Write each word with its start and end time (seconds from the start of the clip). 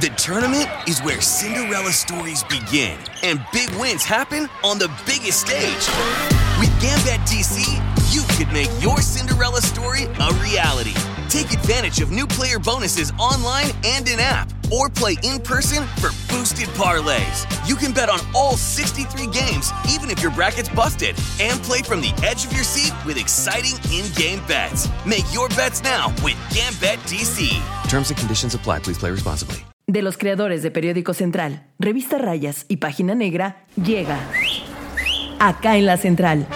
The 0.00 0.08
tournament 0.16 0.66
is 0.88 1.00
where 1.00 1.20
Cinderella 1.20 1.92
stories 1.92 2.42
begin 2.44 2.98
and 3.22 3.38
big 3.52 3.68
wins 3.72 4.02
happen 4.02 4.48
on 4.64 4.78
the 4.78 4.88
biggest 5.04 5.42
stage. 5.42 5.84
With 6.58 6.72
Gambit 6.80 7.20
DC, 7.28 7.60
you 8.10 8.22
could 8.38 8.50
make 8.50 8.70
your 8.82 9.02
Cinderella 9.02 9.60
story 9.60 10.04
a 10.04 10.32
reality. 10.40 10.94
Take 11.28 11.52
advantage 11.52 12.00
of 12.00 12.10
new 12.10 12.26
player 12.26 12.58
bonuses 12.58 13.12
online 13.18 13.72
and 13.84 14.08
in 14.08 14.20
app, 14.20 14.50
or 14.72 14.88
play 14.88 15.16
in 15.22 15.38
person 15.38 15.84
for 16.00 16.08
boosted 16.32 16.68
parlays. 16.70 17.44
You 17.68 17.76
can 17.76 17.92
bet 17.92 18.08
on 18.08 18.20
all 18.34 18.56
63 18.56 19.26
games, 19.26 19.70
even 19.90 20.08
if 20.08 20.22
your 20.22 20.32
bracket's 20.32 20.70
busted, 20.70 21.14
and 21.42 21.60
play 21.60 21.82
from 21.82 22.00
the 22.00 22.14
edge 22.24 22.46
of 22.46 22.54
your 22.54 22.64
seat 22.64 22.94
with 23.04 23.18
exciting 23.18 23.76
in 23.92 24.10
game 24.14 24.40
bets. 24.48 24.88
Make 25.04 25.26
your 25.30 25.50
bets 25.50 25.82
now 25.82 26.08
with 26.24 26.40
Gambit 26.54 27.00
DC. 27.04 27.50
Terms 27.90 28.08
and 28.08 28.18
conditions 28.18 28.54
apply. 28.54 28.78
Please 28.78 28.96
play 28.96 29.10
responsibly. 29.10 29.62
De 29.90 30.02
los 30.02 30.16
creadores 30.16 30.62
de 30.62 30.70
Periódico 30.70 31.14
Central, 31.14 31.64
Revista 31.80 32.16
Rayas 32.16 32.64
y 32.68 32.76
Página 32.76 33.16
Negra, 33.16 33.64
llega 33.74 34.20
acá 35.40 35.76
en 35.76 35.86
la 35.86 35.96
Central. 35.96 36.46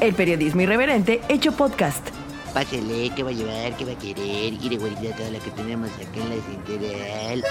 El 0.00 0.12
periodismo 0.12 0.60
irreverente 0.60 1.22
hecho 1.30 1.52
podcast. 1.52 2.06
Pásele, 2.52 3.10
¿qué 3.16 3.22
va 3.22 3.30
a 3.30 3.32
llevar? 3.32 3.74
¿Qué 3.78 3.86
va 3.86 3.92
a 3.92 3.98
querer? 3.98 4.78
Vuelta 4.78 5.16
toda 5.16 5.30
la 5.30 5.38
que 5.38 5.50
tenemos 5.52 5.88
acá 5.92 6.20
en 6.20 6.28
la 6.28 6.42
central. 6.44 7.44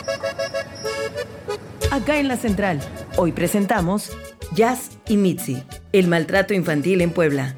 Acá 1.90 2.20
en 2.20 2.28
la 2.28 2.38
Central, 2.38 2.80
hoy 3.18 3.32
presentamos 3.32 4.12
Jazz 4.54 5.00
y 5.08 5.18
Mitzi, 5.18 5.64
el 5.94 6.08
maltrato 6.08 6.54
infantil 6.54 7.02
en 7.02 7.10
Puebla. 7.10 7.56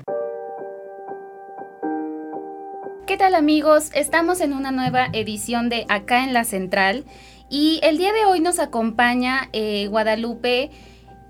¿Qué 3.13 3.19
tal 3.19 3.35
amigos? 3.35 3.91
Estamos 3.93 4.41
en 4.41 4.53
una 4.53 4.71
nueva 4.71 5.07
edición 5.13 5.69
de 5.69 5.85
Acá 5.87 6.23
en 6.23 6.33
la 6.33 6.45
Central 6.45 7.05
y 7.47 7.79
el 7.83 7.99
día 7.99 8.11
de 8.11 8.25
hoy 8.25 8.39
nos 8.39 8.57
acompaña 8.57 9.49
eh, 9.53 9.85
Guadalupe 9.85 10.71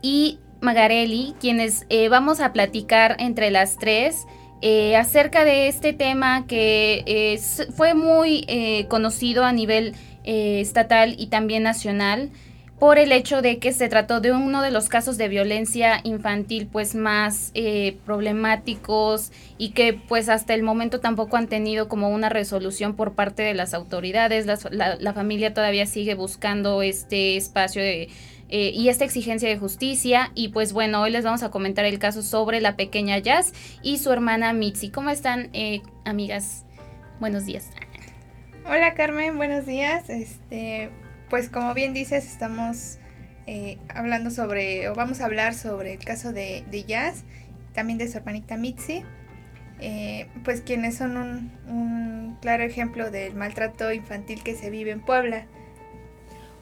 y 0.02 0.40
Magarelli, 0.62 1.36
quienes 1.42 1.86
eh, 1.90 2.08
vamos 2.08 2.40
a 2.40 2.54
platicar 2.54 3.18
entre 3.20 3.52
las 3.52 3.78
tres 3.78 4.26
eh, 4.62 4.96
acerca 4.96 5.44
de 5.44 5.68
este 5.68 5.92
tema 5.92 6.48
que 6.48 7.38
fue 7.76 7.96
muy 7.96 8.48
conocido 8.88 9.44
a 9.44 9.52
nivel 9.52 9.94
estatal 10.24 11.16
y 11.18 11.28
también 11.28 11.64
nacional 11.64 12.32
por 12.84 13.00
el 13.00 13.14
hecho 13.14 13.42
de 13.42 13.60
que 13.60 13.72
se 13.72 13.88
trató 13.88 14.20
de 14.20 14.34
uno 14.34 14.62
de 14.62 14.70
los 14.70 14.90
casos 14.90 15.18
de 15.18 15.30
violencia 15.30 16.02
infantil 16.04 16.68
pues 16.70 16.96
más 16.96 17.52
eh, 17.54 17.96
problemáticos 18.06 19.32
y 19.58 19.70
que 19.70 19.94
pues 19.94 20.28
hasta 20.28 20.54
el 20.54 20.64
momento 20.64 21.00
tampoco 21.00 21.38
han 21.38 21.48
tenido 21.48 21.88
como 21.88 22.10
una 22.10 22.28
resolución 22.28 22.98
por 22.98 23.14
parte 23.14 23.42
de 23.42 23.54
las 23.54 23.74
autoridades. 23.74 24.46
La, 24.70 25.14
familia 25.14 25.54
todavía 25.54 25.86
sigue 25.86 26.14
buscando 26.14 26.82
este 26.82 27.38
espacio 27.38 27.82
eh, 27.82 28.10
y 28.50 28.90
esta 28.90 29.06
exigencia 29.06 29.48
de 29.48 29.58
justicia. 29.58 30.34
Y 30.36 30.50
pues 30.50 30.74
bueno, 30.74 31.04
hoy 31.04 31.12
les 31.12 31.24
vamos 31.24 31.44
a 31.44 31.52
comentar 31.52 31.86
el 31.86 32.00
caso 32.00 32.22
sobre 32.22 32.60
la 32.60 32.76
pequeña 32.76 33.18
Jazz 33.18 33.54
y 33.82 34.00
su 34.00 34.12
hermana 34.12 34.52
Mitzi. 34.52 34.90
¿Cómo 34.90 35.10
están, 35.10 35.50
eh, 35.54 35.84
amigas? 36.04 36.66
Buenos 37.22 37.46
días. 37.46 37.70
Hola 38.66 38.94
Carmen, 38.94 39.38
buenos 39.38 39.66
días. 39.66 40.10
Este, 40.10 40.90
pues 41.30 41.50
como 41.50 41.74
bien 41.74 41.94
dices, 41.94 42.26
estamos 42.26 42.98
eh, 43.46 43.78
hablando 43.90 44.30
sobre, 44.32 44.88
o 44.90 44.96
vamos 44.96 45.20
a 45.22 45.26
hablar 45.26 45.54
sobre 45.54 45.94
el 45.94 46.00
caso 46.00 46.32
de, 46.32 46.86
Jazz, 46.88 47.24
también 47.74 47.98
de 47.98 48.08
su 48.08 48.18
hermanita 48.18 48.58
Mitzi, 48.58 49.04
eh, 49.80 50.28
pues 50.44 50.62
quienes 50.62 50.96
son 50.96 51.18
un, 51.68 52.38
claro 52.42 52.64
ejemplo 52.64 53.12
del 53.12 53.36
maltrato 53.36 53.92
infantil 53.92 54.44
que 54.44 54.56
se 54.56 54.70
vive 54.70 54.92
en 54.92 55.02
Puebla. 55.02 55.46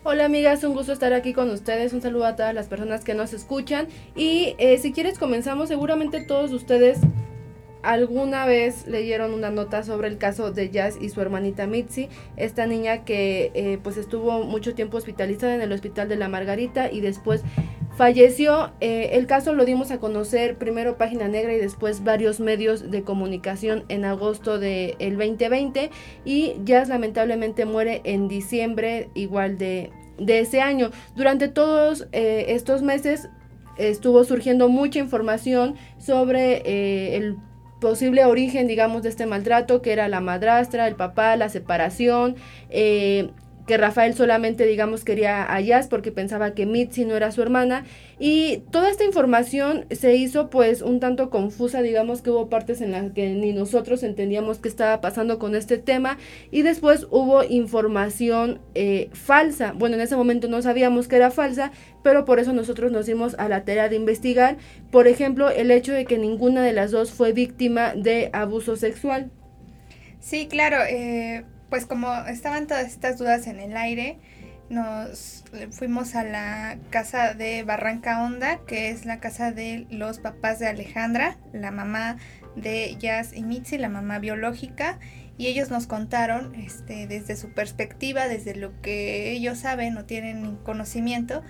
Hola 0.04 0.26
amigas, 0.26 0.64
un 0.64 0.74
gusto 0.74 0.94
estar 0.94 1.14
aquí 1.14 1.32
con 1.32 1.52
ustedes, 1.52 1.94
un 1.94 2.02
saludo 2.02 2.26
a 2.26 2.36
todas 2.36 2.56
las 2.56 2.68
personas 2.68 3.04
que 3.04 3.14
nos 3.14 3.34
escuchan. 3.34 3.88
Y 4.16 4.56
eh, 4.58 4.80
si 4.80 4.92
quieres 4.92 5.20
comenzamos, 5.20 5.68
seguramente 5.68 6.22
todos 6.22 6.52
ustedes 6.52 7.00
alguna 7.84 8.46
vez 8.46 8.88
leyeron 8.88 9.34
una 9.34 9.50
nota 9.50 9.84
sobre 9.84 10.08
el 10.08 10.18
caso 10.18 10.52
de 10.52 10.70
Jazz 10.70 10.98
y 11.00 11.10
su 11.10 11.22
hermanita 11.22 11.68
Mitzi, 11.68 12.10
esta 12.38 12.66
niña 12.66 13.04
que 13.04 13.52
eh, 13.54 13.80
pues 13.82 13.98
estuvo 13.98 14.44
mucho 14.44 14.74
tiempo 14.76 14.98
hospitalizada 14.98 15.56
en 15.56 15.62
el 15.62 15.72
hospital 15.72 16.10
de 16.10 16.16
la 16.16 16.30
Margarita 16.30 16.92
y 16.92 17.02
después 17.02 17.44
falleció. 17.96 18.72
Eh, 18.80 19.12
el 19.14 19.28
caso 19.28 19.54
lo 19.54 19.66
dimos 19.66 19.92
a 19.92 20.00
conocer 20.00 20.58
primero 20.58 20.98
Página 20.98 21.28
Negra 21.28 21.54
y 21.54 21.58
después 21.58 22.04
varios 22.04 22.40
medios 22.40 22.90
de 22.92 23.04
comunicación 23.04 23.84
en 23.90 24.06
agosto 24.06 24.60
del 24.60 24.96
2020 25.18 25.92
y 26.26 26.56
Jazz 26.64 26.90
lamentablemente 26.90 27.66
muere 27.66 28.02
en 28.04 28.28
diciembre 28.28 29.10
igual 29.14 29.58
de, 29.58 29.92
de 30.18 30.40
ese 30.40 30.62
año. 30.62 30.92
Durante 31.16 31.48
todos 31.48 32.08
eh, 32.12 32.46
estos 32.50 32.82
meses 32.82 33.30
estuvo 33.78 34.24
surgiendo 34.24 34.70
mucha 34.70 35.00
información 35.00 35.76
sobre 35.98 37.16
el 37.18 37.38
posible 37.82 38.24
origen, 38.24 38.68
digamos, 38.68 39.04
de 39.04 39.10
este 39.10 39.26
maltrato, 39.26 39.82
que 39.82 39.92
era 39.92 40.08
la 40.08 40.22
madrastra, 40.22 40.88
el 40.88 40.96
papá, 40.96 41.36
la 41.36 41.50
separación, 41.50 42.38
eh, 42.70 43.32
que 43.72 43.78
Rafael 43.78 44.14
solamente, 44.16 44.66
digamos, 44.66 45.06
quería 45.06 45.50
a 45.50 45.62
Jazz 45.62 45.88
porque 45.88 46.12
pensaba 46.12 46.54
que 46.54 46.66
Mitzi 46.66 47.06
no 47.06 47.16
era 47.16 47.32
su 47.32 47.42
hermana. 47.42 47.86
Y 48.20 48.64
toda 48.70 48.90
esta 48.90 49.06
información 49.06 49.86
se 49.92 50.18
hizo 50.18 50.50
pues 50.50 50.82
un 50.82 51.00
tanto 51.00 51.30
confusa, 51.30 51.82
digamos 51.82 52.22
que 52.22 52.32
hubo 52.32 52.50
partes 52.50 52.82
en 52.82 52.92
las 52.92 53.14
que 53.14 53.30
ni 53.30 53.54
nosotros 53.54 54.04
entendíamos 54.04 54.58
qué 54.58 54.68
estaba 54.68 55.00
pasando 55.00 55.40
con 55.40 55.56
este 55.56 55.78
tema. 55.78 56.18
Y 56.52 56.64
después 56.64 57.08
hubo 57.12 57.46
información 57.46 58.60
eh, 58.76 59.10
falsa. 59.14 59.72
Bueno, 59.72 59.96
en 59.96 60.02
ese 60.02 60.18
momento 60.18 60.50
no 60.50 60.62
sabíamos 60.62 61.08
que 61.08 61.16
era 61.16 61.32
falsa, 61.32 61.72
pero 62.04 62.26
por 62.26 62.40
eso 62.40 62.52
nosotros 62.52 62.92
nos 62.92 63.06
dimos 63.06 63.36
a 63.36 63.48
la 63.48 63.64
tarea 63.64 63.88
de 63.88 63.96
investigar. 63.96 64.58
Por 64.92 65.08
ejemplo, 65.08 65.50
el 65.50 65.72
hecho 65.72 65.94
de 65.94 66.04
que 66.04 66.18
ninguna 66.18 66.62
de 66.62 66.74
las 66.74 66.92
dos 66.92 67.12
fue 67.12 67.32
víctima 67.32 67.94
de 67.96 68.32
abuso 68.34 68.76
sexual. 68.76 69.32
Sí, 70.20 70.50
claro. 70.50 70.76
Eh 70.90 71.46
pues 71.72 71.86
como 71.86 72.14
estaban 72.28 72.68
todas 72.68 72.86
estas 72.86 73.18
dudas 73.18 73.48
en 73.48 73.62
el 73.62 73.78
aire, 73.78 74.20
nos 74.70 75.46
fuimos 75.72 76.16
a 76.16 76.26
la 76.26 76.78
casa 76.90 77.34
de 77.34 77.64
Barranca 77.64 78.22
Honda, 78.22 78.60
que 78.68 78.90
es 78.90 79.06
la 79.06 79.22
casa 79.22 79.54
de 79.54 79.88
los 79.90 80.20
papás 80.20 80.60
de 80.60 80.68
Alejandra, 80.68 81.38
la 81.54 81.72
mamá 81.72 82.18
de 82.58 82.98
Jazz 83.00 83.32
y 83.34 83.44
Mitzi, 83.44 83.78
la 83.78 83.88
mamá 83.88 84.20
biológica, 84.20 85.00
y 85.38 85.48
ellos 85.48 85.72
nos 85.72 85.88
contaron 85.88 86.56
este, 86.56 87.08
desde 87.08 87.38
su 87.38 87.54
perspectiva, 87.54 88.28
desde 88.28 88.54
lo 88.54 88.82
que 88.82 89.32
ellos 89.32 89.58
saben 89.60 89.98
o 89.98 90.04
tienen 90.04 90.58
conocimiento, 90.58 91.42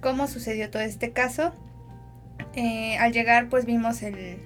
cómo 0.00 0.28
sucedió 0.28 0.70
todo 0.70 0.82
este 0.82 1.12
caso. 1.12 1.52
Eh, 2.54 2.96
al 2.96 3.12
llegar 3.12 3.50
pues 3.50 3.66
vimos 3.66 4.02
el, 4.02 4.38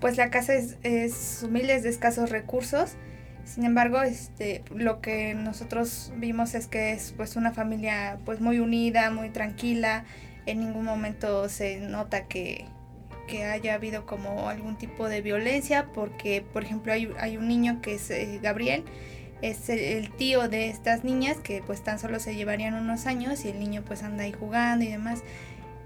pues 0.00 0.16
la 0.16 0.30
casa 0.30 0.54
es, 0.54 0.78
es 0.82 1.42
humilde, 1.42 1.78
de 1.78 1.90
escasos 1.90 2.30
recursos, 2.30 2.96
sin 3.44 3.64
embargo, 3.64 4.02
este, 4.02 4.62
lo 4.74 5.00
que 5.00 5.34
nosotros 5.34 6.12
vimos 6.16 6.54
es 6.54 6.66
que 6.66 6.92
es 6.92 7.14
pues 7.16 7.36
una 7.36 7.52
familia 7.52 8.18
pues 8.24 8.40
muy 8.40 8.58
unida, 8.58 9.10
muy 9.10 9.30
tranquila. 9.30 10.04
En 10.46 10.60
ningún 10.60 10.84
momento 10.84 11.48
se 11.48 11.80
nota 11.80 12.26
que, 12.26 12.66
haya 13.48 13.74
habido 13.74 14.06
como 14.06 14.48
algún 14.48 14.76
tipo 14.76 15.08
de 15.08 15.20
violencia, 15.20 15.86
porque 15.94 16.42
por 16.52 16.64
ejemplo 16.64 16.92
hay, 16.92 17.12
hay 17.20 17.36
un 17.36 17.46
niño 17.46 17.80
que 17.80 17.94
es 17.94 18.10
eh, 18.10 18.40
Gabriel, 18.42 18.82
es 19.40 19.68
el, 19.68 20.10
tío 20.16 20.48
de 20.48 20.68
estas 20.68 21.04
niñas 21.04 21.36
que 21.38 21.62
pues 21.64 21.82
tan 21.82 22.00
solo 22.00 22.18
se 22.18 22.34
llevarían 22.34 22.74
unos 22.74 23.06
años 23.06 23.44
y 23.44 23.50
el 23.50 23.60
niño 23.60 23.84
pues 23.86 24.02
anda 24.02 24.24
ahí 24.24 24.32
jugando 24.32 24.84
y 24.84 24.88
demás. 24.88 25.22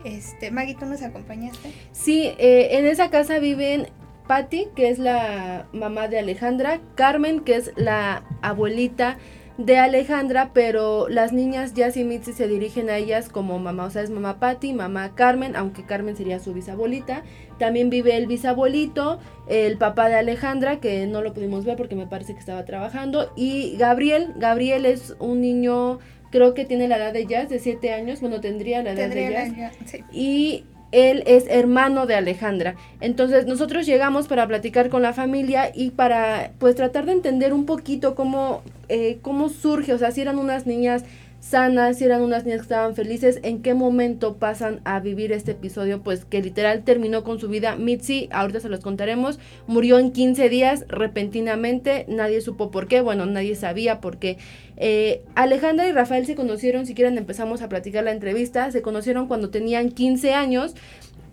Este, 0.04 0.50
Maggie, 0.50 0.74
¿tú 0.74 0.86
nos 0.86 1.02
acompañaste? 1.02 1.70
Sí, 1.92 2.32
eh, 2.38 2.78
en 2.78 2.86
esa 2.86 3.10
casa 3.10 3.38
viven 3.38 3.88
Patty, 4.26 4.68
que 4.74 4.88
es 4.88 4.98
la 4.98 5.66
mamá 5.72 6.08
de 6.08 6.18
Alejandra, 6.18 6.80
Carmen, 6.94 7.40
que 7.40 7.56
es 7.56 7.72
la 7.76 8.22
abuelita 8.42 9.18
de 9.56 9.78
Alejandra, 9.78 10.50
pero 10.52 11.08
las 11.08 11.32
niñas 11.32 11.74
Jazz 11.74 11.96
y 11.96 12.02
Mitzi 12.02 12.32
se 12.32 12.48
dirigen 12.48 12.90
a 12.90 12.96
ellas 12.96 13.28
como 13.28 13.56
mamá, 13.60 13.84
o 13.84 13.90
sea, 13.90 14.02
es 14.02 14.10
mamá 14.10 14.40
Patty, 14.40 14.72
mamá 14.72 15.14
Carmen, 15.14 15.54
aunque 15.54 15.84
Carmen 15.84 16.16
sería 16.16 16.40
su 16.40 16.52
bisabuelita. 16.52 17.22
También 17.56 17.88
vive 17.88 18.16
el 18.16 18.26
bisabuelito, 18.26 19.20
el 19.46 19.78
papá 19.78 20.08
de 20.08 20.16
Alejandra, 20.16 20.80
que 20.80 21.06
no 21.06 21.22
lo 21.22 21.34
pudimos 21.34 21.64
ver 21.64 21.76
porque 21.76 21.94
me 21.94 22.08
parece 22.08 22.34
que 22.34 22.40
estaba 22.40 22.64
trabajando, 22.64 23.30
y 23.36 23.76
Gabriel, 23.76 24.32
Gabriel 24.36 24.86
es 24.86 25.14
un 25.20 25.40
niño, 25.40 26.00
creo 26.30 26.54
que 26.54 26.64
tiene 26.64 26.88
la 26.88 26.96
edad 26.96 27.12
de 27.12 27.26
Jazz, 27.26 27.48
de 27.48 27.60
7 27.60 27.92
años, 27.92 28.20
bueno, 28.20 28.40
tendría 28.40 28.82
la 28.82 28.90
edad 28.90 29.08
de 29.08 29.30
Jazz. 29.30 29.94
Y 30.10 30.64
él 30.94 31.24
es 31.26 31.46
hermano 31.48 32.06
de 32.06 32.14
Alejandra. 32.14 32.76
Entonces 33.00 33.46
nosotros 33.46 33.84
llegamos 33.84 34.28
para 34.28 34.46
platicar 34.46 34.88
con 34.88 35.02
la 35.02 35.12
familia 35.12 35.72
y 35.74 35.90
para 35.90 36.52
pues 36.58 36.76
tratar 36.76 37.04
de 37.06 37.12
entender 37.12 37.52
un 37.52 37.66
poquito 37.66 38.14
cómo, 38.14 38.62
eh, 38.88 39.18
cómo 39.20 39.48
surge, 39.48 39.92
o 39.92 39.98
sea, 39.98 40.12
si 40.12 40.20
eran 40.20 40.38
unas 40.38 40.66
niñas 40.66 41.04
sanas, 41.44 41.98
si 41.98 42.04
eran 42.04 42.22
unas 42.22 42.44
niñas 42.44 42.60
que 42.60 42.64
estaban 42.64 42.94
felices, 42.94 43.38
en 43.42 43.60
qué 43.60 43.74
momento 43.74 44.36
pasan 44.36 44.80
a 44.84 44.98
vivir 45.00 45.30
este 45.30 45.52
episodio, 45.52 46.02
pues 46.02 46.24
que 46.24 46.40
literal 46.40 46.84
terminó 46.84 47.22
con 47.22 47.38
su 47.38 47.48
vida. 47.48 47.76
Mitzi, 47.76 48.28
ahorita 48.32 48.60
se 48.60 48.70
los 48.70 48.80
contaremos, 48.80 49.38
murió 49.66 49.98
en 49.98 50.10
15 50.10 50.48
días 50.48 50.86
repentinamente, 50.88 52.06
nadie 52.08 52.40
supo 52.40 52.70
por 52.70 52.88
qué, 52.88 53.02
bueno, 53.02 53.26
nadie 53.26 53.56
sabía 53.56 54.00
por 54.00 54.16
qué. 54.16 54.38
Eh, 54.78 55.22
Alejandra 55.34 55.86
y 55.86 55.92
Rafael 55.92 56.24
se 56.24 56.34
conocieron, 56.34 56.86
si 56.86 56.94
quieren 56.94 57.18
empezamos 57.18 57.60
a 57.60 57.68
platicar 57.68 58.04
la 58.04 58.12
entrevista, 58.12 58.70
se 58.72 58.80
conocieron 58.80 59.28
cuando 59.28 59.50
tenían 59.50 59.90
15 59.90 60.32
años, 60.32 60.74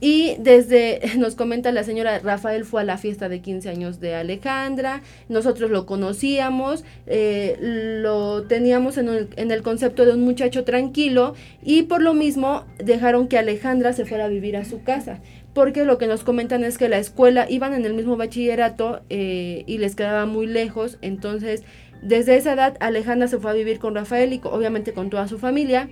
y 0.01 0.35
desde, 0.39 0.99
nos 1.17 1.35
comenta 1.35 1.71
la 1.71 1.83
señora, 1.83 2.19
Rafael 2.19 2.65
fue 2.65 2.81
a 2.81 2.83
la 2.83 2.97
fiesta 2.97 3.29
de 3.29 3.39
15 3.39 3.69
años 3.69 3.99
de 3.99 4.15
Alejandra, 4.15 5.01
nosotros 5.29 5.69
lo 5.69 5.85
conocíamos, 5.85 6.83
eh, 7.05 7.57
lo 7.61 8.43
teníamos 8.43 8.97
en, 8.97 9.29
en, 9.35 9.51
el 9.51 9.61
concepto 9.61 10.03
de 10.03 10.13
un 10.13 10.21
muchacho 10.21 10.63
tranquilo 10.63 11.35
y 11.63 11.83
por 11.83 12.01
lo 12.01 12.15
mismo 12.15 12.65
dejaron 12.83 13.27
que 13.27 13.37
Alejandra 13.37 13.93
se 13.93 14.05
fuera 14.05 14.25
a 14.25 14.29
vivir 14.29 14.57
a 14.57 14.65
su 14.65 14.83
casa. 14.83 15.19
Porque 15.53 15.83
lo 15.83 15.97
que 15.97 16.07
nos 16.07 16.23
comentan 16.23 16.63
es 16.63 16.77
que 16.77 16.87
la 16.87 16.97
escuela 16.97 17.45
iban 17.49 17.73
en 17.73 17.85
el 17.85 17.93
mismo 17.93 18.15
bachillerato 18.15 19.01
eh, 19.09 19.65
y 19.67 19.79
les 19.79 19.95
quedaba 19.95 20.25
muy 20.25 20.47
lejos, 20.47 20.97
entonces 21.01 21.63
desde 22.01 22.37
esa 22.37 22.53
edad 22.53 22.77
Alejandra 22.79 23.27
se 23.27 23.37
fue 23.37 23.51
a 23.51 23.53
vivir 23.53 23.77
con 23.77 23.93
Rafael 23.93 24.33
y 24.33 24.41
obviamente 24.43 24.93
con 24.93 25.09
toda 25.09 25.27
su 25.27 25.37
familia. 25.37 25.89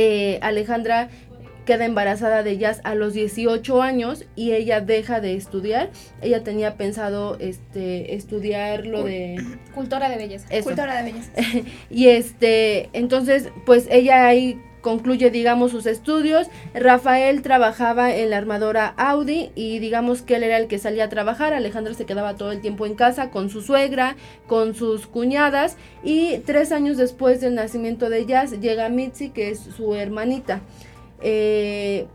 Eh, 0.00 0.38
Alejandra 0.42 1.08
queda 1.68 1.84
embarazada 1.84 2.42
de 2.42 2.56
Jazz 2.56 2.80
a 2.82 2.94
los 2.94 3.12
18 3.12 3.82
años 3.82 4.24
y 4.34 4.52
ella 4.52 4.80
deja 4.80 5.20
de 5.20 5.34
estudiar. 5.34 5.90
Ella 6.22 6.42
tenía 6.42 6.78
pensado 6.78 7.36
este 7.40 8.14
estudiar 8.14 8.86
lo 8.86 9.04
de 9.04 9.36
cultura 9.74 10.08
de 10.08 10.16
belleza. 10.16 10.48
Cultura 10.62 10.96
de 10.96 11.12
belleza. 11.12 11.30
y 11.90 12.08
este, 12.08 12.88
entonces, 12.94 13.50
pues 13.66 13.86
ella 13.90 14.26
ahí 14.26 14.58
concluye, 14.80 15.30
digamos, 15.30 15.72
sus 15.72 15.84
estudios. 15.84 16.46
Rafael 16.72 17.42
trabajaba 17.42 18.14
en 18.16 18.30
la 18.30 18.38
armadora 18.38 18.94
Audi 18.96 19.50
y 19.54 19.78
digamos 19.78 20.22
que 20.22 20.36
él 20.36 20.44
era 20.44 20.56
el 20.56 20.68
que 20.68 20.78
salía 20.78 21.04
a 21.04 21.08
trabajar. 21.10 21.52
Alejandra 21.52 21.92
se 21.92 22.06
quedaba 22.06 22.36
todo 22.36 22.50
el 22.50 22.62
tiempo 22.62 22.86
en 22.86 22.94
casa 22.94 23.28
con 23.30 23.50
su 23.50 23.60
suegra, 23.60 24.16
con 24.46 24.74
sus 24.74 25.06
cuñadas 25.06 25.76
y 26.02 26.38
tres 26.46 26.72
años 26.72 26.96
después 26.96 27.42
del 27.42 27.56
nacimiento 27.56 28.08
de 28.08 28.24
Jazz 28.24 28.58
llega 28.58 28.88
Mitzi, 28.88 29.28
que 29.28 29.50
es 29.50 29.58
su 29.58 29.94
hermanita. 29.94 30.62
Eh, 31.20 32.06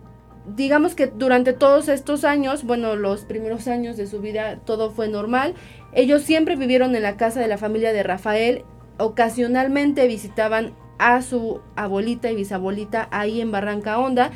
digamos 0.55 0.95
que 0.95 1.07
durante 1.07 1.53
todos 1.53 1.87
estos 1.87 2.23
años, 2.23 2.63
bueno, 2.63 2.95
los 2.95 3.25
primeros 3.25 3.67
años 3.67 3.97
de 3.97 4.07
su 4.07 4.19
vida, 4.19 4.59
todo 4.65 4.91
fue 4.91 5.07
normal. 5.07 5.55
Ellos 5.93 6.23
siempre 6.23 6.55
vivieron 6.55 6.95
en 6.95 7.03
la 7.03 7.17
casa 7.17 7.39
de 7.39 7.47
la 7.47 7.57
familia 7.57 7.93
de 7.93 8.03
Rafael. 8.03 8.63
Ocasionalmente 8.97 10.07
visitaban 10.07 10.73
a 10.99 11.21
su 11.21 11.61
abuelita 11.75 12.31
y 12.31 12.35
bisabuelita 12.35 13.07
ahí 13.11 13.41
en 13.41 13.51
Barranca 13.51 13.99
Honda. 13.99 14.31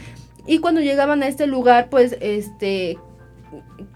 Y 0.45 0.59
cuando 0.59 0.81
llegaban 0.81 1.23
a 1.23 1.27
este 1.27 1.45
lugar, 1.45 1.89
pues 1.89 2.17
este 2.21 2.97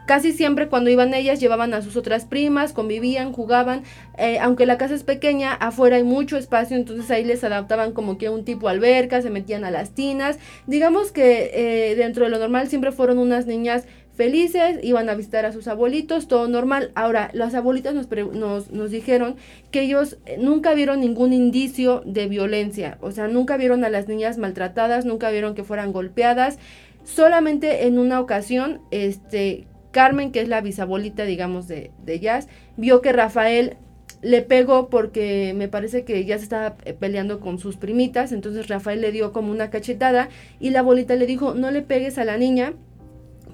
casi 0.05 0.33
siempre 0.33 0.67
cuando 0.67 0.89
iban 0.89 1.13
ellas 1.13 1.39
llevaban 1.39 1.73
a 1.73 1.81
sus 1.81 1.95
otras 1.95 2.25
primas, 2.25 2.73
convivían, 2.73 3.33
jugaban, 3.33 3.83
eh, 4.17 4.39
aunque 4.39 4.65
la 4.65 4.77
casa 4.77 4.95
es 4.95 5.03
pequeña, 5.03 5.53
afuera 5.53 5.97
hay 5.97 6.03
mucho 6.03 6.37
espacio, 6.37 6.77
entonces 6.77 7.09
ahí 7.11 7.23
les 7.23 7.43
adaptaban 7.43 7.93
como 7.93 8.17
que 8.17 8.29
un 8.29 8.43
tipo 8.43 8.67
alberca, 8.67 9.21
se 9.21 9.29
metían 9.29 9.63
a 9.63 9.71
las 9.71 9.91
tinas, 9.91 10.37
digamos 10.67 11.11
que 11.11 11.51
eh, 11.53 11.95
dentro 11.95 12.25
de 12.25 12.31
lo 12.31 12.39
normal 12.39 12.67
siempre 12.67 12.91
fueron 12.91 13.19
unas 13.19 13.45
niñas 13.45 13.85
felices, 14.13 14.79
iban 14.83 15.09
a 15.09 15.15
visitar 15.15 15.45
a 15.45 15.51
sus 15.51 15.67
abuelitos, 15.67 16.27
todo 16.27 16.47
normal. 16.47 16.91
Ahora, 16.95 17.31
las 17.33 17.55
abuelitas 17.55 17.93
nos, 17.93 18.07
nos, 18.33 18.69
nos, 18.69 18.91
dijeron 18.91 19.35
que 19.71 19.81
ellos 19.81 20.17
eh, 20.25 20.37
nunca 20.37 20.73
vieron 20.73 20.99
ningún 20.99 21.33
indicio 21.33 22.03
de 22.05 22.27
violencia, 22.27 22.97
o 23.01 23.11
sea, 23.11 23.27
nunca 23.27 23.57
vieron 23.57 23.83
a 23.83 23.89
las 23.89 24.07
niñas 24.07 24.37
maltratadas, 24.37 25.05
nunca 25.05 25.31
vieron 25.31 25.55
que 25.55 25.63
fueran 25.63 25.91
golpeadas. 25.91 26.59
Solamente 27.03 27.87
en 27.87 27.99
una 27.99 28.19
ocasión, 28.19 28.81
este, 28.91 29.67
Carmen, 29.91 30.31
que 30.31 30.41
es 30.41 30.47
la 30.47 30.61
bisabuelita, 30.61 31.25
digamos, 31.25 31.67
de, 31.67 31.91
de 32.03 32.19
Jazz, 32.19 32.47
vio 32.77 33.01
que 33.01 33.11
Rafael 33.11 33.77
le 34.21 34.41
pegó 34.41 34.89
porque 34.89 35.53
me 35.55 35.67
parece 35.67 36.03
que 36.03 36.23
ya 36.25 36.37
se 36.37 36.43
estaba 36.43 36.75
eh, 36.85 36.93
peleando 36.93 37.39
con 37.39 37.57
sus 37.57 37.77
primitas, 37.77 38.31
entonces 38.31 38.67
Rafael 38.67 39.01
le 39.01 39.11
dio 39.11 39.33
como 39.33 39.51
una 39.51 39.69
cachetada 39.69 40.29
y 40.59 40.69
la 40.69 40.79
abuelita 40.79 41.15
le 41.15 41.25
dijo, 41.25 41.55
no 41.55 41.71
le 41.71 41.81
pegues 41.81 42.17
a 42.17 42.25
la 42.25 42.37
niña 42.37 42.73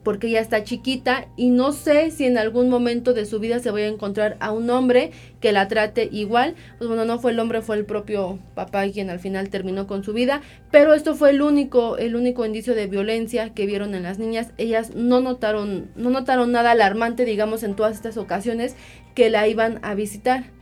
porque 0.08 0.28
ella 0.28 0.40
está 0.40 0.64
chiquita 0.64 1.28
y 1.36 1.50
no 1.50 1.74
sé 1.74 2.12
si 2.12 2.24
en 2.24 2.38
algún 2.38 2.70
momento 2.70 3.14
de 3.14 3.26
su 3.26 3.42
vida 3.42 3.60
se 3.60 3.72
vaya 3.72 3.88
a 3.88 3.90
encontrar 3.90 4.38
a 4.40 4.54
un 4.54 4.70
hombre 4.70 5.12
que 5.42 5.52
la 5.52 5.68
trate 5.68 6.08
igual. 6.10 6.56
Pues 6.78 6.88
bueno, 6.88 7.04
no 7.04 7.20
fue 7.20 7.32
el 7.32 7.40
hombre, 7.42 7.62
fue 7.62 7.76
el 7.76 7.84
propio 7.84 8.40
papá 8.56 8.88
quien 8.88 9.10
al 9.10 9.20
final 9.20 9.50
terminó 9.50 9.86
con 9.86 10.06
su 10.06 10.14
vida, 10.14 10.40
pero 10.72 10.94
esto 10.94 11.14
fue 11.14 11.32
el 11.32 11.42
único 11.42 11.98
el 11.98 12.16
único 12.16 12.46
indicio 12.46 12.74
de 12.74 12.88
violencia 12.88 13.50
que 13.54 13.66
vieron 13.66 13.96
en 13.96 14.04
las 14.04 14.18
niñas. 14.18 14.54
Ellas 14.58 14.96
no 14.96 15.20
notaron 15.20 15.92
no 15.98 16.10
notaron 16.10 16.54
nada 16.54 16.72
alarmante, 16.72 17.26
digamos, 17.26 17.64
en 17.64 17.76
todas 17.76 17.98
estas 17.98 18.16
ocasiones 18.16 18.78
que 19.14 19.30
la 19.30 19.46
iban 19.50 19.82
a 19.82 19.94
visitar. 19.94 20.57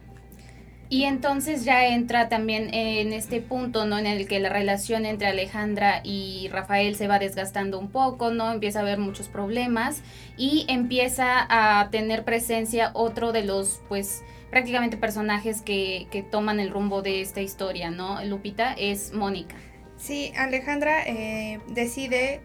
Y 0.88 1.04
entonces 1.06 1.66
ya 1.66 1.88
entra 1.88 2.30
también 2.30 2.72
en 2.74 3.12
este 3.12 3.42
punto, 3.42 3.86
¿no? 3.86 3.98
En 3.98 4.06
el 4.06 4.28
que 4.28 4.40
la 4.40 4.50
relación 4.50 5.06
entre 5.06 5.28
Alejandra 5.28 6.02
y 6.04 6.48
Rafael 6.52 6.96
se 6.96 7.08
va 7.08 7.18
desgastando 7.18 7.80
un 7.80 7.90
poco, 7.90 8.30
¿no? 8.32 8.52
Empieza 8.52 8.80
a 8.80 8.82
haber 8.84 9.00
muchos 9.00 9.28
problemas 9.28 10.04
y 10.38 10.66
empieza 10.70 11.46
a 11.50 11.90
tener 11.90 12.24
presencia 12.24 12.92
otro 12.94 13.32
de 13.32 13.44
los, 13.44 13.82
pues, 13.88 14.24
prácticamente 14.52 14.96
personajes 14.96 15.64
que, 15.64 16.08
que 16.12 16.22
toman 16.22 16.60
el 16.60 16.70
rumbo 16.70 17.02
de 17.02 17.22
esta 17.22 17.42
historia, 17.42 17.90
¿no? 17.90 18.24
Lupita 18.24 18.74
es 18.74 19.12
Mónica. 19.12 19.56
Sí, 19.98 20.34
Alejandra 20.38 21.04
eh, 21.08 21.60
decide 21.68 22.42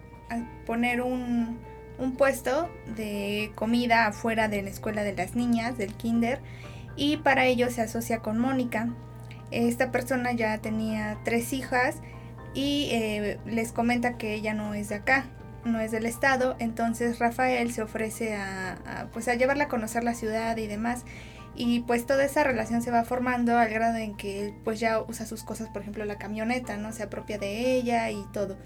poner 0.65 1.03
un, 1.03 1.59
un 1.99 2.17
puesto 2.17 2.71
de 2.97 3.53
comida 3.55 4.07
afuera 4.07 4.49
de 4.49 4.63
la 4.63 4.71
escuela 4.71 5.03
de 5.03 5.15
las 5.15 5.35
niñas, 5.35 5.77
del 5.77 5.93
kinder, 5.95 6.41
y 6.97 7.19
para 7.19 7.47
ello 7.47 7.71
se 7.71 7.83
asocia 7.83 8.21
con 8.21 8.39
Mónica. 8.39 8.89
Esta 9.51 9.91
persona 9.91 10.33
ya 10.33 10.59
tenía 10.59 11.19
tres 11.25 11.53
hijas 11.53 11.97
y 12.55 12.89
eh, 12.93 13.39
les 13.47 13.73
comenta 13.73 14.17
que 14.17 14.35
ella 14.35 14.55
no 14.55 14.75
es 14.75 14.89
de 14.89 14.97
acá, 14.97 15.27
no 15.65 15.81
es 15.81 15.91
del 15.91 16.07
estado, 16.07 16.57
entonces 16.59 17.19
Rafael 17.19 17.73
se 17.73 17.83
ofrece 17.83 18.35
a, 18.35 19.09
pues 19.13 19.29
a 19.29 19.35
llevarla 19.35 19.65
a 19.65 19.69
conocer 19.69 20.05
la 20.05 20.15
ciudad 20.15 20.57
y 20.57 20.67
demás. 20.67 21.05
Y 21.57 21.81
pues 21.81 22.07
toda 22.07 22.25
esa 22.25 22.45
relación 22.45 22.81
se 22.81 22.91
va 22.91 23.05
formando 23.05 23.59
al 23.59 23.69
grado 23.69 23.97
en 23.97 24.17
que 24.17 24.55
pues 24.65 24.81
ya 24.81 25.01
usa 25.01 25.27
sus 25.27 25.43
cosas, 25.43 25.69
por 25.69 25.83
ejemplo 25.83 26.05
la 26.05 26.17
camioneta, 26.17 26.77
¿no? 26.77 26.93
Se 26.93 27.03
apropia 27.03 27.39
de 27.39 27.75
ella 27.75 28.11
y 28.11 28.25
todo. 28.33 28.57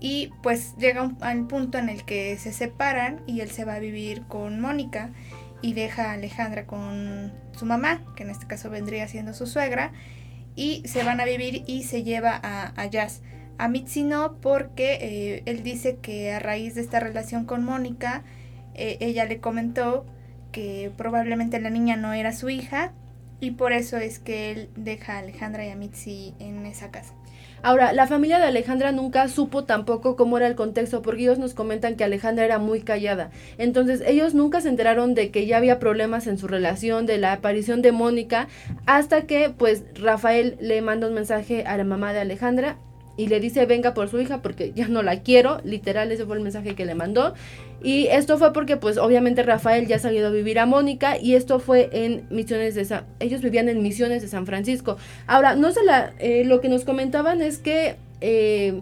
Y 0.00 0.32
pues 0.42 0.76
llega 0.76 1.10
al 1.20 1.46
punto 1.46 1.78
en 1.78 1.88
el 1.88 2.04
que 2.04 2.36
se 2.38 2.52
separan 2.52 3.20
y 3.26 3.40
él 3.40 3.50
se 3.50 3.64
va 3.64 3.74
a 3.74 3.78
vivir 3.78 4.22
con 4.24 4.60
Mónica 4.60 5.10
y 5.62 5.72
deja 5.72 6.10
a 6.10 6.12
Alejandra 6.12 6.66
con 6.66 7.32
su 7.52 7.66
mamá, 7.66 8.02
que 8.16 8.22
en 8.22 8.30
este 8.30 8.46
caso 8.46 8.70
vendría 8.70 9.08
siendo 9.08 9.34
su 9.34 9.46
suegra, 9.46 9.92
y 10.54 10.82
se 10.86 11.04
van 11.04 11.20
a 11.20 11.24
vivir 11.24 11.64
y 11.66 11.84
se 11.84 12.02
lleva 12.02 12.40
a, 12.42 12.86
Jazz. 12.86 13.22
A 13.58 13.68
Mitzi 13.68 14.02
no, 14.02 14.36
porque 14.40 14.98
eh, 15.00 15.42
él 15.46 15.62
dice 15.62 15.96
que 15.96 16.32
a 16.32 16.38
raíz 16.38 16.74
de 16.74 16.80
esta 16.80 17.00
relación 17.00 17.44
con 17.44 17.64
Mónica, 17.64 18.22
eh, 18.74 18.96
ella 19.00 19.24
le 19.24 19.38
comentó 19.38 20.06
que 20.52 20.92
probablemente 20.96 21.60
la 21.60 21.70
niña 21.70 21.96
no 21.96 22.12
era 22.12 22.32
su 22.32 22.48
hija 22.48 22.92
y 23.40 23.52
por 23.52 23.72
eso 23.72 23.96
es 23.98 24.18
que 24.18 24.50
él 24.50 24.70
deja 24.76 25.14
a 25.14 25.18
Alejandra 25.18 25.64
y 25.64 25.70
a 25.70 25.76
Mitzi 25.76 26.34
en 26.38 26.66
esa 26.66 26.90
casa. 26.90 27.14
Ahora, 27.62 27.92
la 27.92 28.06
familia 28.06 28.38
de 28.38 28.46
Alejandra 28.46 28.92
nunca 28.92 29.28
supo 29.28 29.64
tampoco 29.64 30.16
cómo 30.16 30.36
era 30.36 30.46
el 30.46 30.54
contexto, 30.54 31.02
porque 31.02 31.22
ellos 31.22 31.38
nos 31.38 31.54
comentan 31.54 31.96
que 31.96 32.04
Alejandra 32.04 32.44
era 32.44 32.58
muy 32.58 32.80
callada. 32.80 33.30
Entonces, 33.58 34.02
ellos 34.06 34.34
nunca 34.34 34.60
se 34.60 34.68
enteraron 34.68 35.14
de 35.14 35.30
que 35.30 35.46
ya 35.46 35.56
había 35.56 35.78
problemas 35.78 36.26
en 36.26 36.38
su 36.38 36.48
relación, 36.48 37.06
de 37.06 37.18
la 37.18 37.32
aparición 37.32 37.82
de 37.82 37.92
Mónica, 37.92 38.48
hasta 38.86 39.22
que, 39.22 39.50
pues, 39.50 39.84
Rafael 39.94 40.56
le 40.60 40.80
manda 40.82 41.08
un 41.08 41.14
mensaje 41.14 41.64
a 41.64 41.76
la 41.76 41.84
mamá 41.84 42.12
de 42.12 42.20
Alejandra 42.20 42.76
y 43.18 43.26
le 43.26 43.40
dice 43.40 43.66
venga 43.66 43.92
por 43.92 44.08
su 44.08 44.18
hija 44.20 44.40
porque 44.40 44.72
ya 44.74 44.88
no 44.88 45.02
la 45.02 45.20
quiero, 45.20 45.60
literal 45.64 46.10
ese 46.10 46.24
fue 46.24 46.36
el 46.36 46.42
mensaje 46.42 46.74
que 46.74 46.86
le 46.86 46.94
mandó. 46.94 47.34
Y 47.82 48.06
esto 48.06 48.38
fue 48.38 48.52
porque 48.52 48.76
pues 48.76 48.96
obviamente 48.96 49.42
Rafael 49.42 49.86
ya 49.86 49.96
ha 49.96 49.98
salido 49.98 50.28
a 50.28 50.30
vivir 50.30 50.58
a 50.58 50.66
Mónica 50.66 51.18
y 51.18 51.34
esto 51.34 51.58
fue 51.58 51.90
en 51.92 52.26
Misiones 52.30 52.74
de 52.74 52.84
San... 52.84 53.04
Ellos 53.20 53.42
vivían 53.42 53.68
en 53.68 53.82
Misiones 53.82 54.22
de 54.22 54.28
San 54.28 54.46
Francisco. 54.46 54.96
Ahora, 55.26 55.56
no 55.56 55.72
sé, 55.72 55.84
la, 55.84 56.12
eh, 56.18 56.44
lo 56.44 56.60
que 56.62 56.70
nos 56.70 56.84
comentaban 56.84 57.42
es 57.42 57.58
que... 57.58 57.96
Eh, 58.20 58.80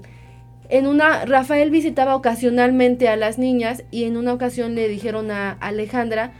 en 0.69 0.89
una, 0.89 1.25
Rafael 1.27 1.71
visitaba 1.71 2.17
ocasionalmente 2.17 3.09
a 3.09 3.15
las 3.15 3.39
niñas 3.39 3.85
y 3.93 4.03
en 4.03 4.17
una 4.17 4.33
ocasión 4.33 4.75
le 4.75 4.89
dijeron 4.89 5.31
a 5.31 5.53
Alejandra 5.53 6.33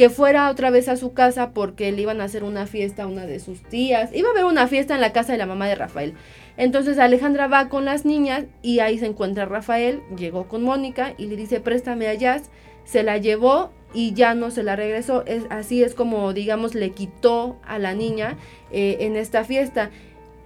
que 0.00 0.08
fuera 0.08 0.50
otra 0.50 0.70
vez 0.70 0.88
a 0.88 0.96
su 0.96 1.12
casa 1.12 1.50
porque 1.50 1.92
le 1.92 2.00
iban 2.00 2.22
a 2.22 2.24
hacer 2.24 2.42
una 2.42 2.66
fiesta 2.66 3.02
a 3.02 3.06
una 3.06 3.26
de 3.26 3.38
sus 3.38 3.62
tías. 3.62 4.10
Iba 4.14 4.28
a 4.28 4.32
haber 4.32 4.46
una 4.46 4.66
fiesta 4.66 4.94
en 4.94 5.02
la 5.02 5.12
casa 5.12 5.32
de 5.32 5.38
la 5.38 5.44
mamá 5.44 5.68
de 5.68 5.74
Rafael. 5.74 6.14
Entonces 6.60 6.98
Alejandra 6.98 7.46
va 7.46 7.70
con 7.70 7.86
las 7.86 8.04
niñas 8.04 8.44
y 8.60 8.80
ahí 8.80 8.98
se 8.98 9.06
encuentra 9.06 9.46
Rafael, 9.46 10.02
llegó 10.14 10.46
con 10.46 10.62
Mónica 10.62 11.14
y 11.16 11.24
le 11.24 11.34
dice 11.34 11.58
préstame 11.58 12.06
a 12.06 12.12
Jazz, 12.12 12.50
se 12.84 13.02
la 13.02 13.16
llevó 13.16 13.70
y 13.94 14.12
ya 14.12 14.34
no 14.34 14.50
se 14.50 14.62
la 14.62 14.76
regresó. 14.76 15.24
Es, 15.24 15.44
así 15.48 15.82
es 15.82 15.94
como, 15.94 16.34
digamos, 16.34 16.74
le 16.74 16.90
quitó 16.90 17.56
a 17.66 17.78
la 17.78 17.94
niña 17.94 18.36
eh, 18.70 18.98
en 19.00 19.16
esta 19.16 19.42
fiesta. 19.44 19.88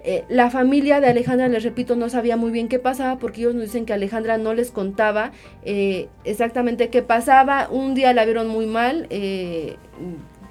Eh, 0.04 0.23
la 0.28 0.50
familia 0.50 1.00
de 1.00 1.09
Alejandra, 1.09 1.49
les 1.49 1.64
repito, 1.64 1.97
no 1.97 2.09
sabía 2.09 2.37
muy 2.37 2.52
bien 2.52 2.68
qué 2.68 2.78
pasaba 2.78 3.18
porque 3.18 3.40
ellos 3.40 3.56
nos 3.56 3.64
dicen 3.64 3.85
que 3.85 3.92
Alejandra 3.92 4.38
no 4.38 4.54
les 4.54 4.71
contaba 4.71 5.33
eh, 5.64 6.06
exactamente 6.23 6.90
qué 6.90 7.02
pasaba. 7.02 7.66
Un 7.68 7.97
día 7.97 8.12
la 8.12 8.25
vieron 8.25 8.47
muy 8.47 8.66
mal. 8.66 9.09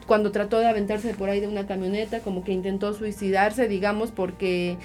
Cuando 0.07 0.33
trató 0.33 0.59
de 0.59 0.67
aventarse 0.67 1.13
por 1.13 1.29
ahí 1.29 1.39
de 1.39 1.47
una 1.47 1.65
camioneta, 1.65 2.19
como 2.19 2.43
que 2.43 2.51
intentó 2.51 2.93
suicidarse, 2.93 3.69
digamos, 3.69 4.11
porque 4.11 4.77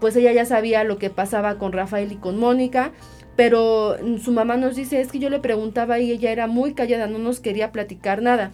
pues 0.00 0.16
ella 0.16 0.32
ya 0.32 0.44
sabía 0.44 0.84
lo 0.84 0.98
que 0.98 1.10
pasaba 1.10 1.58
con 1.58 1.72
Rafael 1.72 2.12
y 2.12 2.16
con 2.16 2.38
Mónica. 2.38 2.92
Pero 3.36 3.96
su 4.18 4.32
mamá 4.32 4.56
nos 4.56 4.76
dice, 4.76 5.00
es 5.00 5.12
que 5.12 5.18
yo 5.18 5.28
le 5.28 5.40
preguntaba 5.40 5.98
y 5.98 6.10
ella 6.10 6.32
era 6.32 6.46
muy 6.46 6.72
callada, 6.72 7.06
no 7.06 7.18
nos 7.18 7.40
quería 7.40 7.70
platicar 7.70 8.22
nada. 8.22 8.50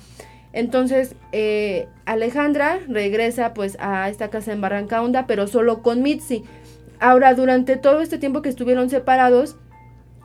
Entonces, 0.52 1.14
eh, 1.30 1.86
Alejandra 2.04 2.80
regresa 2.88 3.54
pues 3.54 3.76
a 3.80 4.08
esta 4.08 4.28
casa 4.28 4.52
en 4.52 4.60
Barranca 4.60 5.00
Honda, 5.00 5.26
pero 5.26 5.46
solo 5.46 5.82
con 5.82 6.02
Mitzi. 6.02 6.44
Ahora, 7.00 7.34
durante 7.34 7.76
todo 7.76 8.00
este 8.00 8.18
tiempo 8.18 8.42
que 8.42 8.48
estuvieron 8.48 8.90
separados, 8.90 9.56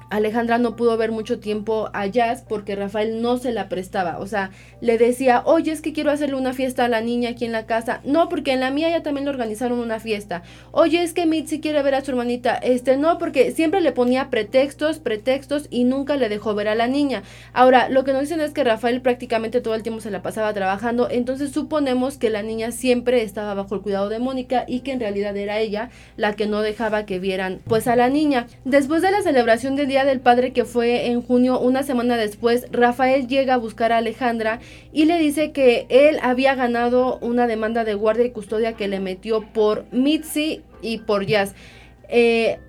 Alejandra 0.09 0.57
no 0.57 0.75
pudo 0.75 0.97
ver 0.97 1.11
mucho 1.11 1.39
tiempo 1.39 1.89
a 1.93 2.05
Jazz 2.05 2.43
porque 2.47 2.75
Rafael 2.75 3.21
no 3.21 3.37
se 3.37 3.51
la 3.51 3.69
prestaba. 3.69 4.19
O 4.19 4.27
sea, 4.27 4.51
le 4.81 4.97
decía, 4.97 5.41
oye, 5.45 5.71
es 5.71 5.81
que 5.81 5.93
quiero 5.93 6.11
hacerle 6.11 6.35
una 6.35 6.53
fiesta 6.53 6.85
a 6.85 6.87
la 6.87 7.01
niña 7.01 7.31
aquí 7.31 7.45
en 7.45 7.51
la 7.51 7.65
casa. 7.65 8.01
No, 8.03 8.29
porque 8.29 8.53
en 8.53 8.59
la 8.59 8.71
mía 8.71 8.89
ya 8.89 9.03
también 9.03 9.25
le 9.25 9.31
organizaron 9.31 9.79
una 9.79 9.99
fiesta. 9.99 10.43
Oye, 10.71 11.03
es 11.03 11.13
que 11.13 11.25
Mitzi 11.25 11.59
quiere 11.59 11.83
ver 11.83 11.95
a 11.95 12.03
su 12.03 12.11
hermanita. 12.11 12.55
Este, 12.55 12.97
no, 12.97 13.17
porque 13.17 13.51
siempre 13.51 13.81
le 13.81 13.91
ponía 13.91 14.29
pretextos, 14.29 14.99
pretextos 14.99 15.67
y 15.69 15.83
nunca 15.83 16.15
le 16.15 16.29
dejó 16.29 16.55
ver 16.55 16.67
a 16.67 16.75
la 16.75 16.87
niña. 16.87 17.23
Ahora, 17.53 17.89
lo 17.89 18.03
que 18.03 18.13
nos 18.13 18.21
dicen 18.21 18.39
es 18.39 18.51
que 18.51 18.63
Rafael 18.63 19.01
prácticamente 19.01 19.61
todo 19.61 19.75
el 19.75 19.83
tiempo 19.83 20.01
se 20.01 20.11
la 20.11 20.21
pasaba 20.21 20.53
trabajando. 20.53 21.09
Entonces 21.09 21.51
suponemos 21.51 22.17
que 22.17 22.29
la 22.29 22.43
niña 22.43 22.71
siempre 22.71 23.23
estaba 23.23 23.53
bajo 23.53 23.75
el 23.75 23.81
cuidado 23.81 24.09
de 24.09 24.19
Mónica 24.19 24.63
y 24.67 24.81
que 24.81 24.91
en 24.91 24.99
realidad 24.99 25.35
era 25.35 25.59
ella 25.59 25.89
la 26.15 26.33
que 26.33 26.47
no 26.47 26.61
dejaba 26.61 27.05
que 27.05 27.19
vieran 27.19 27.59
pues 27.65 27.87
a 27.87 27.95
la 27.95 28.09
niña. 28.09 28.47
Después 28.63 29.01
de 29.01 29.11
la 29.11 29.21
celebración 29.21 29.75
del 29.75 29.87
día 29.87 29.96
del 30.05 30.19
Padre 30.19 30.53
que 30.53 30.65
fue 30.65 31.07
en 31.07 31.21
junio, 31.21 31.59
una 31.59 31.83
semana 31.83 32.17
después, 32.17 32.67
Rafael 32.71 33.27
llega 33.27 33.55
a 33.55 33.57
buscar 33.57 33.91
a 33.91 33.97
Alejandra 33.97 34.59
y 34.91 35.05
le 35.05 35.17
dice 35.17 35.51
que 35.51 35.85
él 35.89 36.17
había 36.21 36.55
ganado 36.55 37.19
una 37.21 37.47
demanda 37.47 37.83
de 37.83 37.93
guardia 37.93 38.25
y 38.25 38.31
custodia 38.31 38.73
que 38.73 38.87
le 38.87 38.99
metió 38.99 39.41
por 39.41 39.85
Mitzi 39.91 40.61
y 40.81 40.99
por 40.99 41.25
Jazz. 41.25 41.55
Eh, 42.09 42.59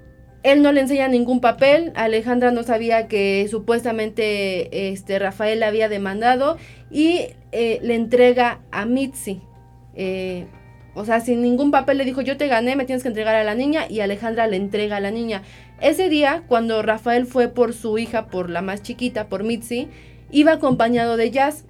él 0.42 0.62
no 0.62 0.72
le 0.72 0.80
enseña 0.80 1.08
ningún 1.08 1.40
papel, 1.40 1.92
Alejandra 1.94 2.50
no 2.52 2.62
sabía 2.62 3.08
que 3.08 3.46
supuestamente 3.50 4.90
este, 4.92 5.18
Rafael 5.18 5.62
había 5.62 5.88
demandado 5.88 6.56
y 6.90 7.26
eh, 7.52 7.78
le 7.82 7.94
entrega 7.94 8.60
a 8.70 8.86
Mitzi. 8.86 9.40
Eh, 9.94 10.46
o 10.98 11.04
sea, 11.04 11.20
sin 11.20 11.42
ningún 11.42 11.70
papel 11.70 11.98
le 11.98 12.04
dijo, 12.04 12.22
yo 12.22 12.36
te 12.36 12.48
gané, 12.48 12.74
me 12.74 12.84
tienes 12.84 13.02
que 13.02 13.08
entregar 13.08 13.36
a 13.36 13.44
la 13.44 13.54
niña 13.54 13.86
y 13.88 14.00
Alejandra 14.00 14.48
le 14.48 14.56
entrega 14.56 14.96
a 14.96 15.00
la 15.00 15.12
niña. 15.12 15.42
Ese 15.80 16.08
día, 16.08 16.42
cuando 16.48 16.82
Rafael 16.82 17.24
fue 17.24 17.46
por 17.46 17.72
su 17.72 17.98
hija, 17.98 18.26
por 18.26 18.50
la 18.50 18.62
más 18.62 18.82
chiquita, 18.82 19.28
por 19.28 19.44
Mitzi, 19.44 19.88
iba 20.32 20.52
acompañado 20.52 21.16
de 21.16 21.30
Jazz. 21.30 21.64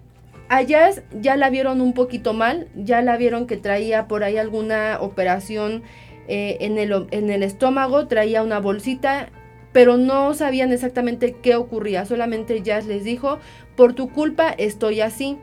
A 0.49 0.63
Jazz 0.63 1.03
ya 1.13 1.37
la 1.37 1.51
vieron 1.51 1.83
un 1.83 1.93
poquito 1.93 2.33
mal, 2.33 2.69
ya 2.75 3.03
la 3.03 3.19
vieron 3.19 3.47
que 3.47 3.59
traía 3.59 4.09
por 4.09 4.25
ahí 4.25 4.39
alguna 4.39 4.97
operación 4.99 5.83
eh, 6.27 6.57
en, 6.61 6.79
el, 6.79 7.07
en 7.11 7.29
el 7.29 7.43
estómago, 7.43 8.07
traía 8.07 8.43
una 8.43 8.61
bolsita, 8.61 9.29
pero 9.73 9.99
no 9.99 10.33
sabían 10.33 10.73
exactamente 10.73 11.37
qué 11.43 11.55
ocurría, 11.55 12.07
solamente 12.07 12.63
Jazz 12.63 12.87
les 12.87 13.05
dijo, 13.05 13.39
por 13.77 13.93
tu 13.93 14.09
culpa 14.09 14.49
estoy 14.57 15.03
así. 15.03 15.37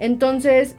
Entonces 0.00 0.74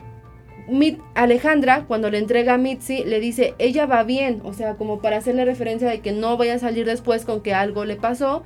Alejandra, 1.16 1.86
cuando 1.88 2.10
le 2.10 2.18
entrega 2.18 2.54
a 2.54 2.58
Mitzi, 2.58 3.04
le 3.04 3.20
dice, 3.20 3.54
ella 3.60 3.86
va 3.86 4.04
bien, 4.04 4.42
o 4.44 4.54
sea, 4.54 4.76
como 4.76 5.02
para 5.02 5.18
hacerle 5.18 5.46
referencia 5.46 5.90
de 5.90 6.00
que 6.00 6.12
no 6.12 6.38
vaya 6.38 6.56
a 6.56 6.60
salir 6.60 6.86
después 6.86 7.26
con 7.26 7.42
que 7.42 7.54
algo 7.54 7.86
le 7.86 7.96
pasó. 7.96 8.44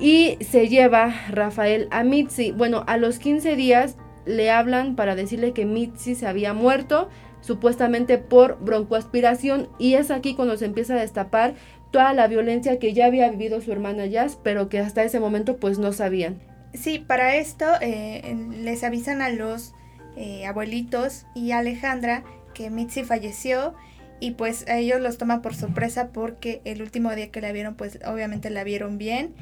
Y 0.00 0.36
se 0.40 0.68
lleva 0.68 1.12
Rafael 1.30 1.88
a 1.90 2.04
Mitzi. 2.04 2.52
Bueno, 2.52 2.84
a 2.86 2.96
los 2.96 3.18
15 3.18 3.56
días 3.56 3.96
le 4.26 4.50
hablan 4.50 4.94
para 4.94 5.14
decirle 5.16 5.52
que 5.52 5.64
Mitzi 5.64 6.14
se 6.14 6.26
había 6.26 6.52
muerto, 6.52 7.08
supuestamente 7.40 8.18
por 8.18 8.58
broncoaspiración. 8.60 9.68
Y 9.78 9.94
es 9.94 10.10
aquí 10.10 10.34
cuando 10.34 10.56
se 10.56 10.66
empieza 10.66 10.94
a 10.94 11.00
destapar 11.00 11.54
toda 11.90 12.12
la 12.12 12.28
violencia 12.28 12.78
que 12.78 12.92
ya 12.92 13.06
había 13.06 13.30
vivido 13.30 13.60
su 13.60 13.72
hermana 13.72 14.06
Jazz, 14.06 14.38
pero 14.42 14.68
que 14.68 14.78
hasta 14.78 15.02
ese 15.02 15.20
momento 15.20 15.56
pues 15.56 15.78
no 15.78 15.92
sabían. 15.92 16.38
Sí, 16.74 16.98
para 16.98 17.36
esto 17.36 17.64
eh, 17.80 18.36
les 18.60 18.84
avisan 18.84 19.22
a 19.22 19.30
los 19.30 19.74
eh, 20.18 20.46
abuelitos 20.46 21.26
y 21.34 21.52
Alejandra 21.52 22.24
que 22.52 22.70
Mitzi 22.70 23.04
falleció 23.04 23.74
y 24.20 24.32
pues 24.32 24.66
a 24.66 24.78
ellos 24.78 25.00
los 25.00 25.16
toma 25.16 25.42
por 25.42 25.54
sorpresa 25.54 26.08
porque 26.12 26.60
el 26.64 26.82
último 26.82 27.14
día 27.14 27.30
que 27.30 27.40
la 27.40 27.52
vieron 27.52 27.76
pues 27.76 28.00
obviamente 28.04 28.50
la 28.50 28.64
vieron 28.64 28.98
bien, 28.98 29.34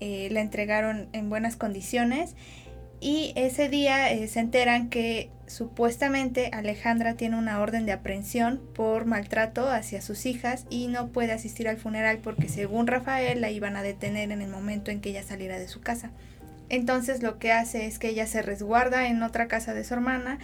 eh, 0.00 0.28
la 0.32 0.40
entregaron 0.40 1.08
en 1.12 1.30
buenas 1.30 1.54
condiciones 1.54 2.34
y 3.00 3.32
ese 3.36 3.68
día 3.68 4.10
eh, 4.10 4.26
se 4.28 4.40
enteran 4.40 4.88
que 4.88 5.30
supuestamente 5.46 6.50
Alejandra 6.52 7.14
tiene 7.14 7.36
una 7.36 7.60
orden 7.60 7.86
de 7.86 7.92
aprehensión 7.92 8.60
por 8.74 9.04
maltrato 9.04 9.68
hacia 9.68 10.00
sus 10.00 10.26
hijas 10.26 10.66
y 10.70 10.88
no 10.88 11.08
puede 11.08 11.32
asistir 11.32 11.68
al 11.68 11.76
funeral 11.76 12.18
porque 12.18 12.48
según 12.48 12.86
Rafael 12.86 13.40
la 13.40 13.50
iban 13.50 13.76
a 13.76 13.82
detener 13.82 14.32
en 14.32 14.42
el 14.42 14.50
momento 14.50 14.90
en 14.90 15.00
que 15.00 15.10
ella 15.10 15.22
saliera 15.22 15.58
de 15.58 15.68
su 15.68 15.80
casa. 15.80 16.10
Entonces 16.74 17.22
lo 17.22 17.38
que 17.38 17.52
hace 17.52 17.86
es 17.86 18.00
que 18.00 18.08
ella 18.08 18.26
se 18.26 18.42
resguarda 18.42 19.06
en 19.06 19.22
otra 19.22 19.46
casa 19.46 19.74
de 19.74 19.84
su 19.84 19.94
hermana 19.94 20.40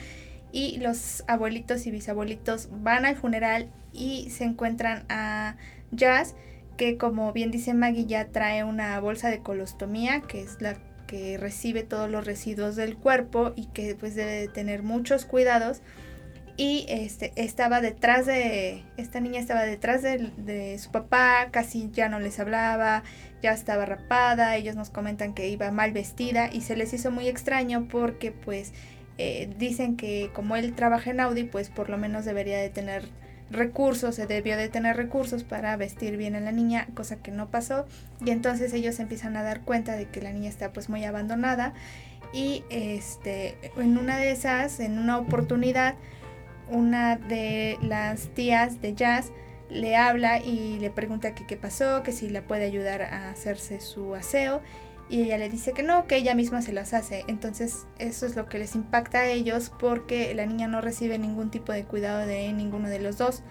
y 0.53 0.79
los 0.79 1.25
abuelitos 1.27 1.87
y 1.87 1.91
bisabuelitos 1.91 2.69
van 2.71 3.05
al 3.05 3.17
funeral 3.17 3.69
y 3.93 4.31
se 4.31 4.45
encuentran 4.45 5.05
a 5.09 5.57
Jazz, 5.91 6.37
que 6.77 6.97
como 6.97 7.33
bien 7.33 7.51
dice 7.51 7.75
Maggie 7.75 8.07
ya 8.07 8.27
trae 8.27 8.63
una 8.63 9.01
bolsa 9.01 9.29
de 9.29 9.41
colostomía, 9.41 10.21
que 10.21 10.43
es 10.43 10.61
la 10.61 10.77
que 11.09 11.37
recibe 11.37 11.83
todos 11.83 12.09
los 12.09 12.25
residuos 12.25 12.77
del 12.77 12.97
cuerpo 12.97 13.53
y 13.57 13.67
que 13.67 13.97
pues 13.97 14.15
debe 14.15 14.47
tener 14.47 14.85
muchos 14.85 15.25
cuidados. 15.25 15.83
Y 16.61 16.85
este, 16.91 17.33
estaba 17.37 17.81
detrás 17.81 18.27
de, 18.27 18.83
esta 18.99 19.19
niña 19.19 19.41
estaba 19.41 19.63
detrás 19.63 20.03
de, 20.03 20.77
su 20.79 20.91
papá, 20.91 21.49
casi 21.51 21.89
ya 21.91 22.11
no 22.11 22.21
les 22.21 22.39
hablaba, 22.39 23.03
ya 23.41 23.53
estaba 23.53 23.87
rapada, 23.87 24.55
ellos 24.57 24.77
nos 24.77 24.91
comentan 24.91 25.33
que 25.33 25.49
iba 25.49 25.71
mal 25.71 25.93
vestida 25.93 26.51
y 26.53 26.61
se 26.61 26.77
les 26.77 26.93
hizo 26.93 27.11
muy 27.11 27.29
extraño 27.29 27.89
porque 27.91 28.31
pues 28.31 28.75
eh, 29.17 29.49
dicen 29.59 29.97
que 29.97 30.33
como 30.35 30.55
él 30.55 30.75
trabaja 30.75 31.13
en 31.13 31.21
Audi 31.21 31.45
pues 31.45 31.71
por 31.71 31.89
lo 31.89 31.97
menos 31.97 32.27
debería 32.27 32.59
de 32.59 32.69
tener 32.69 33.09
recursos, 33.51 34.17
se 34.17 34.27
debió 34.27 34.59
de 34.59 34.69
tener 34.69 34.99
recursos 34.99 35.45
para 35.45 35.75
vestir 35.79 36.19
bien 36.19 36.37
a 36.37 36.41
la 36.41 36.53
niña, 36.53 36.89
cosa 36.93 37.17
que 37.17 37.31
no 37.31 37.51
pasó. 37.51 37.87
Y 38.23 38.33
entonces 38.33 38.75
ellos 38.75 39.01
empiezan 39.01 39.35
a 39.39 39.43
dar 39.43 39.63
cuenta 39.63 39.97
de 39.97 40.09
que 40.11 40.21
la 40.21 40.31
niña 40.31 40.51
está 40.51 40.75
pues 40.75 40.91
muy 40.91 41.07
abandonada 41.07 41.73
y 42.35 42.65
este 42.69 43.57
en 43.79 43.97
una 43.97 44.19
de 44.19 44.33
esas, 44.33 44.79
en 44.79 44.99
una 44.99 45.17
oportunidad, 45.17 45.95
una 46.71 47.17
de 47.17 47.79
las 47.83 48.29
tías 48.29 48.81
de 48.81 48.95
Jazz 48.95 49.33
le 49.69 49.97
habla 49.97 50.39
y 50.39 50.79
le 50.79 50.91
pregunta 50.91 51.35
que 51.35 51.47
qué 51.47 51.57
pasó, 51.57 52.03
que 52.03 52.13
si 52.13 52.29
la 52.29 52.43
puede 52.43 52.65
ayudar 52.65 53.03
a 53.03 53.31
hacerse 53.31 53.81
su 53.81 54.15
aseo 54.15 54.61
y 55.11 55.23
ella 55.23 55.39
le 55.39 55.49
dice 55.49 55.73
que 55.73 55.83
no, 55.83 56.07
que 56.07 56.17
ella 56.17 56.35
misma 56.35 56.63
se 56.63 56.73
las 56.73 56.95
hace. 56.95 57.25
Entonces 57.27 57.87
eso 57.99 58.27
es 58.27 58.37
lo 58.37 58.47
que 58.47 58.59
les 58.59 58.77
impacta 58.77 59.19
a 59.19 59.27
ellos 59.27 59.73
porque 59.79 60.33
la 60.35 60.47
niña 60.47 60.69
no 60.69 60.81
recibe 60.81 61.19
ningún 61.19 61.51
tipo 61.51 61.73
de 61.73 61.85
cuidado 61.85 62.27
de 62.27 62.53
ninguno 62.53 62.89
de 62.89 63.01
los 63.01 63.19
dos. 63.19 63.43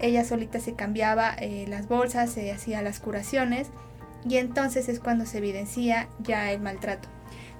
Ella 0.00 0.24
solita 0.24 0.58
se 0.58 0.74
cambiaba 0.74 1.34
eh, 1.38 1.66
las 1.68 1.86
bolsas, 1.86 2.30
se 2.30 2.50
hacía 2.50 2.82
las 2.82 2.98
curaciones 2.98 3.68
y 4.28 4.38
entonces 4.38 4.88
es 4.88 4.98
cuando 4.98 5.24
se 5.24 5.38
evidencia 5.38 6.08
ya 6.18 6.50
el 6.50 6.60
maltrato. 6.60 7.08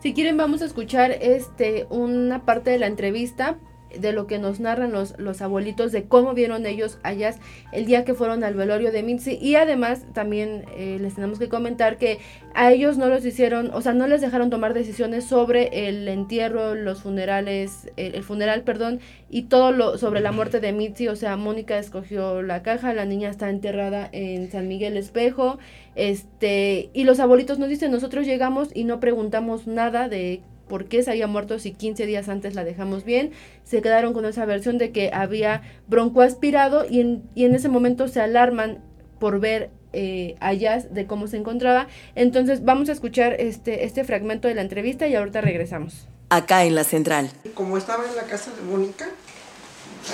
Si 0.00 0.14
quieren 0.14 0.36
vamos 0.36 0.60
a 0.60 0.66
escuchar 0.66 1.12
este 1.12 1.86
una 1.90 2.44
parte 2.44 2.70
de 2.70 2.78
la 2.78 2.88
entrevista 2.88 3.56
de 3.98 4.12
lo 4.12 4.26
que 4.26 4.38
nos 4.38 4.60
narran 4.60 4.92
los, 4.92 5.18
los 5.18 5.40
abuelitos, 5.42 5.92
de 5.92 6.04
cómo 6.04 6.34
vieron 6.34 6.66
ellos 6.66 6.98
allá 7.02 7.34
el 7.72 7.86
día 7.86 8.04
que 8.04 8.14
fueron 8.14 8.44
al 8.44 8.54
velorio 8.54 8.92
de 8.92 9.02
Mitzi. 9.02 9.38
Y 9.40 9.54
además 9.56 10.04
también 10.12 10.64
eh, 10.76 10.98
les 11.00 11.14
tenemos 11.14 11.38
que 11.38 11.48
comentar 11.48 11.96
que 11.96 12.18
a 12.54 12.72
ellos 12.72 12.98
no 12.98 13.08
los 13.08 13.24
hicieron, 13.24 13.70
o 13.72 13.80
sea, 13.80 13.94
no 13.94 14.06
les 14.06 14.20
dejaron 14.20 14.50
tomar 14.50 14.74
decisiones 14.74 15.24
sobre 15.24 15.88
el 15.88 16.06
entierro, 16.08 16.74
los 16.74 17.02
funerales, 17.02 17.90
el, 17.96 18.22
funeral, 18.22 18.62
perdón, 18.62 19.00
y 19.28 19.42
todo 19.42 19.72
lo 19.72 19.98
sobre 19.98 20.20
la 20.20 20.32
muerte 20.32 20.60
de 20.60 20.72
Mitzi. 20.72 21.08
O 21.08 21.16
sea, 21.16 21.36
Mónica 21.36 21.78
escogió 21.78 22.42
la 22.42 22.62
caja, 22.62 22.94
la 22.94 23.04
niña 23.04 23.30
está 23.30 23.48
enterrada 23.48 24.08
en 24.12 24.50
San 24.50 24.68
Miguel 24.68 24.96
Espejo. 24.96 25.58
Este, 25.96 26.90
y 26.92 27.04
los 27.04 27.20
abuelitos 27.20 27.58
nos 27.58 27.68
dicen, 27.68 27.90
nosotros 27.90 28.26
llegamos 28.26 28.70
y 28.74 28.84
no 28.84 29.00
preguntamos 29.00 29.66
nada 29.66 30.08
de 30.08 30.42
por 30.68 30.86
qué 30.86 31.02
se 31.02 31.10
había 31.10 31.26
muerto 31.26 31.58
si 31.58 31.72
15 31.72 32.06
días 32.06 32.28
antes 32.28 32.54
la 32.54 32.64
dejamos 32.64 33.04
bien. 33.04 33.32
Se 33.64 33.82
quedaron 33.82 34.12
con 34.14 34.24
esa 34.24 34.44
versión 34.44 34.78
de 34.78 34.92
que 34.92 35.10
había 35.12 35.62
broncoaspirado 35.86 36.86
y 36.88 37.00
en, 37.00 37.22
y 37.34 37.44
en 37.44 37.54
ese 37.54 37.68
momento 37.68 38.08
se 38.08 38.20
alarman 38.20 38.78
por 39.18 39.40
ver 39.40 39.70
eh, 39.92 40.36
allá 40.40 40.78
de 40.78 41.06
cómo 41.06 41.28
se 41.28 41.36
encontraba. 41.36 41.86
Entonces 42.14 42.64
vamos 42.64 42.88
a 42.88 42.92
escuchar 42.92 43.34
este, 43.40 43.84
este 43.84 44.04
fragmento 44.04 44.48
de 44.48 44.54
la 44.54 44.62
entrevista 44.62 45.06
y 45.06 45.14
ahorita 45.14 45.40
regresamos. 45.40 46.08
Acá 46.30 46.64
en 46.64 46.74
la 46.74 46.84
central. 46.84 47.30
Como 47.54 47.78
estaba 47.78 48.04
en 48.04 48.16
la 48.16 48.24
casa 48.24 48.50
de 48.54 48.62
Mónica, 48.62 49.06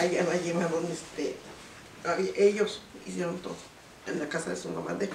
allá 0.00 0.23
la 0.25 0.37
llevaron 0.37 0.85
este, 0.90 1.35
ellos 2.37 2.83
hicieron 3.07 3.38
todo 3.38 3.57
en 4.07 4.19
la 4.19 4.28
casa 4.28 4.50
de 4.50 4.57
su 4.57 4.69
mamá 4.71 4.95
de 4.95 5.09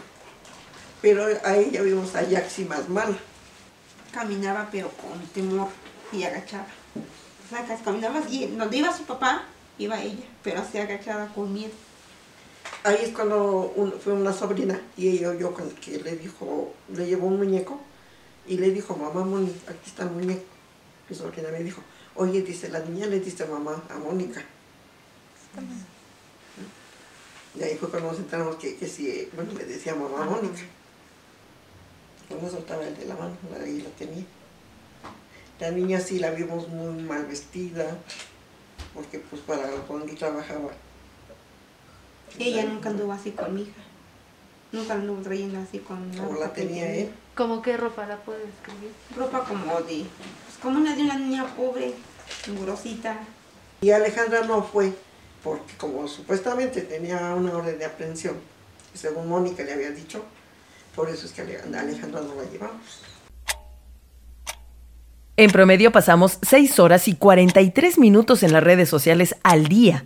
Pero 1.01 1.25
a 1.43 1.57
ella 1.57 1.81
vimos 1.81 2.15
a 2.15 2.23
Yaxi 2.23 2.65
más 2.65 2.89
mala. 2.89 3.17
Caminaba 4.15 4.69
pero 4.71 4.89
con 4.91 5.19
temor 5.33 5.67
y 6.13 6.23
agachada. 6.23 6.67
O 6.95 7.49
sea, 7.49 7.65
que 7.65 7.83
caminaba 7.83 8.21
y 8.29 8.47
donde 8.47 8.77
iba 8.77 8.95
su 8.95 9.03
papá, 9.03 9.43
iba 9.77 10.01
ella, 10.01 10.23
pero 10.41 10.61
así 10.61 10.77
agachada 10.77 11.27
con 11.35 11.53
miedo. 11.53 11.73
Ahí 12.85 12.97
es 13.03 13.09
cuando 13.09 13.73
un- 13.75 13.91
fue 13.99 14.13
una 14.13 14.31
sobrina 14.31 14.79
y 14.95 15.09
ella 15.09 15.29
oyó 15.31 15.53
con 15.53 15.69
que 15.71 15.97
le 15.99 16.15
dijo, 16.15 16.73
le 16.93 17.05
llevó 17.07 17.27
un 17.27 17.37
muñeco 17.37 17.79
y 18.47 18.57
le 18.57 18.71
dijo, 18.71 18.95
mamá 18.95 19.25
Moni, 19.25 19.51
aquí 19.67 19.87
está 19.89 20.03
el 20.03 20.11
muñeco. 20.11 20.45
Mi 21.09 21.15
sobrina 21.15 21.49
me 21.51 21.59
dijo, 21.63 21.81
oye, 22.15 22.41
dice, 22.41 22.69
la 22.69 22.79
niña 22.79 23.07
le 23.07 23.19
dice 23.19 23.45
mamá 23.45 23.83
a 23.89 23.95
Mónica. 23.99 24.41
Y 27.59 27.63
ahí 27.63 27.75
fue 27.77 27.89
cuando 27.89 28.11
nos 28.11 28.19
enteramos 28.19 28.55
que, 28.55 28.75
que 28.77 28.87
sí, 28.87 29.29
bueno, 29.35 29.51
le 29.53 29.65
decía 29.65 29.93
mamá 29.93 30.23
a 30.23 30.25
Mónica. 30.29 30.61
No 32.29 32.49
soltaba 32.49 32.83
el 32.83 32.97
de 32.97 33.05
la 33.05 33.15
mano, 33.15 33.35
ahí 33.63 33.81
la 33.81 33.89
tenía. 33.91 34.23
La 35.59 35.71
niña 35.71 35.99
sí 35.99 36.19
la 36.19 36.31
vimos 36.31 36.67
muy 36.67 37.01
mal 37.03 37.25
vestida, 37.25 37.97
porque 38.93 39.19
pues 39.19 39.41
para 39.43 39.69
cuando 39.87 40.13
trabajaba 40.15 40.71
Ella 42.37 42.65
nunca 42.65 42.89
anduvo 42.89 43.13
así 43.13 43.31
con 43.31 43.53
mi 43.53 43.61
hija. 43.61 43.81
Nunca 44.71 44.95
anduvo 44.95 45.21
trayendo 45.21 45.59
así 45.59 45.79
con 45.79 46.09
como 46.09 46.33
ropa 46.33 46.45
la 46.45 46.53
tenía 46.53 46.93
él. 46.93 47.11
¿Cómo 47.35 47.61
qué 47.61 47.77
ropa 47.77 48.05
la 48.05 48.17
puede 48.17 48.39
describir? 48.39 48.91
Ropa 49.15 49.45
como 49.45 49.81
de, 49.81 50.05
pues 50.45 50.57
como 50.61 50.79
una 50.79 50.95
de 50.95 51.03
una 51.03 51.17
niña 51.17 51.45
pobre, 51.55 51.93
grosita. 52.59 53.19
Y 53.81 53.91
Alejandra 53.91 54.41
no 54.45 54.63
fue, 54.63 54.93
porque 55.43 55.75
como 55.77 56.07
supuestamente 56.07 56.81
tenía 56.81 57.33
una 57.35 57.55
orden 57.55 57.77
de 57.77 57.85
aprehensión, 57.85 58.35
según 58.93 59.29
Mónica 59.29 59.63
le 59.63 59.73
había 59.73 59.91
dicho, 59.91 60.23
por 60.95 61.09
eso 61.09 61.25
es 61.25 61.31
que 61.33 61.41
Ale- 61.41 61.59
Alejandra 61.77 62.21
no 62.21 62.35
la 62.35 62.49
llevamos. 62.51 63.01
En 65.37 65.51
promedio 65.51 65.91
pasamos 65.91 66.39
6 66.43 66.79
horas 66.79 67.07
y 67.07 67.15
43 67.15 67.97
minutos 67.99 68.41
en 68.43 68.53
las 68.53 68.63
redes 68.63 68.87
sociales 68.87 69.35
al 69.43 69.67
día. 69.67 70.05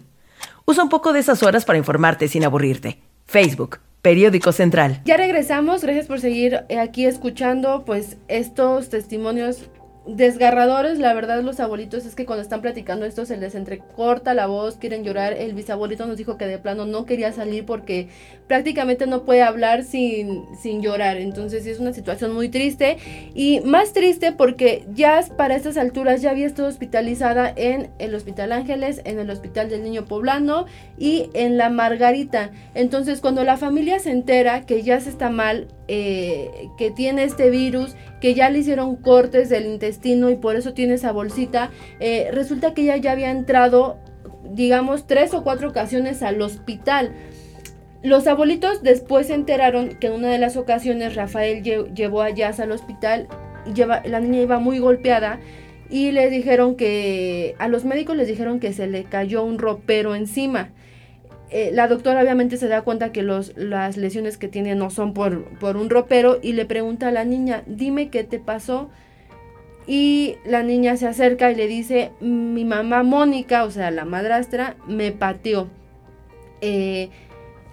Usa 0.65 0.83
un 0.83 0.89
poco 0.89 1.13
de 1.13 1.19
esas 1.19 1.43
horas 1.43 1.65
para 1.65 1.77
informarte 1.77 2.27
sin 2.27 2.43
aburrirte. 2.43 2.99
Facebook, 3.27 3.79
Periódico 4.01 4.51
Central. 4.51 5.01
Ya 5.05 5.17
regresamos, 5.17 5.83
gracias 5.83 6.07
por 6.07 6.19
seguir 6.19 6.61
aquí 6.79 7.05
escuchando 7.05 7.83
pues 7.85 8.17
estos 8.27 8.89
testimonios 8.89 9.69
desgarradores, 10.15 10.97
la 10.99 11.13
verdad 11.13 11.41
los 11.43 11.59
abuelitos 11.59 12.05
es 12.05 12.15
que 12.15 12.25
cuando 12.25 12.41
están 12.41 12.61
platicando 12.61 13.05
esto 13.05 13.25
se 13.25 13.37
les 13.37 13.53
entrecorta 13.55 14.33
la 14.33 14.47
voz, 14.47 14.77
quieren 14.77 15.03
llorar, 15.03 15.33
el 15.33 15.53
bisabuelito 15.53 16.05
nos 16.05 16.17
dijo 16.17 16.37
que 16.37 16.47
de 16.47 16.57
plano 16.57 16.85
no 16.85 17.05
quería 17.05 17.31
salir 17.31 17.65
porque 17.65 18.09
prácticamente 18.47 19.07
no 19.07 19.23
puede 19.23 19.43
hablar 19.43 19.83
sin, 19.83 20.45
sin 20.61 20.81
llorar, 20.81 21.17
entonces 21.17 21.63
sí 21.63 21.69
es 21.69 21.79
una 21.79 21.93
situación 21.93 22.33
muy 22.33 22.49
triste 22.49 22.97
y 23.35 23.59
más 23.61 23.93
triste 23.93 24.31
porque 24.31 24.85
ya 24.93 25.21
para 25.37 25.55
estas 25.55 25.77
alturas 25.77 26.21
ya 26.21 26.31
había 26.31 26.47
estado 26.47 26.67
hospitalizada 26.67 27.53
en 27.55 27.89
el 27.99 28.15
Hospital 28.15 28.51
Ángeles, 28.51 29.01
en 29.05 29.19
el 29.19 29.29
Hospital 29.29 29.69
del 29.69 29.83
Niño 29.83 30.05
Poblano 30.05 30.65
y 30.97 31.29
en 31.33 31.57
la 31.57 31.69
Margarita, 31.69 32.51
entonces 32.73 33.21
cuando 33.21 33.43
la 33.43 33.57
familia 33.57 33.99
se 33.99 34.11
entera 34.11 34.65
que 34.65 34.81
ya 34.81 34.99
se 34.99 35.09
está 35.09 35.29
mal, 35.29 35.67
eh, 35.91 36.69
que 36.77 36.91
tiene 36.91 37.23
este 37.23 37.49
virus, 37.49 37.95
que 38.21 38.33
ya 38.35 38.49
le 38.49 38.59
hicieron 38.59 38.95
cortes 38.95 39.49
del 39.49 39.65
intestino 39.65 40.29
y 40.29 40.35
por 40.35 40.55
eso 40.55 40.73
tiene 40.73 40.93
esa 40.93 41.11
bolsita, 41.11 41.71
eh, 41.99 42.29
resulta 42.31 42.73
que 42.73 42.83
ella 42.83 42.97
ya 42.97 43.11
había 43.11 43.31
entrado, 43.31 43.97
digamos, 44.53 45.07
tres 45.07 45.33
o 45.33 45.43
cuatro 45.43 45.67
ocasiones 45.69 46.21
al 46.21 46.41
hospital. 46.41 47.11
Los 48.03 48.27
abuelitos 48.27 48.81
después 48.83 49.27
se 49.27 49.33
enteraron 49.33 49.89
que 49.99 50.07
en 50.07 50.13
una 50.13 50.29
de 50.31 50.37
las 50.37 50.55
ocasiones 50.55 51.15
Rafael 51.15 51.63
lle- 51.63 51.93
llevó 51.93 52.21
a 52.21 52.29
Jazz 52.29 52.59
al 52.59 52.71
hospital 52.71 53.27
lleva, 53.75 54.01
la 54.05 54.19
niña 54.21 54.41
iba 54.41 54.59
muy 54.59 54.79
golpeada 54.79 55.39
y 55.89 56.11
le 56.11 56.29
dijeron 56.29 56.75
que 56.75 57.55
a 57.57 57.67
los 57.67 57.83
médicos 57.83 58.15
les 58.15 58.27
dijeron 58.27 58.59
que 58.59 58.71
se 58.73 58.87
le 58.87 59.03
cayó 59.03 59.43
un 59.43 59.57
ropero 59.59 60.15
encima. 60.15 60.69
Eh, 61.51 61.71
la 61.73 61.87
doctora 61.87 62.21
obviamente 62.21 62.57
se 62.57 62.67
da 62.67 62.83
cuenta 62.83 63.11
que 63.11 63.23
los, 63.23 63.57
las 63.57 63.97
lesiones 63.97 64.37
que 64.37 64.47
tiene 64.47 64.75
no 64.75 64.91
son 64.91 65.13
por, 65.13 65.45
por 65.57 65.77
un 65.77 65.89
ropero 65.89 66.37
y 66.41 66.53
le 66.53 66.65
pregunta 66.65 67.07
a 67.07 67.11
la 67.11 67.25
niña, 67.25 67.63
dime 67.65 68.09
qué 68.09 68.23
te 68.23 68.39
pasó. 68.39 68.89
Y 69.87 70.35
la 70.45 70.61
niña 70.61 70.95
se 70.97 71.07
acerca 71.07 71.51
y 71.51 71.55
le 71.55 71.67
dice, 71.67 72.11
mi 72.19 72.63
mamá 72.63 73.01
Mónica, 73.01 73.63
o 73.63 73.71
sea, 73.71 73.89
la 73.89 74.05
madrastra, 74.05 74.75
me 74.87 75.11
pateó. 75.11 75.67
Eh, 76.61 77.09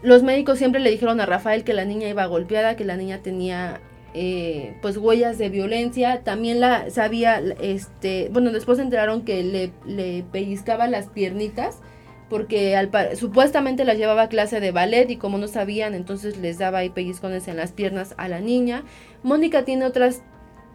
los 0.03 0.23
médicos 0.23 0.57
siempre 0.57 0.81
le 0.81 0.91
dijeron 0.91 1.21
a 1.21 1.27
Rafael 1.27 1.63
que 1.63 1.75
la 1.75 1.85
niña 1.85 2.09
iba 2.09 2.25
golpeada, 2.25 2.77
que 2.77 2.87
la 2.87 2.97
niña 2.97 3.19
tenía 3.19 3.81
eh, 4.15 4.75
pues 4.81 4.97
huellas 4.97 5.37
de 5.37 5.51
violencia. 5.51 6.23
También 6.23 6.61
la 6.61 6.91
sabía, 6.91 7.43
este, 7.61 8.31
bueno, 8.33 8.51
después 8.51 8.79
enteraron 8.79 9.23
que 9.23 9.43
le, 9.43 9.73
le 9.85 10.25
pellizcaba 10.33 10.87
las 10.87 11.09
piernitas 11.09 11.81
porque 12.29 12.77
al 12.77 12.91
supuestamente 13.17 13.85
las 13.85 13.99
llevaba 13.99 14.23
a 14.23 14.29
clase 14.29 14.61
de 14.61 14.73
ballet 14.73 15.11
y 15.11 15.17
como 15.17 15.39
no 15.39 15.49
sabían, 15.49 15.95
entonces 15.95 16.37
les 16.39 16.59
daba 16.59 16.79
ahí 16.79 16.91
pellizcones 16.91 17.47
en 17.49 17.57
las 17.57 17.73
piernas 17.73 18.15
a 18.19 18.29
la 18.29 18.41
niña. 18.41 18.85
Mónica 19.23 19.65
tiene 19.65 19.85
otras 19.85 20.23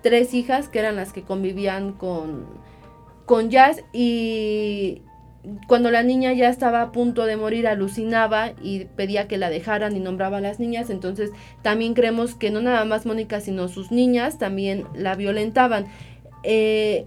tres 0.02 0.34
hijas 0.34 0.70
que 0.70 0.80
eran 0.80 0.96
las 0.96 1.14
que 1.14 1.24
convivían 1.24 1.94
con, 1.94 2.48
con 3.26 3.50
Jazz 3.50 3.84
y 3.92 5.02
cuando 5.68 5.92
la 5.92 6.04
niña 6.04 6.34
ya 6.34 6.50
estaba 6.50 6.82
a 6.82 6.92
punto 6.92 7.26
de 7.26 7.36
morir 7.36 7.68
alucinaba 7.68 8.52
y 8.62 8.86
pedía 8.86 9.28
que 9.28 9.38
la 9.38 9.50
dejaran 9.50 9.96
y 9.96 10.00
nombraba 10.00 10.38
a 10.38 10.42
las 10.42 10.60
niñas, 10.60 10.90
entonces 10.90 11.32
también 11.62 11.94
creemos 11.94 12.36
que 12.36 12.52
no 12.52 12.62
nada 12.62 12.86
más 12.86 13.06
Mónica 13.06 13.42
sino 13.42 13.68
sus 13.68 13.92
niñas 13.92 14.38
también 14.38 14.86
la 14.94 15.16
violentaban. 15.16 15.88
Eh, 16.44 17.06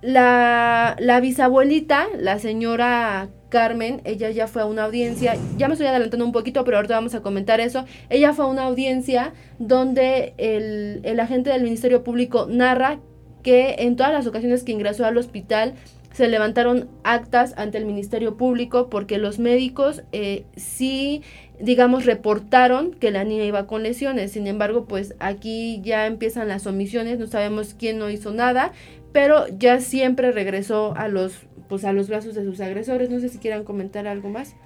la, 0.00 0.96
la 0.98 1.20
bisabuelita, 1.20 2.06
la 2.16 2.38
señora 2.38 3.28
Carmen, 3.52 4.00
ella 4.04 4.30
ya 4.30 4.48
fue 4.48 4.62
a 4.62 4.64
una 4.64 4.84
audiencia, 4.84 5.36
ya 5.58 5.68
me 5.68 5.74
estoy 5.74 5.86
adelantando 5.86 6.24
un 6.24 6.32
poquito, 6.32 6.64
pero 6.64 6.78
ahorita 6.78 6.94
vamos 6.94 7.14
a 7.14 7.20
comentar 7.20 7.60
eso. 7.60 7.84
Ella 8.08 8.32
fue 8.32 8.46
a 8.46 8.48
una 8.48 8.62
audiencia 8.62 9.34
donde 9.58 10.32
el, 10.38 11.00
el 11.04 11.20
agente 11.20 11.50
del 11.50 11.62
Ministerio 11.62 12.02
Público 12.02 12.46
narra 12.48 12.98
que 13.42 13.76
en 13.80 13.96
todas 13.96 14.10
las 14.10 14.26
ocasiones 14.26 14.64
que 14.64 14.72
ingresó 14.72 15.04
al 15.04 15.18
hospital 15.18 15.74
se 16.14 16.28
levantaron 16.28 16.88
actas 17.04 17.52
ante 17.58 17.76
el 17.76 17.84
Ministerio 17.84 18.38
Público 18.38 18.88
porque 18.88 19.18
los 19.18 19.38
médicos 19.38 20.02
eh, 20.12 20.44
sí, 20.56 21.22
digamos, 21.60 22.06
reportaron 22.06 22.92
que 22.92 23.10
la 23.10 23.24
niña 23.24 23.44
iba 23.44 23.66
con 23.66 23.82
lesiones. 23.82 24.32
Sin 24.32 24.46
embargo, 24.46 24.86
pues 24.86 25.14
aquí 25.20 25.82
ya 25.82 26.06
empiezan 26.06 26.48
las 26.48 26.66
omisiones, 26.66 27.18
no 27.18 27.26
sabemos 27.26 27.74
quién 27.78 27.98
no 27.98 28.08
hizo 28.08 28.32
nada, 28.32 28.72
pero 29.12 29.46
ya 29.58 29.80
siempre 29.80 30.32
regresó 30.32 30.94
a 30.96 31.08
los, 31.08 31.46
pues 31.72 31.86
a 31.86 31.94
los 31.94 32.10
brazos 32.10 32.34
de 32.34 32.44
sus 32.44 32.60
agresores. 32.60 33.08
No 33.08 33.18
sé 33.18 33.30
si 33.30 33.38
quieran 33.38 33.64
comentar 33.64 34.06
algo 34.06 34.28
más. 34.28 34.56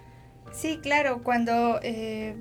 Sí, 0.52 0.80
claro, 0.82 1.22
cuando 1.22 1.78
eh, 1.84 2.34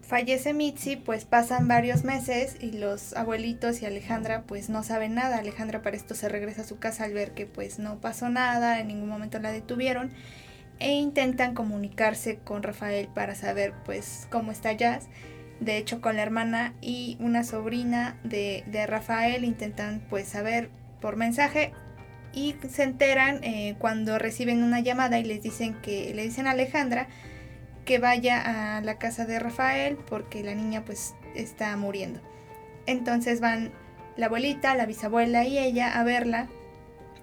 fallece 0.00 0.54
Mitzi, 0.54 0.96
pues 0.96 1.26
pasan 1.26 1.68
varios 1.68 2.04
meses 2.04 2.56
y 2.58 2.72
los 2.72 3.14
abuelitos 3.14 3.82
y 3.82 3.84
Alejandra 3.84 4.44
pues 4.46 4.70
no 4.70 4.82
saben 4.82 5.14
nada. 5.14 5.36
Alejandra 5.36 5.82
para 5.82 5.94
esto 5.94 6.14
se 6.14 6.30
regresa 6.30 6.62
a 6.62 6.64
su 6.64 6.78
casa 6.78 7.04
al 7.04 7.12
ver 7.12 7.32
que 7.32 7.44
pues 7.44 7.78
no 7.78 8.00
pasó 8.00 8.30
nada, 8.30 8.80
en 8.80 8.88
ningún 8.88 9.10
momento 9.10 9.40
la 9.40 9.52
detuvieron 9.52 10.10
e 10.78 10.92
intentan 10.92 11.52
comunicarse 11.52 12.38
con 12.38 12.62
Rafael 12.62 13.08
para 13.08 13.34
saber 13.34 13.74
pues 13.84 14.26
cómo 14.30 14.52
está 14.52 14.72
Jazz. 14.72 15.06
De 15.60 15.76
hecho, 15.76 16.00
con 16.00 16.16
la 16.16 16.22
hermana 16.22 16.72
y 16.80 17.18
una 17.20 17.44
sobrina 17.44 18.18
de, 18.24 18.64
de 18.68 18.86
Rafael 18.86 19.44
intentan 19.44 20.02
pues 20.08 20.28
saber 20.28 20.70
por 20.98 21.16
mensaje 21.16 21.74
y 22.32 22.56
se 22.68 22.82
enteran 22.82 23.42
eh, 23.42 23.76
cuando 23.78 24.18
reciben 24.18 24.62
una 24.62 24.80
llamada 24.80 25.18
y 25.18 25.24
les 25.24 25.42
dicen 25.42 25.74
que 25.82 26.12
le 26.14 26.22
dicen 26.22 26.46
a 26.46 26.52
Alejandra 26.52 27.08
que 27.84 27.98
vaya 27.98 28.76
a 28.76 28.80
la 28.82 28.98
casa 28.98 29.24
de 29.24 29.38
Rafael 29.38 29.96
porque 29.96 30.44
la 30.44 30.54
niña 30.54 30.84
pues 30.84 31.14
está 31.34 31.76
muriendo. 31.76 32.20
Entonces 32.86 33.40
van 33.40 33.72
la 34.16 34.26
abuelita, 34.26 34.74
la 34.74 34.86
bisabuela 34.86 35.44
y 35.44 35.58
ella 35.58 35.98
a 35.98 36.04
verla 36.04 36.48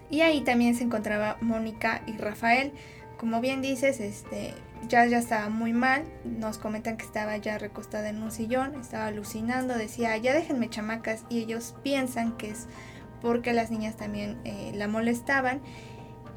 y 0.09 0.21
ahí 0.21 0.41
también 0.41 0.75
se 0.75 0.83
encontraba 0.83 1.37
Mónica 1.41 2.01
y 2.07 2.17
Rafael. 2.17 2.71
Como 3.17 3.41
bien 3.41 3.61
dices, 3.61 3.99
este 3.99 4.53
ya 4.87 5.05
ya 5.05 5.17
estaba 5.17 5.49
muy 5.49 5.73
mal. 5.73 6.03
Nos 6.23 6.57
comentan 6.57 6.97
que 6.97 7.05
estaba 7.05 7.37
ya 7.37 7.57
recostada 7.57 8.09
en 8.09 8.21
un 8.21 8.31
sillón, 8.31 8.75
estaba 8.79 9.07
alucinando, 9.07 9.77
decía, 9.77 10.15
"Ya 10.17 10.33
déjenme 10.33 10.69
chamacas" 10.69 11.25
y 11.29 11.39
ellos 11.39 11.75
piensan 11.83 12.37
que 12.37 12.51
es 12.51 12.67
porque 13.25 13.53
las 13.53 13.71
niñas 13.71 13.97
también 13.97 14.37
eh, 14.45 14.71
la 14.75 14.87
molestaban 14.87 15.61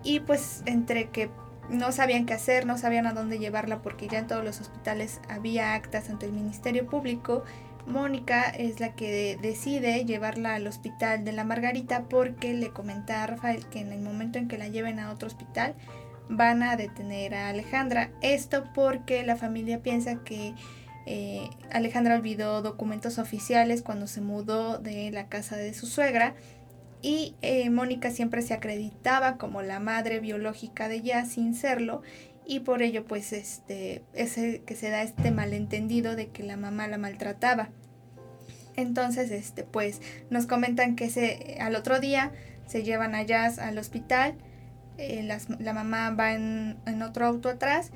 y 0.03 0.21
pues 0.21 0.63
entre 0.65 1.11
que 1.11 1.29
no 1.69 1.93
sabían 1.93 2.25
qué 2.25 2.33
hacer, 2.33 2.65
no 2.65 2.79
sabían 2.79 3.07
a 3.07 3.13
dónde 3.13 3.39
llevarla 3.39 3.83
porque 3.83 4.09
ya 4.09 4.21
en 4.21 4.27
todos 4.27 4.43
los 4.43 4.59
hospitales 4.59 5.21
había 5.29 5.75
actas 5.75 6.09
ante 6.09 6.25
el 6.25 6.33
Ministerio 6.33 6.87
Público. 6.87 7.45
Mónica 7.87 8.49
es 8.49 8.81
la 8.81 8.95
que 8.95 9.11
de- 9.13 9.37
decide 9.37 10.07
llevarla 10.07 10.55
al 10.55 10.67
hospital 10.67 11.27
de 11.27 11.33
la 11.33 11.45
Margarita 11.45 12.05
porque 12.09 12.55
le 12.55 12.71
comenta 12.71 13.23
a 13.23 13.27
Rafael 13.27 13.67
que 13.67 13.81
en 13.81 13.93
el 13.93 14.01
momento 14.01 14.39
en 14.39 14.49
que 14.49 14.57
la 14.57 14.69
lleven 14.69 14.99
a 14.99 15.11
otro 15.13 15.27
hospital, 15.29 15.75
van 16.31 16.63
a 16.63 16.77
detener 16.77 17.35
a 17.35 17.51
Alejandra. 17.51 18.13
Esto 18.23 18.65
porque 18.75 19.25
la 19.25 19.37
familia 19.37 19.83
piensa 19.83 20.25
que 20.25 20.55
eh, 21.05 21.51
Alejandra 21.71 22.15
olvidó 22.15 22.63
documentos 22.63 23.19
oficiales 23.19 23.83
cuando 23.83 24.07
se 24.07 24.23
mudó 24.23 24.79
de 24.79 25.11
la 25.11 25.29
casa 25.29 25.57
de 25.57 25.75
su 25.75 25.87
suegra 25.87 26.35
y 27.03 27.35
eh, 27.43 27.71
Mónica 27.71 28.11
siempre 28.11 28.43
se 28.43 28.55
acreditaba 28.55 29.37
como 29.37 29.63
la 29.63 29.81
madre 29.81 30.21
biológica 30.21 30.89
de 30.89 30.97
ella 30.97 31.25
sin 31.25 31.55
serlo 31.55 32.03
y 32.47 32.61
por 32.61 32.83
ello 32.83 33.05
pues 33.05 33.33
este 33.33 34.03
es 34.15 34.35
que 34.35 34.75
se 34.75 34.91
da 34.91 35.03
este 35.03 35.31
malentendido 35.31 36.17
de 36.17 36.29
que 36.29 36.43
la 36.43 36.57
mamá 36.57 36.89
la 36.89 36.99
maltrataba. 36.99 37.69
Entonces 38.75 39.31
este 39.31 39.65
pues 39.65 40.01
nos 40.31 40.47
comentan 40.47 40.97
que 40.97 41.11
se, 41.11 41.59
al 41.61 41.77
otro 41.77 42.01
día 42.01 42.33
se 42.67 42.83
llevan 42.83 43.15
a 43.15 43.23
Jazz 43.23 43.59
al 43.59 43.79
hospital, 43.79 44.35
eh, 44.97 45.23
la 45.61 45.73
mamá 45.73 46.11
va 46.11 46.33
en, 46.33 46.77
en, 46.87 47.03
otro 47.03 47.27
auto 47.27 47.49
atrás 47.49 47.93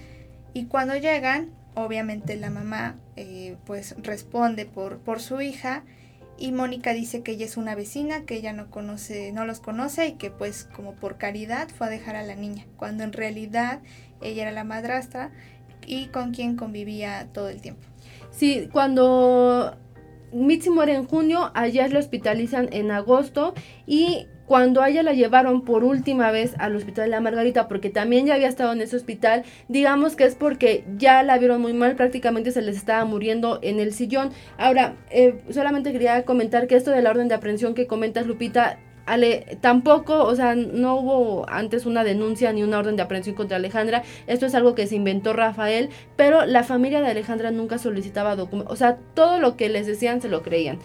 y 0.54 0.66
cuando 0.66 0.96
llegan 0.96 1.50
obviamente 1.74 2.36
la 2.36 2.50
mamá 2.50 2.96
eh, 3.16 3.56
pues 3.64 3.96
responde 4.02 4.66
por, 4.66 4.98
por 4.98 5.20
su 5.20 5.40
hija 5.40 5.82
y 6.38 6.52
Mónica 6.52 6.92
dice 6.92 7.22
que 7.22 7.32
ella 7.32 7.44
es 7.44 7.56
una 7.56 7.74
vecina, 7.74 8.24
que 8.24 8.34
ella 8.34 8.52
no 8.52 8.70
conoce, 8.70 9.32
no 9.32 9.44
los 9.44 9.60
conoce 9.60 10.08
y 10.08 10.12
que 10.12 10.30
pues 10.30 10.68
como 10.74 10.94
por 10.94 11.18
caridad 11.18 11.68
fue 11.68 11.86
a 11.86 11.90
dejar 11.90 12.16
a 12.16 12.22
la 12.22 12.34
niña, 12.34 12.66
cuando 12.76 13.04
en 13.04 13.12
realidad 13.12 13.80
ella 14.20 14.42
era 14.42 14.52
la 14.52 14.64
madrastra 14.64 15.30
y 15.86 16.06
con 16.06 16.32
quien 16.32 16.56
convivía 16.56 17.28
todo 17.32 17.48
el 17.48 17.60
tiempo. 17.60 17.82
Sí, 18.30 18.68
cuando 18.72 19.76
Mitzi 20.32 20.70
muere 20.70 20.94
en 20.94 21.06
junio, 21.06 21.50
allá 21.54 21.86
lo 21.88 21.98
hospitalizan 21.98 22.68
en 22.72 22.90
agosto 22.90 23.54
y 23.86 24.26
cuando 24.52 24.82
a 24.82 24.90
ella 24.90 25.02
la 25.02 25.14
llevaron 25.14 25.62
por 25.62 25.82
última 25.82 26.30
vez 26.30 26.54
al 26.58 26.76
hospital 26.76 27.06
de 27.06 27.10
la 27.12 27.22
Margarita, 27.22 27.68
porque 27.68 27.88
también 27.88 28.26
ya 28.26 28.34
había 28.34 28.48
estado 28.48 28.74
en 28.74 28.82
ese 28.82 28.96
hospital, 28.96 29.44
digamos 29.68 30.14
que 30.14 30.24
es 30.24 30.34
porque 30.34 30.84
ya 30.98 31.22
la 31.22 31.38
vieron 31.38 31.62
muy 31.62 31.72
mal, 31.72 31.96
prácticamente 31.96 32.50
se 32.50 32.60
les 32.60 32.76
estaba 32.76 33.02
muriendo 33.06 33.60
en 33.62 33.80
el 33.80 33.94
sillón. 33.94 34.30
Ahora, 34.58 34.96
eh, 35.10 35.40
solamente 35.48 35.90
quería 35.90 36.26
comentar 36.26 36.66
que 36.66 36.76
esto 36.76 36.90
de 36.90 37.00
la 37.00 37.08
orden 37.08 37.28
de 37.28 37.34
aprehensión 37.34 37.72
que 37.72 37.86
comentas, 37.86 38.26
Lupita, 38.26 38.78
Ale, 39.06 39.56
tampoco, 39.62 40.22
o 40.22 40.36
sea, 40.36 40.54
no 40.54 40.96
hubo 40.96 41.48
antes 41.48 41.86
una 41.86 42.04
denuncia 42.04 42.52
ni 42.52 42.62
una 42.62 42.78
orden 42.78 42.96
de 42.96 43.02
aprehensión 43.04 43.34
contra 43.34 43.56
Alejandra. 43.56 44.02
Esto 44.26 44.44
es 44.44 44.54
algo 44.54 44.74
que 44.74 44.86
se 44.86 44.96
inventó 44.96 45.32
Rafael, 45.32 45.88
pero 46.16 46.44
la 46.44 46.62
familia 46.62 47.00
de 47.00 47.06
Alejandra 47.06 47.52
nunca 47.52 47.78
solicitaba 47.78 48.36
documentos. 48.36 48.74
O 48.74 48.76
sea, 48.76 48.98
todo 49.14 49.38
lo 49.38 49.56
que 49.56 49.70
les 49.70 49.86
decían 49.86 50.20
se 50.20 50.28
lo 50.28 50.42
creían. 50.42 50.78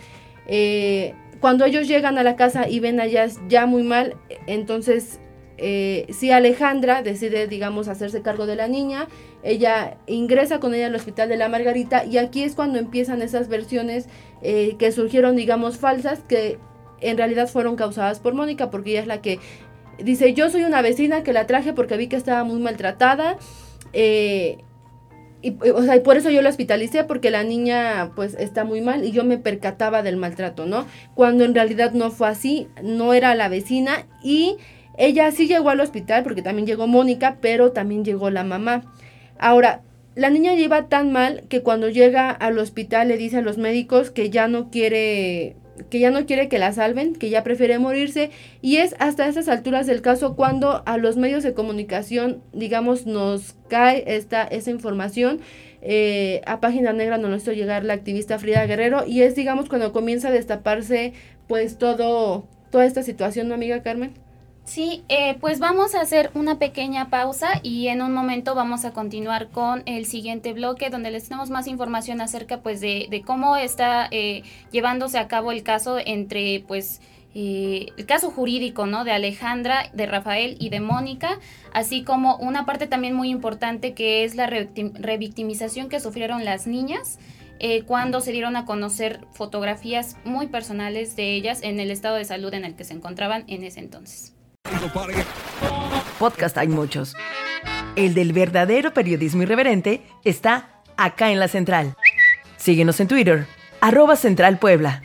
Eh, 0.47 1.13
cuando 1.39 1.65
ellos 1.65 1.87
llegan 1.87 2.17
a 2.17 2.23
la 2.23 2.35
casa 2.35 2.67
y 2.67 2.79
ven 2.79 2.99
a 2.99 3.07
Jazz 3.07 3.39
ya 3.47 3.65
muy 3.65 3.83
mal, 3.83 4.15
entonces 4.47 5.19
eh, 5.57 6.05
si 6.09 6.31
Alejandra 6.31 7.01
decide, 7.01 7.47
digamos, 7.47 7.87
hacerse 7.87 8.21
cargo 8.21 8.45
de 8.45 8.55
la 8.55 8.67
niña, 8.67 9.07
ella 9.43 9.97
ingresa 10.05 10.59
con 10.59 10.73
ella 10.73 10.87
al 10.87 10.95
hospital 10.95 11.29
de 11.29 11.37
la 11.37 11.49
Margarita 11.49 12.05
y 12.05 12.17
aquí 12.17 12.43
es 12.43 12.55
cuando 12.55 12.77
empiezan 12.77 13.21
esas 13.21 13.47
versiones 13.47 14.07
eh, 14.41 14.75
que 14.77 14.91
surgieron, 14.91 15.35
digamos, 15.35 15.77
falsas, 15.77 16.19
que 16.19 16.59
en 17.01 17.17
realidad 17.17 17.47
fueron 17.47 17.75
causadas 17.75 18.19
por 18.19 18.33
Mónica, 18.33 18.69
porque 18.69 18.91
ella 18.91 19.01
es 19.01 19.07
la 19.07 19.21
que 19.21 19.39
dice, 19.97 20.33
yo 20.33 20.49
soy 20.49 20.63
una 20.63 20.81
vecina 20.81 21.23
que 21.23 21.33
la 21.33 21.47
traje 21.47 21.73
porque 21.73 21.97
vi 21.97 22.07
que 22.07 22.15
estaba 22.15 22.43
muy 22.43 22.59
maltratada. 22.59 23.37
Eh, 23.93 24.59
y, 25.47 25.69
o 25.69 25.81
sea, 25.83 25.95
y 25.95 25.99
por 26.01 26.17
eso 26.17 26.29
yo 26.29 26.41
la 26.41 26.49
hospitalicé, 26.49 27.03
porque 27.03 27.31
la 27.31 27.43
niña 27.43 28.11
pues 28.15 28.35
está 28.35 28.63
muy 28.63 28.81
mal 28.81 29.03
y 29.05 29.11
yo 29.11 29.23
me 29.23 29.37
percataba 29.37 30.03
del 30.03 30.17
maltrato, 30.17 30.65
¿no? 30.65 30.85
Cuando 31.15 31.43
en 31.45 31.55
realidad 31.55 31.93
no 31.93 32.11
fue 32.11 32.27
así, 32.27 32.67
no 32.83 33.13
era 33.13 33.35
la 33.35 33.49
vecina 33.49 34.05
y 34.23 34.57
ella 34.97 35.31
sí 35.31 35.47
llegó 35.47 35.69
al 35.69 35.79
hospital 35.79 36.23
porque 36.23 36.41
también 36.41 36.67
llegó 36.67 36.87
Mónica, 36.87 37.37
pero 37.39 37.71
también 37.71 38.03
llegó 38.03 38.29
la 38.29 38.43
mamá. 38.43 38.83
Ahora, 39.39 39.81
la 40.15 40.31
niña 40.31 40.55
lleva 40.55 40.89
tan 40.89 41.11
mal 41.11 41.43
que 41.47 41.61
cuando 41.61 41.89
llega 41.89 42.31
al 42.31 42.57
hospital 42.57 43.07
le 43.07 43.17
dice 43.17 43.37
a 43.37 43.41
los 43.41 43.59
médicos 43.59 44.09
que 44.09 44.31
ya 44.31 44.47
no 44.47 44.71
quiere 44.71 45.55
que 45.89 45.99
ya 45.99 46.11
no 46.11 46.25
quiere 46.25 46.49
que 46.49 46.59
la 46.59 46.73
salven, 46.73 47.15
que 47.15 47.29
ya 47.29 47.43
prefiere 47.43 47.79
morirse 47.79 48.31
y 48.61 48.77
es 48.77 48.95
hasta 48.99 49.27
esas 49.27 49.47
alturas 49.47 49.87
del 49.87 50.01
caso 50.01 50.35
cuando 50.35 50.83
a 50.85 50.97
los 50.97 51.17
medios 51.17 51.43
de 51.43 51.53
comunicación, 51.53 52.41
digamos, 52.53 53.05
nos 53.05 53.55
cae 53.67 54.03
esta, 54.07 54.43
esa 54.43 54.71
información. 54.71 55.39
Eh, 55.81 56.41
a 56.45 56.59
Página 56.59 56.91
Negra 56.91 57.17
nos 57.17 57.29
lo 57.29 57.37
hizo 57.37 57.51
llegar 57.53 57.85
la 57.85 57.93
activista 57.93 58.39
Frida 58.39 58.65
Guerrero 58.65 59.05
y 59.05 59.21
es, 59.21 59.35
digamos, 59.35 59.69
cuando 59.69 59.93
comienza 59.93 60.29
a 60.29 60.31
destaparse 60.31 61.13
pues 61.47 61.77
todo, 61.77 62.47
toda 62.71 62.85
esta 62.85 63.03
situación, 63.03 63.47
¿no, 63.47 63.53
amiga 63.53 63.83
Carmen? 63.83 64.13
Sí, 64.67 65.05
eh, 65.07 65.37
pues 65.39 65.59
vamos 65.59 65.95
a 65.95 66.01
hacer 66.01 66.29
una 66.33 66.59
pequeña 66.59 67.09
pausa 67.09 67.61
y 67.63 67.87
en 67.87 68.01
un 68.01 68.13
momento 68.13 68.53
vamos 68.53 68.83
a 68.83 68.91
continuar 68.91 69.47
con 69.47 69.81
el 69.85 70.05
siguiente 70.05 70.51
bloque 70.51 70.89
donde 70.89 71.09
les 71.09 71.23
tenemos 71.23 71.49
más 71.49 71.67
información 71.67 72.19
acerca 72.19 72.59
pues 72.59 72.81
de, 72.81 73.07
de 73.09 73.21
cómo 73.21 73.55
está 73.55 74.09
eh, 74.11 74.43
llevándose 74.69 75.19
a 75.19 75.29
cabo 75.29 75.53
el 75.53 75.63
caso 75.63 75.99
entre 76.05 76.65
pues 76.67 76.99
eh, 77.33 77.87
el 77.95 78.05
caso 78.05 78.29
jurídico 78.29 78.85
¿no? 78.87 79.05
de 79.05 79.13
Alejandra, 79.13 79.89
de 79.93 80.05
Rafael 80.05 80.57
y 80.59 80.67
de 80.67 80.81
Mónica, 80.81 81.39
así 81.71 82.03
como 82.03 82.35
una 82.35 82.65
parte 82.65 82.87
también 82.87 83.15
muy 83.15 83.29
importante 83.29 83.93
que 83.93 84.25
es 84.25 84.35
la 84.35 84.47
revictimización 84.47 85.87
que 85.87 86.01
sufrieron 86.01 86.43
las 86.43 86.67
niñas. 86.67 87.19
cuando 87.85 88.19
se 88.19 88.33
dieron 88.33 88.57
a 88.57 88.65
conocer 88.65 89.21
fotografías 89.31 90.17
muy 90.25 90.47
personales 90.47 91.15
de 91.15 91.35
ellas 91.35 91.61
en 91.63 91.79
el 91.79 91.89
estado 91.89 92.17
de 92.17 92.25
salud 92.25 92.53
en 92.53 92.65
el 92.65 92.75
que 92.75 92.83
se 92.83 92.93
encontraban 92.93 93.45
en 93.47 93.63
ese 93.63 93.79
entonces. 93.79 94.36
Podcast 96.19 96.57
hay 96.57 96.67
muchos. 96.67 97.15
El 97.95 98.13
del 98.13 98.33
verdadero 98.33 98.93
periodismo 98.93 99.43
irreverente 99.43 100.01
está 100.23 100.81
acá 100.97 101.31
en 101.31 101.39
la 101.39 101.47
central. 101.47 101.95
Síguenos 102.57 102.99
en 102.99 103.07
Twitter, 103.07 103.47
arroba 103.81 104.15
Central 104.15 104.59
Puebla. 104.59 105.01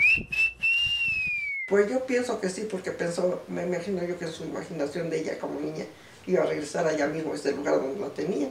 Pues 1.69 1.91
yo 1.91 2.05
pienso 2.07 2.41
que 2.41 2.49
sí, 2.49 2.67
porque 2.71 2.91
pensó, 2.91 3.43
me 3.49 3.65
imagino 3.65 4.03
yo 4.05 4.19
que 4.19 4.27
su 4.27 4.45
imaginación 4.45 5.11
de 5.11 5.21
ella 5.21 5.39
como 5.39 5.61
niña 5.61 5.85
iba 6.27 6.43
a 6.43 6.47
regresar 6.47 6.87
allá 6.87 7.07
mismo, 7.07 7.33
a 7.33 7.37
este 7.37 7.53
lugar 7.53 7.77
donde 7.77 8.01
la 8.01 8.09
tenía. 8.09 8.49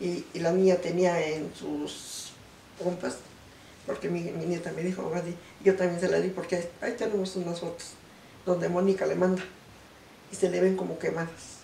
Y, 0.00 0.24
y, 0.34 0.40
la 0.40 0.50
niña 0.50 0.76
tenía 0.76 1.24
en 1.24 1.52
sus 1.54 2.32
pompas, 2.82 3.18
porque 3.86 4.08
mi, 4.08 4.20
mi 4.20 4.46
nieta 4.46 4.72
me 4.72 4.82
dijo, 4.82 5.10
yo 5.64 5.76
también 5.76 6.00
se 6.00 6.08
la 6.08 6.18
di 6.18 6.28
porque 6.30 6.68
ahí 6.80 6.94
tenemos 6.98 7.36
unas 7.36 7.60
fotos 7.60 7.94
donde 8.44 8.68
Mónica 8.68 9.06
le 9.06 9.14
manda 9.14 9.42
y 10.30 10.36
se 10.36 10.50
le 10.50 10.60
ven 10.60 10.76
como 10.76 10.98
quemadas 10.98 11.60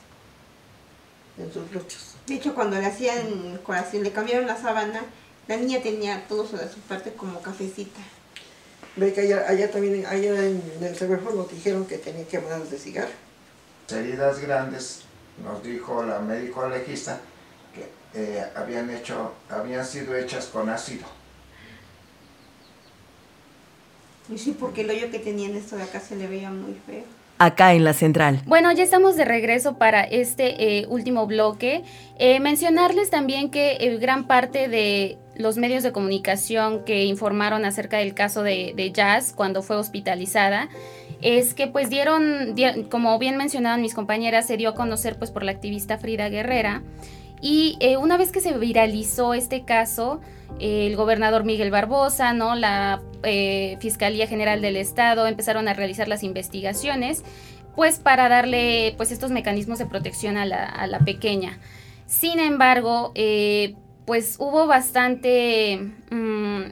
en 1.38 1.52
sus 1.52 1.70
luchos. 1.72 2.14
De 2.26 2.34
hecho, 2.34 2.54
cuando 2.54 2.78
le 2.78 2.86
hacían 2.86 3.58
corazón, 3.64 4.02
le 4.02 4.12
cambiaron 4.12 4.46
la 4.46 4.60
sábana, 4.60 5.02
la 5.46 5.56
niña 5.56 5.80
tenía 5.82 6.26
todo 6.28 6.46
su, 6.46 6.56
su 6.58 6.80
parte 6.88 7.12
como 7.14 7.40
cafecita. 7.40 8.00
Ve 8.96 9.12
que 9.12 9.20
allá, 9.20 9.70
también, 9.70 10.04
allá 10.06 10.44
en 10.44 10.62
el 10.82 10.96
semáforo 10.96 11.36
nos 11.36 11.50
dijeron 11.50 11.86
que 11.86 11.98
tenía 11.98 12.26
quemadas 12.26 12.70
de 12.70 12.78
cigarro. 12.78 13.12
Heridas 13.88 14.40
grandes, 14.40 15.02
nos 15.42 15.62
dijo 15.62 16.02
la 16.02 16.18
médico 16.18 16.68
legista, 16.68 17.20
que 17.72 17.88
eh, 18.14 18.44
habían, 18.56 18.90
hecho, 18.90 19.32
habían 19.48 19.86
sido 19.86 20.16
hechas 20.16 20.46
con 20.46 20.68
ácido. 20.68 21.06
Y 24.30 24.38
sí, 24.38 24.54
porque 24.58 24.82
el 24.82 24.90
hoyo 24.90 25.10
que 25.10 25.18
tenía 25.18 25.48
en 25.48 25.56
esto 25.56 25.76
de 25.76 25.84
acá 25.84 26.00
se 26.00 26.16
le 26.16 26.26
veía 26.26 26.50
muy 26.50 26.74
feo. 26.86 27.04
Acá 27.38 27.72
en 27.74 27.84
la 27.84 27.92
central. 27.92 28.42
Bueno, 28.46 28.72
ya 28.72 28.82
estamos 28.82 29.14
de 29.14 29.24
regreso 29.24 29.78
para 29.78 30.02
este 30.02 30.80
eh, 30.80 30.86
último 30.88 31.26
bloque. 31.26 31.84
Eh, 32.18 32.40
mencionarles 32.40 33.10
también 33.10 33.50
que 33.50 33.76
eh, 33.78 33.96
gran 33.98 34.26
parte 34.26 34.68
de 34.68 35.18
los 35.36 35.56
medios 35.56 35.84
de 35.84 35.92
comunicación 35.92 36.84
que 36.84 37.04
informaron 37.04 37.64
acerca 37.64 37.98
del 37.98 38.12
caso 38.12 38.42
de, 38.42 38.72
de 38.74 38.90
Jazz 38.90 39.32
cuando 39.32 39.62
fue 39.62 39.76
hospitalizada 39.76 40.68
es 41.22 41.54
que 41.54 41.66
pues 41.68 41.90
dieron, 41.90 42.56
como 42.90 43.18
bien 43.18 43.36
mencionaban 43.36 43.82
mis 43.82 43.94
compañeras, 43.94 44.46
se 44.46 44.56
dio 44.56 44.70
a 44.70 44.74
conocer 44.74 45.16
pues 45.16 45.30
por 45.30 45.44
la 45.44 45.52
activista 45.52 45.98
Frida 45.98 46.28
Guerrera 46.28 46.82
y 47.40 47.78
una 48.00 48.16
vez 48.16 48.32
que 48.32 48.40
se 48.40 48.56
viralizó 48.56 49.34
este 49.34 49.64
caso, 49.64 50.20
el 50.60 50.96
gobernador 50.96 51.44
Miguel 51.44 51.70
Barbosa, 51.70 52.32
¿no? 52.32 52.54
la 52.54 53.02
eh, 53.22 53.76
Fiscalía 53.80 54.26
General 54.26 54.60
del 54.60 54.76
Estado 54.76 55.26
empezaron 55.26 55.68
a 55.68 55.74
realizar 55.74 56.08
las 56.08 56.22
investigaciones, 56.22 57.24
pues 57.76 57.98
para 57.98 58.28
darle 58.28 58.94
pues 58.96 59.12
estos 59.12 59.30
mecanismos 59.30 59.78
de 59.78 59.86
protección 59.86 60.36
a 60.36 60.46
la, 60.46 60.98
pequeña. 61.04 61.58
Sin 62.06 62.40
embargo, 62.40 63.12
eh, 63.14 63.76
pues 64.04 64.36
hubo 64.38 64.66
bastante 64.66 65.78
mm, 66.10 66.62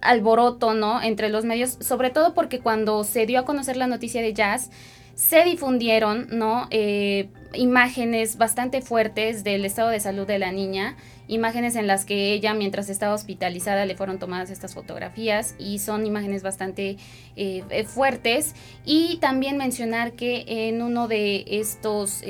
alboroto, 0.00 0.72
¿no? 0.72 1.02
Entre 1.02 1.28
los 1.28 1.44
medios, 1.44 1.76
sobre 1.80 2.10
todo 2.10 2.32
porque 2.32 2.60
cuando 2.60 3.04
se 3.04 3.26
dio 3.26 3.40
a 3.40 3.44
conocer 3.44 3.76
la 3.76 3.86
noticia 3.86 4.22
de 4.22 4.32
Jazz, 4.32 4.70
se 5.14 5.44
difundieron, 5.44 6.28
¿no? 6.30 6.66
Eh, 6.70 7.28
imágenes 7.56 8.38
bastante 8.38 8.80
fuertes 8.80 9.44
del 9.44 9.64
estado 9.64 9.88
de 9.88 10.00
salud 10.00 10.26
de 10.26 10.38
la 10.38 10.52
niña, 10.52 10.96
imágenes 11.28 11.76
en 11.76 11.86
las 11.86 12.04
que 12.04 12.32
ella 12.32 12.54
mientras 12.54 12.88
estaba 12.88 13.14
hospitalizada 13.14 13.86
le 13.86 13.96
fueron 13.96 14.18
tomadas 14.18 14.50
estas 14.50 14.74
fotografías 14.74 15.54
y 15.58 15.78
son 15.78 16.06
imágenes 16.06 16.42
bastante 16.42 16.96
eh, 17.36 17.64
eh, 17.70 17.84
fuertes 17.84 18.54
y 18.84 19.18
también 19.18 19.56
mencionar 19.56 20.12
que 20.12 20.44
en 20.46 20.82
uno 20.82 21.08
de 21.08 21.44
estos 21.48 22.22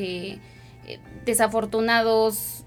desafortunados 1.24 2.64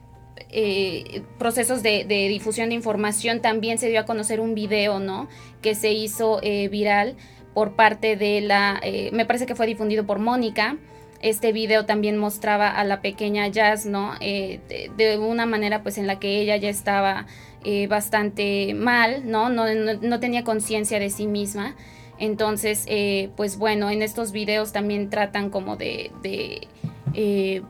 procesos 1.37 1.83
de, 1.83 2.05
de, 2.05 2.27
difusión 2.29 2.69
de 2.69 2.75
información 2.75 3.41
también 3.41 3.77
se 3.77 3.89
dio 3.89 3.99
a 3.99 4.05
conocer 4.05 4.39
un 4.39 4.55
video, 4.55 4.99
¿no? 4.99 5.27
Que 5.61 5.75
se 5.75 5.91
hizo 5.91 6.39
viral 6.41 7.15
por 7.57 7.75
parte 7.75 8.17
de 8.17 8.39
la, 8.39 8.79
eh, 8.83 9.09
me 9.13 9.25
parece 9.25 9.47
que 9.47 9.55
fue 9.55 9.65
difundido 9.65 10.05
por 10.05 10.19
Mónica. 10.19 10.77
Este 11.21 11.51
video 11.51 11.85
también 11.85 12.17
mostraba 12.17 12.69
a 12.69 12.83
la 12.83 13.01
pequeña 13.01 13.47
Jazz, 13.47 13.85
¿no? 13.85 14.13
Eh, 14.19 14.59
de, 14.97 15.17
una 15.17 15.45
manera 15.45 15.83
pues 15.83 15.97
en 15.97 16.07
la 16.07 16.19
que 16.19 16.39
ella 16.41 16.57
ya 16.57 16.69
estaba 16.69 17.25
eh, 17.63 17.87
bastante 17.87 18.73
mal, 18.73 19.29
¿no? 19.29 19.49
No, 19.49 20.19
tenía 20.19 20.43
conciencia 20.43 20.99
de 20.99 21.09
sí 21.09 21.27
misma. 21.27 21.75
Entonces, 22.19 22.87
pues 23.35 23.57
bueno, 23.57 23.91
en 23.91 24.01
estos 24.01 24.31
videos 24.31 24.71
también 24.73 25.11
tratan 25.11 25.51
como 25.51 25.75
de, 25.75 26.11
de 26.23 27.63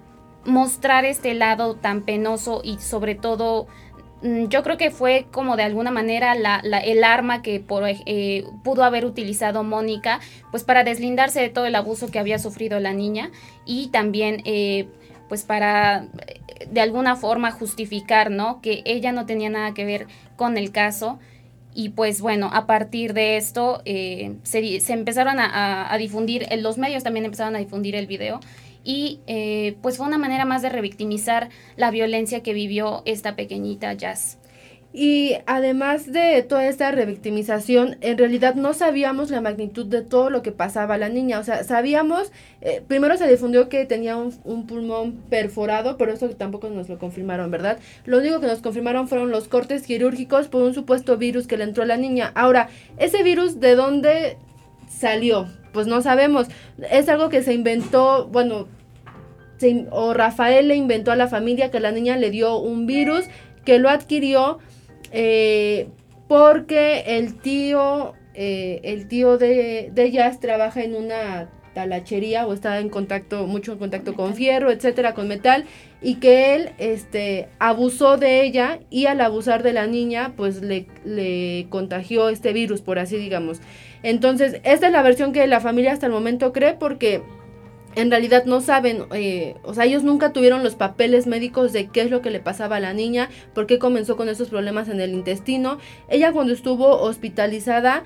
mostrar 0.48 1.04
este 1.06 1.34
lado 1.34 1.76
tan 1.76 2.02
penoso 2.04 2.62
y 2.64 2.80
sobre 2.80 3.16
todo 3.16 3.68
yo 4.22 4.64
creo 4.64 4.78
que 4.78 4.90
fue 4.90 5.28
como 5.32 5.56
de 5.58 5.64
alguna 5.64 5.92
manera 5.92 6.34
la, 6.34 6.60
el 6.60 7.04
arma 7.04 7.42
que 7.42 7.60
por, 7.60 7.84
eh, 7.88 8.46
pudo 8.64 8.84
haber 8.84 9.06
utilizado 9.06 9.64
Mónica, 9.64 10.20
pues 10.50 10.64
para 10.64 10.84
deslindarse 10.84 11.40
de 11.40 11.50
todo 11.50 11.66
el 11.66 11.76
abuso 11.76 12.10
que 12.10 12.18
había 12.18 12.40
sufrido 12.40 12.80
la 12.80 12.94
niña 12.94 13.32
y 13.66 13.90
también 13.90 14.42
eh, 14.46 14.88
pues 15.30 15.44
para 15.44 16.08
eh, 16.28 16.68
de 16.72 16.82
alguna 16.82 17.16
forma 17.16 17.52
justificar, 17.52 18.32
¿no? 18.32 18.60
Que 18.62 18.82
ella 18.86 19.12
no 19.12 19.28
tenía 19.28 19.50
nada 19.50 19.74
que 19.74 19.86
ver 19.86 20.08
con 20.36 20.58
el 20.58 20.72
caso. 20.72 21.20
Y 21.76 21.90
pues 21.90 22.22
bueno, 22.22 22.50
a 22.52 22.66
partir 22.66 23.14
de 23.14 23.38
esto 23.38 23.84
se, 23.86 24.80
se, 24.80 24.94
empezaron 24.94 25.36
a 25.40 25.96
difundir, 26.00 26.48
los 26.58 26.80
medios 26.80 27.04
también 27.04 27.26
empezaron 27.26 27.56
a 27.56 27.60
difundir 27.60 27.96
el 27.96 28.08
video 28.08 28.40
y 28.88 29.20
eh, 29.28 29.76
pues 29.82 29.98
fue 29.98 30.08
una 30.08 30.18
manera 30.18 30.46
más 30.46 30.62
de 30.62 30.70
revictimizar 30.70 31.50
la 31.76 31.92
violencia 31.92 32.42
que 32.42 32.54
vivió 32.54 33.02
esta 33.06 33.36
pequeñita 33.36 33.92
Jazz. 33.94 34.38
Y 34.94 35.36
además 35.46 36.10
de 36.12 36.42
toda 36.42 36.66
esta 36.66 36.90
revictimización, 36.92 37.98
en 38.00 38.18
realidad 38.18 38.56
no 38.56 38.74
sabíamos 38.74 39.30
la 39.30 39.42
magnitud 39.42 39.86
de 39.86 40.02
todo 40.02 40.30
lo 40.30 40.42
que 40.42 40.54
pasaba 40.54 40.96
a 40.96 40.98
la 40.98 41.10
niña. 41.10 41.38
O 41.40 41.44
sea, 41.44 41.66
sabíamos, 41.66 42.32
eh, 42.62 42.82
primero 42.88 43.18
se 43.18 43.28
difundió 43.28 43.68
que 43.68 43.86
tenía 43.86 44.16
un, 44.16 44.34
un, 44.46 44.66
pulmón 44.66 45.18
perforado, 45.30 45.98
pero 45.98 46.14
eso 46.14 46.30
tampoco 46.30 46.70
nos 46.70 46.88
lo 46.88 46.98
confirmaron, 46.98 47.52
¿verdad? 47.52 47.80
Lo 48.06 48.20
único 48.20 48.40
que 48.40 48.48
nos 48.48 48.62
confirmaron 48.62 49.10
fueron 49.10 49.32
los 49.32 49.50
cortes 49.50 49.84
quirúrgicos 49.84 50.48
por 50.48 50.64
un 50.64 50.74
supuesto 50.74 51.18
virus 51.18 51.46
que 51.46 51.58
le 51.58 51.66
entró 51.66 51.84
a 51.84 51.88
la 51.88 51.98
niña. 51.98 52.32
Ahora, 52.36 52.70
ese 52.98 53.22
virus, 53.22 53.60
¿de 53.60 53.76
dónde 53.76 54.38
salió? 54.88 55.48
Pues 55.74 55.88
no 55.88 56.02
sabemos. 56.02 56.48
Es 56.90 57.10
algo 57.10 57.30
que 57.30 57.44
se 57.44 57.54
inventó, 57.54 58.28
bueno, 58.32 58.68
o 59.92 60.14
Rafael 60.14 60.68
le 60.68 60.76
inventó 60.76 61.12
a 61.12 61.16
la 61.16 61.28
familia 61.28 61.72
que 61.72 61.80
la 61.80 61.92
niña 61.92 62.18
le 62.18 62.32
dio 62.32 62.58
un 62.58 62.86
virus 62.86 63.26
que 63.66 63.80
lo 63.80 63.90
adquirió 63.90 64.60
eh, 65.12 65.88
porque 66.28 67.04
el 67.08 67.36
tío, 67.36 68.14
eh, 68.34 68.82
el 68.84 69.08
tío 69.08 69.38
de, 69.38 69.90
de 69.94 70.12
Jazz 70.12 70.40
trabaja 70.40 70.84
en 70.84 70.96
una 70.96 71.50
talachería 71.78 72.48
o 72.48 72.54
está 72.54 72.80
en 72.80 72.90
contacto, 72.90 73.46
mucho 73.46 73.74
en 73.74 73.78
contacto 73.78 74.16
con 74.16 74.34
fierro, 74.34 74.72
etcétera, 74.72 75.14
con 75.14 75.28
metal, 75.28 75.66
y 76.02 76.16
que 76.16 76.56
él 76.56 76.72
este, 76.80 77.50
abusó 77.60 78.18
de 78.18 78.42
ella 78.42 78.80
y 78.90 79.06
al 79.06 79.22
abusar 79.22 79.62
de 79.62 79.74
la 79.74 79.86
niña, 79.86 80.34
pues 80.36 80.64
le, 80.64 80.88
le 81.06 81.68
contagió 81.70 82.30
este 82.30 82.52
virus, 82.52 82.82
por 82.82 82.98
así 82.98 83.18
digamos. 83.18 83.62
Entonces, 84.02 84.60
esta 84.64 84.88
es 84.88 84.92
la 84.92 85.04
versión 85.04 85.34
que 85.34 85.46
la 85.46 85.60
familia 85.60 85.94
hasta 85.94 86.08
el 86.08 86.12
momento 86.12 86.52
cree 86.52 86.74
porque 86.74 87.22
en 87.98 88.12
realidad 88.12 88.46
no 88.46 88.62
saben, 88.62 89.06
eh, 89.12 89.56
o 89.64 89.74
sea, 89.74 89.86
ellos 89.86 90.04
nunca 90.04 90.32
tuvieron 90.32 90.64
los 90.64 90.76
papeles 90.76 91.26
médicos 91.26 91.74
de 91.74 91.88
qué 91.88 92.02
es 92.02 92.12
lo 92.12 92.22
que 92.22 92.30
le 92.30 92.40
pasaba 92.40 92.76
a 92.76 92.80
la 92.80 92.94
niña, 92.94 93.30
por 93.56 93.66
qué 93.66 93.80
comenzó 93.80 94.16
con 94.16 94.30
esos 94.30 94.50
problemas 94.50 94.88
en 94.88 95.02
el 95.02 95.14
intestino. 95.14 95.80
Ella 96.08 96.32
cuando 96.32 96.54
estuvo 96.54 97.02
hospitalizada 97.02 98.04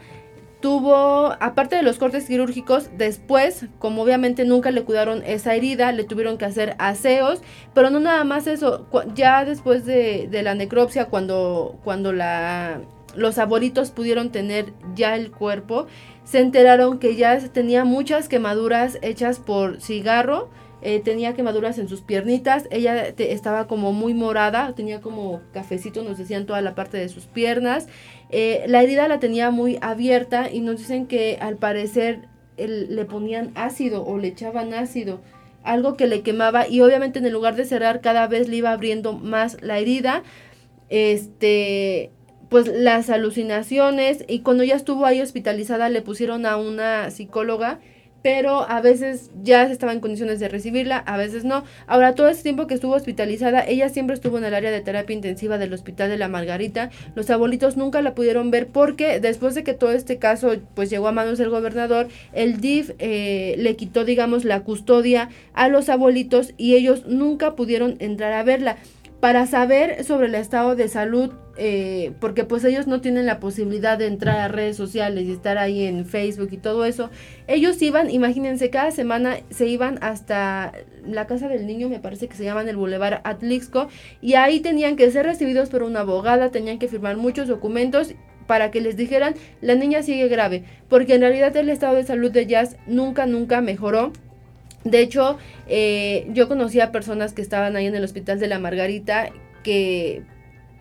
tuvo, 0.61 1.35
aparte 1.39 1.75
de 1.75 1.81
los 1.81 1.97
cortes 1.97 2.27
quirúrgicos, 2.27 2.89
después, 2.97 3.65
como 3.79 4.03
obviamente 4.03 4.45
nunca 4.45 4.71
le 4.71 4.83
cuidaron 4.83 5.23
esa 5.25 5.55
herida, 5.55 5.91
le 5.91 6.03
tuvieron 6.03 6.37
que 6.37 6.45
hacer 6.45 6.75
aseos, 6.77 7.41
pero 7.73 7.89
no 7.89 7.99
nada 7.99 8.23
más 8.23 8.47
eso, 8.47 8.87
ya 9.15 9.43
después 9.43 9.85
de, 9.85 10.27
de 10.29 10.43
la 10.43 10.55
necropsia, 10.55 11.05
cuando, 11.05 11.79
cuando 11.83 12.13
la, 12.13 12.79
los 13.15 13.37
abuelitos 13.37 13.91
pudieron 13.91 14.31
tener 14.31 14.73
ya 14.95 15.15
el 15.15 15.31
cuerpo, 15.31 15.87
se 16.23 16.39
enteraron 16.39 16.99
que 16.99 17.15
ya 17.15 17.39
tenía 17.49 17.85
muchas 17.85 18.27
quemaduras 18.27 18.97
hechas 19.01 19.39
por 19.39 19.81
cigarro, 19.81 20.49
eh, 20.83 20.99
tenía 20.99 21.35
quemaduras 21.35 21.77
en 21.77 21.87
sus 21.87 22.01
piernitas, 22.01 22.67
ella 22.71 23.07
estaba 23.17 23.67
como 23.67 23.93
muy 23.93 24.15
morada, 24.15 24.73
tenía 24.73 24.99
como 24.99 25.41
cafecito, 25.53 26.03
nos 26.03 26.17
decían 26.17 26.47
toda 26.47 26.61
la 26.61 26.73
parte 26.73 26.97
de 26.97 27.07
sus 27.07 27.25
piernas, 27.25 27.87
eh, 28.31 28.63
la 28.67 28.81
herida 28.81 29.07
la 29.07 29.19
tenía 29.19 29.51
muy 29.51 29.77
abierta 29.81 30.49
y 30.51 30.61
nos 30.61 30.79
dicen 30.79 31.05
que 31.05 31.37
al 31.39 31.57
parecer 31.57 32.29
le 32.57 33.05
ponían 33.05 33.51
ácido 33.55 34.03
o 34.03 34.17
le 34.17 34.29
echaban 34.29 34.73
ácido, 34.73 35.21
algo 35.63 35.95
que 35.95 36.07
le 36.07 36.21
quemaba 36.21 36.67
y 36.67 36.81
obviamente 36.81 37.19
en 37.19 37.25
el 37.25 37.33
lugar 37.33 37.55
de 37.55 37.65
cerrar 37.65 38.01
cada 38.01 38.27
vez 38.27 38.47
le 38.47 38.57
iba 38.57 38.71
abriendo 38.71 39.13
más 39.13 39.61
la 39.61 39.77
herida, 39.77 40.23
este 40.89 42.11
pues 42.51 42.67
las 42.67 43.09
alucinaciones 43.09 44.25
y 44.27 44.41
cuando 44.41 44.65
ya 44.65 44.75
estuvo 44.75 45.05
ahí 45.05 45.21
hospitalizada 45.21 45.87
le 45.87 46.01
pusieron 46.01 46.45
a 46.45 46.57
una 46.57 47.09
psicóloga 47.09 47.79
pero 48.21 48.69
a 48.69 48.81
veces 48.81 49.31
ya 49.41 49.63
estaba 49.63 49.93
en 49.93 49.99
condiciones 49.99 50.39
de 50.39 50.47
recibirla, 50.47 50.97
a 50.97 51.17
veces 51.17 51.43
no. 51.43 51.63
Ahora, 51.87 52.13
todo 52.13 52.27
ese 52.27 52.43
tiempo 52.43 52.67
que 52.67 52.75
estuvo 52.75 52.93
hospitalizada, 52.93 53.63
ella 53.67 53.89
siempre 53.89 54.13
estuvo 54.13 54.37
en 54.37 54.43
el 54.43 54.53
área 54.53 54.69
de 54.69 54.81
terapia 54.81 55.15
intensiva 55.15 55.57
del 55.57 55.73
Hospital 55.73 56.09
de 56.09 56.17
la 56.17 56.27
Margarita. 56.27 56.91
Los 57.15 57.29
abuelitos 57.29 57.77
nunca 57.77 58.01
la 58.03 58.13
pudieron 58.13 58.51
ver 58.51 58.67
porque 58.67 59.19
después 59.19 59.55
de 59.55 59.63
que 59.63 59.73
todo 59.73 59.91
este 59.91 60.19
caso 60.19 60.55
pues 60.75 60.89
llegó 60.89 61.07
a 61.07 61.11
manos 61.11 61.39
del 61.39 61.49
gobernador, 61.49 62.09
el 62.33 62.61
DIF 62.61 62.91
eh, 62.99 63.55
le 63.57 63.75
quitó, 63.75 64.05
digamos, 64.05 64.45
la 64.45 64.59
custodia 64.59 65.29
a 65.53 65.67
los 65.67 65.89
abuelitos 65.89 66.53
y 66.57 66.75
ellos 66.75 67.07
nunca 67.07 67.55
pudieron 67.55 67.95
entrar 67.99 68.33
a 68.33 68.43
verla 68.43 68.77
para 69.21 69.45
saber 69.45 70.03
sobre 70.03 70.27
el 70.27 70.35
estado 70.35 70.75
de 70.75 70.87
salud, 70.87 71.31
eh, 71.55 72.11
porque 72.19 72.43
pues 72.43 72.63
ellos 72.63 72.87
no 72.87 73.01
tienen 73.01 73.27
la 73.27 73.39
posibilidad 73.39 73.95
de 73.99 74.07
entrar 74.07 74.39
a 74.39 74.47
redes 74.47 74.75
sociales 74.75 75.25
y 75.25 75.31
estar 75.31 75.59
ahí 75.59 75.85
en 75.85 76.07
Facebook 76.07 76.49
y 76.51 76.57
todo 76.57 76.85
eso. 76.85 77.11
Ellos 77.47 77.79
iban, 77.83 78.09
imagínense, 78.09 78.71
cada 78.71 78.89
semana 78.89 79.37
se 79.51 79.67
iban 79.67 79.99
hasta 80.01 80.73
la 81.05 81.27
casa 81.27 81.47
del 81.47 81.67
niño, 81.67 81.87
me 81.87 81.99
parece 81.99 82.27
que 82.27 82.35
se 82.35 82.43
llama 82.43 82.63
el 82.63 82.75
Boulevard 82.75 83.21
Atlixco, 83.23 83.89
y 84.21 84.33
ahí 84.33 84.59
tenían 84.59 84.95
que 84.95 85.11
ser 85.11 85.27
recibidos 85.27 85.69
por 85.69 85.83
una 85.83 85.99
abogada, 85.99 86.49
tenían 86.49 86.79
que 86.79 86.87
firmar 86.87 87.15
muchos 87.17 87.47
documentos 87.47 88.15
para 88.47 88.71
que 88.71 88.81
les 88.81 88.97
dijeran 88.97 89.35
la 89.61 89.75
niña 89.75 90.01
sigue 90.01 90.27
grave, 90.29 90.63
porque 90.89 91.13
en 91.13 91.21
realidad 91.21 91.55
el 91.55 91.69
estado 91.69 91.95
de 91.95 92.03
salud 92.03 92.31
de 92.31 92.47
Jazz 92.47 92.75
nunca, 92.87 93.27
nunca 93.27 93.61
mejoró 93.61 94.13
de 94.83 94.99
hecho, 94.99 95.37
eh, 95.67 96.27
yo 96.33 96.47
conocía 96.47 96.85
a 96.85 96.91
personas 96.91 97.33
que 97.33 97.41
estaban 97.41 97.75
ahí 97.75 97.85
en 97.85 97.95
el 97.95 98.03
hospital 98.03 98.39
de 98.39 98.47
la 98.47 98.59
Margarita 98.59 99.29
que, 99.63 100.23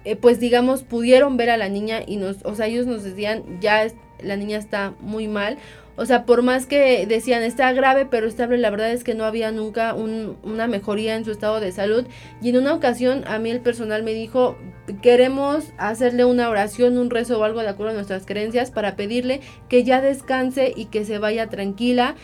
eh, 0.04 0.16
pues 0.16 0.40
digamos, 0.40 0.82
pudieron 0.82 1.36
ver 1.36 1.50
a 1.50 1.56
la 1.56 1.68
niña 1.68 2.00
y 2.06 2.16
nos, 2.16 2.38
o 2.44 2.54
sea, 2.54 2.66
ellos 2.66 2.86
nos 2.86 3.04
decían, 3.04 3.60
ya 3.60 3.86
la 4.22 4.36
niña 4.36 4.58
está 4.58 4.94
muy 5.00 5.28
mal. 5.28 5.58
O 5.96 6.06
sea, 6.06 6.24
por 6.24 6.40
más 6.40 6.64
que 6.64 7.04
decían 7.06 7.42
está 7.42 7.70
grave 7.74 8.06
pero 8.06 8.26
estable, 8.26 8.56
la 8.56 8.70
verdad 8.70 8.90
es 8.90 9.04
que 9.04 9.14
no 9.14 9.24
había 9.24 9.52
nunca 9.52 9.94
una 9.94 10.66
mejoría 10.66 11.14
en 11.14 11.26
su 11.26 11.30
estado 11.30 11.60
de 11.60 11.72
salud. 11.72 12.06
Y 12.40 12.48
en 12.48 12.56
una 12.56 12.72
ocasión 12.72 13.24
a 13.26 13.38
mí 13.38 13.50
el 13.50 13.60
personal 13.60 14.02
me 14.02 14.14
dijo, 14.14 14.56
queremos 15.02 15.64
hacerle 15.76 16.24
una 16.24 16.48
oración, 16.48 16.96
un 16.96 17.10
rezo 17.10 17.38
o 17.38 17.44
algo 17.44 17.60
de 17.60 17.68
acuerdo 17.68 17.92
a 17.92 17.96
nuestras 17.96 18.24
creencias 18.24 18.70
para 18.70 18.96
pedirle 18.96 19.42
que 19.68 19.84
ya 19.84 20.00
descanse 20.00 20.72
y 20.74 20.86
que 20.86 21.04
se 21.04 21.18
vaya 21.18 21.48
tranquila 21.48 22.14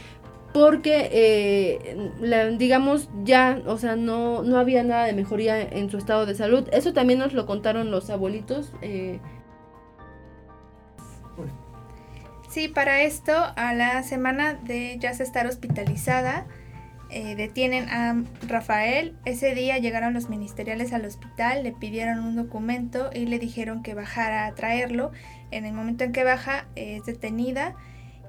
porque 0.57 1.11
eh, 1.13 2.57
digamos 2.57 3.11
ya, 3.25 3.61
o 3.67 3.77
sea, 3.77 3.95
no, 3.95 4.43
no 4.43 4.57
había 4.57 4.83
nada 4.85 5.05
de 5.05 5.13
mejoría 5.13 5.61
en 5.61 5.91
su 5.91 5.99
estado 5.99 6.25
de 6.25 6.35
salud. 6.35 6.67
Eso 6.73 6.95
también 6.95 7.19
nos 7.19 7.35
lo 7.35 7.45
contaron 7.45 7.91
los 7.91 8.09
abuelitos. 8.09 8.73
Eh. 8.81 9.21
Sí, 12.49 12.69
para 12.69 13.03
esto, 13.03 13.35
a 13.35 13.75
la 13.75 14.03
semana 14.03 14.55
de 14.55 14.97
ya 14.99 15.11
estar 15.11 15.47
hospitalizada, 15.47 16.47
eh, 17.11 17.37
detienen 17.37 17.91
a 17.91 18.25
Rafael. 18.49 19.15
Ese 19.27 19.55
día 19.55 19.77
llegaron 19.77 20.15
los 20.15 20.31
ministeriales 20.31 20.95
al 20.95 21.05
hospital, 21.05 21.65
le 21.65 21.73
pidieron 21.73 22.21
un 22.21 22.35
documento 22.35 23.11
y 23.13 23.27
le 23.27 23.39
dijeron 23.39 23.83
que 23.83 23.93
bajara 23.93 24.47
a 24.47 24.55
traerlo. 24.55 25.13
En 25.51 25.67
el 25.67 25.75
momento 25.75 26.05
en 26.05 26.13
que 26.13 26.25
baja, 26.25 26.67
es 26.77 27.05
detenida 27.05 27.77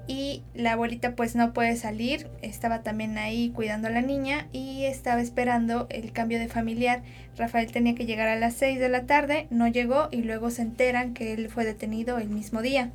y 0.08 0.42
la 0.54 0.72
abuelita 0.72 1.14
pues 1.14 1.36
no 1.36 1.52
puede 1.52 1.76
salir, 1.76 2.28
estaba 2.40 2.82
también 2.82 3.18
ahí 3.18 3.50
cuidando 3.50 3.88
a 3.88 3.90
la 3.90 4.00
niña 4.00 4.48
y 4.52 4.84
estaba 4.86 5.20
esperando 5.20 5.86
el 5.90 6.12
cambio 6.12 6.38
de 6.38 6.48
familiar. 6.48 7.02
Rafael 7.36 7.70
tenía 7.70 7.94
que 7.94 8.06
llegar 8.06 8.26
a 8.26 8.36
las 8.36 8.54
6 8.54 8.80
de 8.80 8.88
la 8.88 9.04
tarde, 9.04 9.46
no 9.50 9.68
llegó 9.68 10.08
y 10.10 10.22
luego 10.22 10.50
se 10.50 10.62
enteran 10.62 11.12
que 11.12 11.34
él 11.34 11.50
fue 11.50 11.66
detenido 11.66 12.18
el 12.18 12.30
mismo 12.30 12.62
día. 12.62 12.90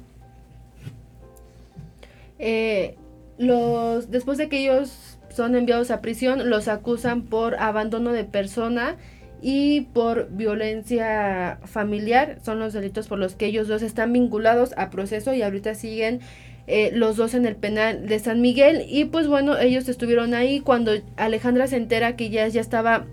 Eh, 2.40 2.96
los, 3.38 4.10
después 4.10 4.40
de 4.40 4.50
que 4.50 4.58
ellos 4.60 5.20
son 5.30 5.56
enviados 5.56 5.92
a 5.92 6.02
prisión, 6.02 6.50
los 6.50 6.68
acusan 6.68 7.22
por 7.22 7.56
abandono 7.56 8.12
de 8.12 8.24
persona 8.24 8.98
y 9.40 9.82
por 9.82 10.30
violencia 10.32 11.60
familiar. 11.66 12.40
Son 12.44 12.60
los 12.60 12.74
delitos 12.74 13.08
por 13.08 13.20
los 13.20 13.36
que 13.36 13.46
ellos 13.46 13.68
dos 13.68 13.84
están 13.84 14.14
vinculados 14.14 14.74
a 14.78 14.90
proceso 14.90 15.34
y 15.34 15.44
ahorita 15.44 15.76
siguen 15.76 16.22
eh, 16.68 16.92
los 16.94 17.18
dos 17.18 17.34
en 17.34 17.46
el 17.46 17.56
penal 17.56 18.08
de 18.08 18.20
San 18.20 18.42
Miguel. 18.42 18.86
Y 18.88 19.06
pues 19.06 19.28
bueno, 19.28 19.58
ellos 19.58 19.88
estuvieron 19.90 20.34
ahí 20.34 20.60
cuando 20.60 20.92
Alejandra 21.18 21.68
se 21.68 21.78
entera 21.78 22.16
que 22.16 22.30
ya, 22.30 22.48
ya 22.48 22.62
estaba 22.62 23.06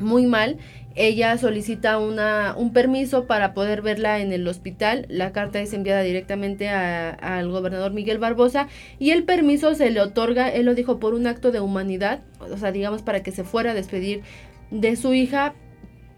muy 0.00 0.26
mal. 0.26 0.58
Ella 0.98 1.36
solicita 1.36 1.98
una, 1.98 2.54
un 2.56 2.72
permiso 2.72 3.26
para 3.26 3.52
poder 3.52 3.82
verla 3.82 4.20
en 4.20 4.32
el 4.32 4.48
hospital. 4.48 5.04
La 5.10 5.30
carta 5.30 5.60
es 5.60 5.74
enviada 5.74 6.00
directamente 6.00 6.70
al 6.70 7.50
gobernador 7.50 7.92
Miguel 7.92 8.18
Barbosa 8.18 8.68
y 8.98 9.10
el 9.10 9.24
permiso 9.24 9.74
se 9.74 9.90
le 9.90 10.00
otorga, 10.00 10.48
él 10.48 10.64
lo 10.64 10.74
dijo, 10.74 10.98
por 10.98 11.12
un 11.12 11.26
acto 11.26 11.52
de 11.52 11.60
humanidad, 11.60 12.20
o 12.40 12.56
sea, 12.56 12.72
digamos 12.72 13.02
para 13.02 13.22
que 13.22 13.30
se 13.30 13.44
fuera 13.44 13.72
a 13.72 13.74
despedir 13.74 14.22
de 14.70 14.96
su 14.96 15.12
hija, 15.12 15.54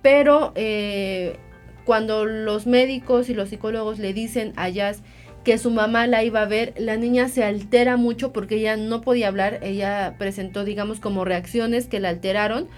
pero 0.00 0.52
eh, 0.54 1.36
cuando 1.84 2.24
los 2.24 2.68
médicos 2.68 3.28
y 3.30 3.34
los 3.34 3.48
psicólogos 3.48 3.98
le 3.98 4.12
dicen 4.12 4.52
a 4.54 4.68
Jazz 4.68 5.02
que 5.44 5.58
su 5.58 5.70
mamá 5.70 6.06
la 6.06 6.24
iba 6.24 6.42
a 6.42 6.46
ver, 6.46 6.74
la 6.76 6.96
niña 6.96 7.28
se 7.28 7.44
altera 7.44 7.96
mucho 7.96 8.32
porque 8.32 8.56
ella 8.56 8.76
no 8.76 9.00
podía 9.00 9.28
hablar, 9.28 9.60
ella 9.62 10.16
presentó 10.18 10.64
digamos 10.64 11.00
como 11.00 11.24
reacciones 11.24 11.86
que 11.86 12.00
la 12.00 12.10
alteraron. 12.10 12.68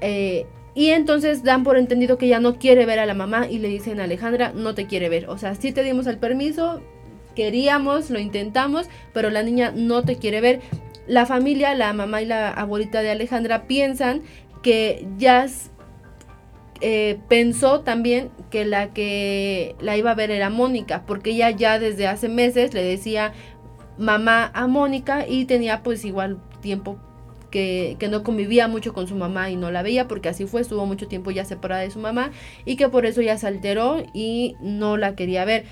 Eh, 0.00 0.46
y 0.74 0.90
entonces 0.90 1.42
dan 1.42 1.64
por 1.64 1.76
entendido 1.76 2.16
que 2.16 2.26
ella 2.26 2.40
no 2.40 2.58
quiere 2.58 2.86
ver 2.86 3.00
a 3.00 3.06
la 3.06 3.14
mamá 3.14 3.48
y 3.48 3.58
le 3.58 3.68
dicen 3.68 4.00
a 4.00 4.04
Alejandra 4.04 4.52
no 4.54 4.74
te 4.74 4.86
quiere 4.86 5.08
ver, 5.08 5.28
o 5.28 5.36
sea, 5.36 5.54
sí 5.54 5.72
te 5.72 5.82
dimos 5.82 6.06
el 6.06 6.16
permiso, 6.16 6.80
queríamos, 7.34 8.10
lo 8.10 8.18
intentamos, 8.18 8.88
pero 9.12 9.30
la 9.30 9.42
niña 9.42 9.72
no 9.74 10.02
te 10.02 10.16
quiere 10.16 10.40
ver. 10.40 10.60
La 11.06 11.26
familia, 11.26 11.74
la 11.74 11.92
mamá 11.92 12.22
y 12.22 12.26
la 12.26 12.50
abuelita 12.50 13.02
de 13.02 13.10
Alejandra 13.10 13.66
piensan 13.66 14.22
que 14.62 15.06
Jazz 15.18 15.70
eh, 16.80 17.18
pensó 17.28 17.80
también 17.80 18.30
que 18.50 18.64
la 18.64 18.92
que 18.92 19.76
la 19.80 19.96
iba 19.96 20.10
a 20.10 20.14
ver 20.14 20.30
era 20.30 20.50
Mónica, 20.50 21.04
porque 21.06 21.30
ella 21.30 21.50
ya 21.50 21.78
desde 21.78 22.06
hace 22.06 22.28
meses 22.28 22.72
le 22.74 22.82
decía 22.82 23.32
mamá 23.98 24.50
a 24.54 24.66
Mónica 24.66 25.26
y 25.28 25.44
tenía 25.44 25.82
pues 25.82 26.04
igual 26.04 26.38
tiempo 26.62 26.98
que, 27.50 27.96
que, 27.98 28.08
no 28.08 28.22
convivía 28.22 28.68
mucho 28.68 28.94
con 28.94 29.08
su 29.08 29.14
mamá 29.14 29.50
y 29.50 29.56
no 29.56 29.70
la 29.70 29.82
veía 29.82 30.08
porque 30.08 30.28
así 30.28 30.46
fue, 30.46 30.60
estuvo 30.62 30.86
mucho 30.86 31.08
tiempo 31.08 31.30
ya 31.30 31.44
separada 31.44 31.82
de 31.82 31.90
su 31.90 31.98
mamá 31.98 32.30
y 32.64 32.76
que 32.76 32.88
por 32.88 33.04
eso 33.04 33.20
ya 33.20 33.36
se 33.36 33.46
alteró 33.46 34.02
y 34.14 34.56
no 34.60 34.96
la 34.96 35.14
quería 35.16 35.44
ver. 35.44 35.64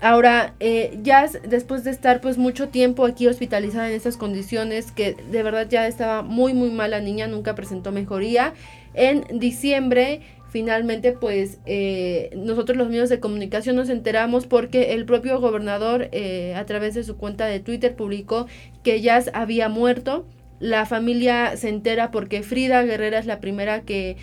Ahora, 0.00 0.54
eh, 0.60 0.98
ya 1.02 1.26
después 1.48 1.82
de 1.84 1.90
estar 1.90 2.20
pues 2.20 2.36
mucho 2.36 2.68
tiempo 2.68 3.06
aquí 3.06 3.26
hospitalizada 3.28 3.88
en 3.88 3.94
estas 3.94 4.16
condiciones, 4.18 4.92
que 4.92 5.14
de 5.14 5.42
verdad 5.42 5.68
ya 5.70 5.86
estaba 5.86 6.22
muy 6.22 6.52
muy 6.52 6.70
mal 6.70 6.90
la 6.90 7.00
niña, 7.00 7.26
nunca 7.28 7.54
presentó 7.54 7.92
mejoría, 7.92 8.52
en 8.92 9.24
diciembre 9.38 10.20
finalmente 10.56 11.12
pues 11.12 11.58
eh, 11.66 12.30
nosotros 12.34 12.78
los 12.78 12.88
medios 12.88 13.10
de 13.10 13.20
comunicación 13.20 13.76
nos 13.76 13.90
enteramos 13.90 14.46
porque 14.46 14.94
el 14.94 15.04
propio 15.04 15.38
gobernador 15.38 16.08
eh, 16.12 16.54
a 16.54 16.64
través 16.64 16.94
de 16.94 17.04
su 17.04 17.18
cuenta 17.18 17.44
de 17.44 17.60
Twitter 17.60 17.94
publicó 17.94 18.46
que 18.82 19.02
Jazz 19.02 19.30
había 19.34 19.68
muerto. 19.68 20.26
La 20.58 20.86
familia 20.86 21.58
se 21.58 21.68
entera 21.68 22.10
porque 22.10 22.42
Frida 22.42 22.82
Guerrera 22.84 23.18
es 23.18 23.26
la 23.26 23.38
primera 23.38 23.82
que, 23.82 24.16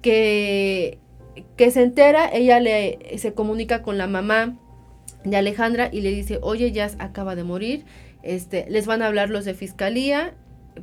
que, 0.00 0.98
que 1.56 1.72
se 1.72 1.82
entera, 1.82 2.30
ella 2.32 2.60
le, 2.60 3.18
se 3.18 3.34
comunica 3.34 3.82
con 3.82 3.98
la 3.98 4.06
mamá 4.06 4.60
de 5.24 5.36
Alejandra 5.38 5.88
y 5.90 6.02
le 6.02 6.12
dice, 6.12 6.38
oye, 6.40 6.70
Jazz 6.70 6.94
acaba 7.00 7.34
de 7.34 7.42
morir, 7.42 7.84
este, 8.22 8.64
les 8.68 8.86
van 8.86 9.02
a 9.02 9.08
hablar 9.08 9.28
los 9.28 9.44
de 9.44 9.54
fiscalía 9.54 10.34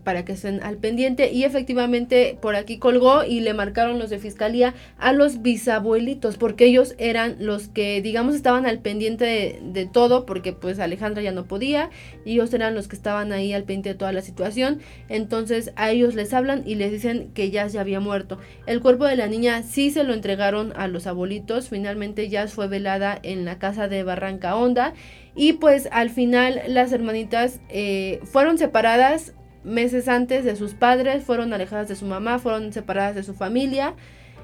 para 0.04 0.26
que 0.26 0.34
estén 0.34 0.62
al 0.64 0.78
pendiente. 0.78 1.32
Y 1.32 1.44
efectivamente 1.44 2.38
por 2.42 2.56
aquí 2.56 2.78
colgó 2.78 3.24
y 3.24 3.40
le 3.40 3.54
marcaron 3.54 4.00
los 4.00 4.10
de 4.10 4.20
fiscalía 4.20 4.74
a 4.98 5.14
los 5.14 5.42
bisabuelitos 5.42 6.38
porque 6.38 6.66
ellos 6.66 6.96
eran 6.98 7.38
los 7.40 7.68
que 7.68 8.02
digamos 8.02 8.36
estaban 8.36 8.66
al 8.66 8.80
pendiente 8.80 9.60
de, 9.62 9.86
todo 9.86 10.26
porque 10.26 10.54
pues 10.54 10.80
Alejandra 10.80 11.22
ya 11.22 11.32
no 11.32 11.46
podía 11.46 11.90
y 12.26 12.34
ellos 12.34 12.54
eran 12.54 12.76
los 12.76 12.88
que 12.88 12.96
estaban 12.96 13.32
ahí 13.32 13.54
al 13.54 13.64
pendiente 13.64 13.90
de 13.90 13.96
toda 13.96 14.12
la 14.12 14.22
situación. 14.22 14.80
Entonces 15.10 15.72
a 15.76 15.92
ellos 15.92 16.16
les 16.16 16.34
hablan 16.34 16.64
y 16.66 16.76
les 16.76 16.92
dicen 16.92 17.32
que 17.34 17.52
ya 17.52 17.68
había 17.78 18.00
muerto. 18.00 18.38
El 18.66 18.82
cuerpo 18.82 19.06
de 19.06 19.16
la 19.16 19.28
niña 19.28 19.64
sí 19.64 19.92
se 19.92 20.04
lo 20.04 20.14
entregaron 20.14 20.74
a 20.76 20.88
los 20.88 21.06
abuelitos. 21.06 21.70
Finalmente 21.70 22.30
Jazz 22.30 22.54
fue 22.54 22.68
velada 22.68 23.20
en 23.24 23.46
la 23.46 23.60
casa 23.60 23.88
de 23.88 24.04
Barranca 24.04 24.56
Honda 24.56 24.94
y 25.36 25.54
pues 25.54 25.88
al 25.92 26.10
final 26.10 26.62
las 26.68 26.92
hermanitas 26.92 27.60
eh, 27.70 28.20
fueron 28.24 28.58
separadas 28.58 29.34
meses 29.68 30.08
antes 30.08 30.46
de 30.46 30.56
sus 30.56 30.74
padres, 30.74 31.24
fueron 31.24 31.54
alejadas 31.54 31.88
de 31.88 31.96
su 31.96 32.06
mamá, 32.06 32.40
fueron 32.40 32.74
separadas 32.74 33.16
de 33.16 33.24
su 33.24 33.34
familia, 33.34 33.94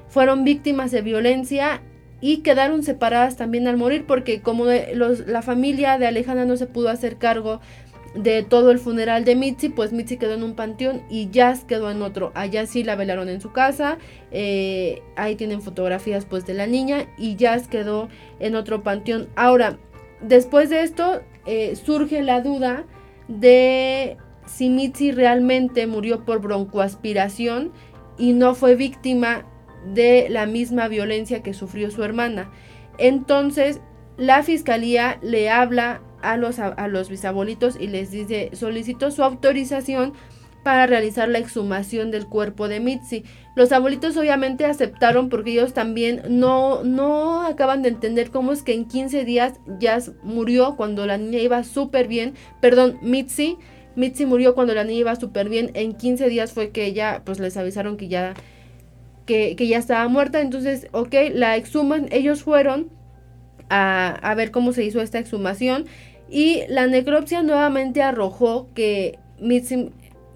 fueron 0.08 0.44
víctimas 0.44 0.90
de 0.90 1.02
violencia 1.02 1.80
y 2.20 2.38
quedaron 2.38 2.82
separadas 2.82 3.36
también 3.36 3.66
al 3.66 3.76
morir 3.76 4.04
porque 4.06 4.40
como 4.40 4.66
los, 4.94 5.26
la 5.26 5.42
familia 5.42 5.98
de 5.98 6.06
Alejandra 6.06 6.44
no 6.44 6.56
se 6.56 6.66
pudo 6.66 6.88
hacer 6.88 7.16
cargo 7.16 7.60
de 8.14 8.44
todo 8.44 8.70
el 8.70 8.78
funeral 8.78 9.24
de 9.24 9.34
Mitzi, 9.34 9.68
pues 9.68 9.92
Mitzi 9.92 10.16
quedó 10.16 10.34
en 10.34 10.44
un 10.44 10.54
panteón 10.54 11.02
y 11.10 11.30
Jazz 11.30 11.64
quedó 11.64 11.90
en 11.90 12.00
otro. 12.00 12.30
Allá 12.34 12.66
sí 12.66 12.84
la 12.84 12.94
velaron 12.94 13.28
en 13.28 13.40
su 13.40 13.52
casa, 13.52 13.98
eh, 14.30 15.02
ahí 15.16 15.34
tienen 15.34 15.62
fotografías 15.62 16.24
pues 16.24 16.46
de 16.46 16.54
la 16.54 16.66
niña 16.66 17.06
y 17.18 17.36
Jazz 17.36 17.66
quedó 17.66 18.08
en 18.38 18.54
otro 18.54 18.82
panteón. 18.82 19.28
Ahora, 19.34 19.78
después 20.20 20.70
de 20.70 20.82
esto 20.82 21.22
eh, 21.44 21.74
surge 21.76 22.22
la 22.22 22.40
duda 22.40 22.84
de 23.28 24.16
si 24.46 24.70
Mitzi 24.70 25.12
realmente 25.12 25.86
murió 25.86 26.24
por 26.24 26.40
broncoaspiración 26.40 27.72
y 28.18 28.32
no 28.32 28.54
fue 28.54 28.76
víctima 28.76 29.44
de 29.92 30.28
la 30.30 30.46
misma 30.46 30.88
violencia 30.88 31.42
que 31.42 31.54
sufrió 31.54 31.90
su 31.90 32.02
hermana. 32.02 32.50
Entonces, 32.98 33.80
la 34.16 34.42
fiscalía 34.42 35.18
le 35.22 35.50
habla 35.50 36.00
a 36.22 36.36
los, 36.36 36.58
a, 36.58 36.88
los 36.88 37.10
bisabuelitos 37.10 37.76
y 37.78 37.88
les 37.88 38.10
dice, 38.10 38.50
solicito 38.54 39.10
su 39.10 39.22
autorización 39.22 40.14
para 40.62 40.86
realizar 40.86 41.28
la 41.28 41.38
exhumación 41.38 42.10
del 42.10 42.26
cuerpo 42.26 42.68
de 42.68 42.80
Mitzi. 42.80 43.24
Los 43.54 43.70
abuelitos 43.70 44.16
obviamente 44.16 44.64
aceptaron 44.64 45.28
porque 45.28 45.52
ellos 45.52 45.74
también 45.74 46.22
no, 46.28 46.82
no 46.82 47.42
acaban 47.42 47.82
de 47.82 47.90
entender 47.90 48.30
cómo 48.30 48.52
es 48.52 48.62
que 48.62 48.72
en 48.72 48.86
15 48.86 49.26
días 49.26 49.60
ya 49.78 49.98
murió 50.22 50.76
cuando 50.76 51.06
la 51.06 51.18
niña 51.18 51.40
iba 51.40 51.62
súper 51.64 52.08
bien, 52.08 52.34
perdón, 52.60 52.98
Mitzi 53.02 53.58
Mitzi 53.96 54.26
murió 54.26 54.54
cuando 54.54 54.74
la 54.74 54.84
niña 54.84 55.00
iba 55.00 55.16
súper 55.16 55.48
bien. 55.48 55.70
En 55.74 55.94
15 55.94 56.28
días 56.28 56.52
fue 56.52 56.70
que 56.70 56.86
ella, 56.86 57.22
pues 57.24 57.38
les 57.38 57.56
avisaron 57.56 57.96
que 57.96 58.08
ya, 58.08 58.34
que, 59.26 59.54
ya 59.56 59.78
estaba 59.78 60.06
muerta. 60.08 60.40
Entonces, 60.40 60.88
ok, 60.92 61.14
la 61.32 61.56
exhuman. 61.56 62.08
Ellos 62.10 62.42
fueron 62.42 62.88
a, 63.68 64.08
a 64.22 64.34
ver 64.34 64.50
cómo 64.50 64.72
se 64.72 64.84
hizo 64.84 65.00
esta 65.00 65.18
exhumación. 65.18 65.86
Y 66.28 66.62
la 66.68 66.86
necropsia 66.86 67.42
nuevamente 67.42 68.02
arrojó 68.02 68.68
que 68.74 69.18
Mitzi, 69.40 69.90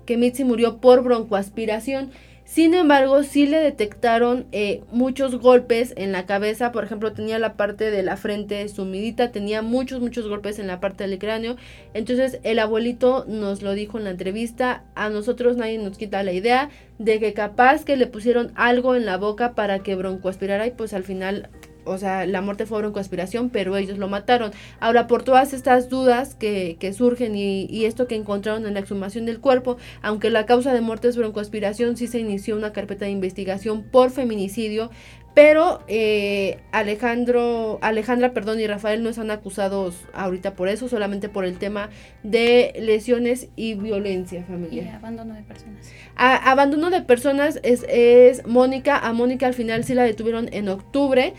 que 0.06 0.16
Mitzi 0.16 0.44
murió 0.44 0.78
por 0.78 1.02
broncoaspiración. 1.02 2.10
Sin 2.48 2.72
embargo, 2.72 3.24
sí 3.24 3.46
le 3.46 3.58
detectaron 3.58 4.46
eh, 4.52 4.80
muchos 4.90 5.36
golpes 5.38 5.92
en 5.98 6.12
la 6.12 6.24
cabeza. 6.24 6.72
Por 6.72 6.82
ejemplo, 6.82 7.12
tenía 7.12 7.38
la 7.38 7.58
parte 7.58 7.90
de 7.90 8.02
la 8.02 8.16
frente 8.16 8.66
sumidita, 8.70 9.30
tenía 9.32 9.60
muchos, 9.60 10.00
muchos 10.00 10.26
golpes 10.26 10.58
en 10.58 10.66
la 10.66 10.80
parte 10.80 11.06
del 11.06 11.18
cráneo. 11.18 11.56
Entonces, 11.92 12.40
el 12.44 12.58
abuelito 12.58 13.26
nos 13.28 13.60
lo 13.60 13.74
dijo 13.74 13.98
en 13.98 14.04
la 14.04 14.10
entrevista. 14.10 14.84
A 14.94 15.10
nosotros 15.10 15.58
nadie 15.58 15.76
nos 15.76 15.98
quita 15.98 16.22
la 16.22 16.32
idea 16.32 16.70
de 16.98 17.20
que 17.20 17.34
capaz 17.34 17.84
que 17.84 17.98
le 17.98 18.06
pusieron 18.06 18.50
algo 18.54 18.94
en 18.94 19.04
la 19.04 19.18
boca 19.18 19.54
para 19.54 19.80
que 19.80 19.94
broncoaspirara 19.94 20.66
y 20.66 20.70
pues 20.70 20.94
al 20.94 21.04
final 21.04 21.50
o 21.88 21.98
sea, 21.98 22.26
la 22.26 22.40
muerte 22.40 22.66
fue 22.66 22.78
una 22.78 22.92
conspiración, 22.92 23.50
pero 23.50 23.76
ellos 23.76 23.98
lo 23.98 24.08
mataron. 24.08 24.52
Ahora, 24.80 25.06
por 25.06 25.22
todas 25.22 25.52
estas 25.52 25.88
dudas 25.88 26.34
que, 26.34 26.76
que 26.78 26.92
surgen 26.92 27.34
y, 27.34 27.66
y, 27.70 27.84
esto 27.84 28.06
que 28.06 28.14
encontraron 28.14 28.66
en 28.66 28.74
la 28.74 28.80
exhumación 28.80 29.26
del 29.26 29.40
cuerpo, 29.40 29.76
aunque 30.02 30.30
la 30.30 30.46
causa 30.46 30.72
de 30.72 30.80
muerte 30.80 31.08
es 31.08 31.16
broncoaspiración, 31.16 31.96
sí 31.96 32.06
se 32.06 32.18
inició 32.18 32.56
una 32.56 32.72
carpeta 32.72 33.04
de 33.04 33.10
investigación 33.10 33.82
por 33.82 34.10
feminicidio, 34.10 34.90
pero 35.38 35.84
eh, 35.86 36.58
Alejandro, 36.72 37.78
Alejandra, 37.80 38.32
perdón, 38.32 38.58
y 38.58 38.66
Rafael 38.66 39.04
no 39.04 39.10
están 39.10 39.30
acusados 39.30 39.94
ahorita 40.12 40.56
por 40.56 40.68
eso, 40.68 40.88
solamente 40.88 41.28
por 41.28 41.44
el 41.44 41.58
tema 41.58 41.90
de 42.24 42.72
lesiones 42.80 43.48
y 43.54 43.74
violencia 43.74 44.42
familiar. 44.42 44.86
Y 44.86 44.88
abandono 44.88 45.34
de 45.34 45.42
personas. 45.42 45.92
abandono 46.16 46.90
de 46.90 47.02
personas 47.02 47.60
es, 47.62 47.86
es 47.88 48.44
Mónica. 48.48 48.98
A 48.98 49.12
Mónica 49.12 49.46
al 49.46 49.54
final 49.54 49.84
sí 49.84 49.94
la 49.94 50.02
detuvieron 50.02 50.48
en 50.52 50.68
octubre. 50.68 51.34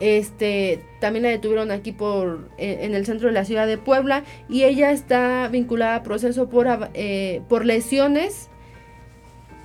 Este 0.00 0.84
también 1.00 1.22
la 1.24 1.28
detuvieron 1.30 1.70
aquí 1.70 1.92
por 1.92 2.50
eh, 2.58 2.78
en 2.82 2.94
el 2.94 3.06
centro 3.06 3.28
de 3.28 3.34
la 3.34 3.44
ciudad 3.44 3.66
de 3.66 3.78
Puebla 3.78 4.24
y 4.48 4.64
ella 4.64 4.90
está 4.90 5.48
vinculada 5.48 5.96
a 5.96 6.02
proceso 6.02 6.48
por, 6.48 6.66
eh, 6.94 7.42
por 7.48 7.64
lesiones 7.64 8.48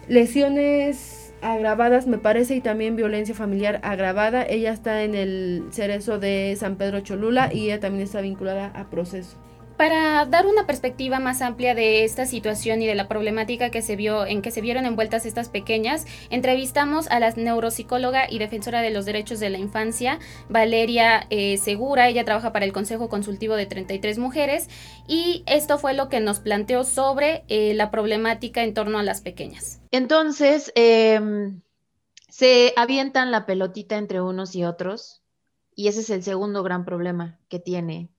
lesiones 0.08 1.34
agravadas 1.42 2.08
me 2.08 2.18
parece 2.18 2.56
y 2.56 2.62
también 2.62 2.96
violencia 2.96 3.34
familiar 3.34 3.80
agravada. 3.84 4.44
Ella 4.44 4.74
está 4.74 5.04
en 5.04 5.16
el 5.16 5.64
cerezo 5.72 6.20
de 6.20 6.56
San 6.60 6.76
Pedro 6.76 7.00
Cholula 7.00 7.54
y 7.54 7.66
ella 7.66 7.80
también 7.80 8.04
está 8.04 8.22
vinculada 8.22 8.68
a 8.76 8.90
proceso 8.90 9.38
para 9.80 10.26
dar 10.26 10.46
una 10.46 10.68
perspectiva 10.68 11.20
más 11.20 11.42
amplia 11.42 11.74
de 11.74 12.04
esta 12.04 12.26
situación 12.26 12.82
y 12.82 12.86
de 12.86 12.96
la 12.96 13.08
problemática 13.08 13.72
que 13.72 13.82
se 13.82 13.96
vio 13.96 14.26
en 14.26 14.42
que 14.42 14.52
se 14.52 14.60
vieron 14.60 14.86
envueltas 14.86 15.26
estas 15.26 15.48
pequeñas, 15.48 16.06
entrevistamos 16.30 17.08
a 17.08 17.22
la 17.22 17.32
neuropsicóloga 17.32 18.30
y 18.30 18.40
defensora 18.40 18.82
de 18.82 18.90
los 18.90 19.06
derechos 19.06 19.40
de 19.40 19.50
la 19.50 19.58
infancia, 19.58 20.20
Valeria 20.50 21.28
eh, 21.30 21.56
Segura. 21.56 22.10
Ella 22.10 22.26
trabaja 22.26 22.52
para 22.52 22.66
el 22.66 22.74
Consejo 22.74 23.08
Consultivo 23.08 23.56
de 23.56 23.68
33 23.68 24.18
Mujeres 24.18 24.68
y 25.08 25.44
esto 25.46 25.80
fue 25.80 25.94
lo 25.94 26.10
que 26.10 26.20
nos 26.20 26.42
planteó 26.42 26.84
sobre 26.84 27.46
eh, 27.48 27.74
la 27.74 27.90
problemática 27.90 28.66
en 28.66 28.74
torno 28.74 29.00
a 29.00 29.04
las 29.04 29.22
pequeñas. 29.22 29.80
Entonces, 29.92 30.74
em, 30.76 31.62
se 32.28 32.74
avientan 32.76 33.32
la 33.32 33.46
pelotita 33.46 33.96
entre 33.96 34.20
unos 34.20 34.56
y 34.56 34.66
otros 34.66 35.24
y 35.74 35.88
ese 35.88 36.02
es 36.02 36.10
el 36.10 36.22
segundo 36.22 36.64
gran 36.64 36.84
problema 36.84 37.40
que 37.48 37.60
tiene 37.60 38.10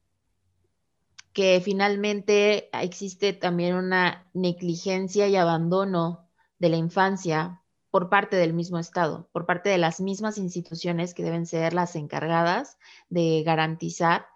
que 1.33 1.61
finalmente 1.65 2.71
existe 2.73 3.33
también 3.33 3.75
una 3.75 4.29
negligencia 4.35 5.29
y 5.29 5.37
abandono 5.37 6.29
de 6.59 6.69
la 6.69 6.77
infancia 6.77 7.63
por 7.91 8.09
parte 8.09 8.37
del 8.37 8.53
mismo 8.53 8.79
Estado, 8.79 9.29
por 9.33 9.47
parte 9.47 9.69
de 9.69 9.79
las 9.79 10.01
mismas 10.01 10.39
instituciones 10.39 11.15
que 11.15 11.25
deben 11.25 11.47
ser 11.47 11.73
las 11.73 11.97
encargadas 11.97 12.79
de 13.09 13.43
garantizar 13.45 14.27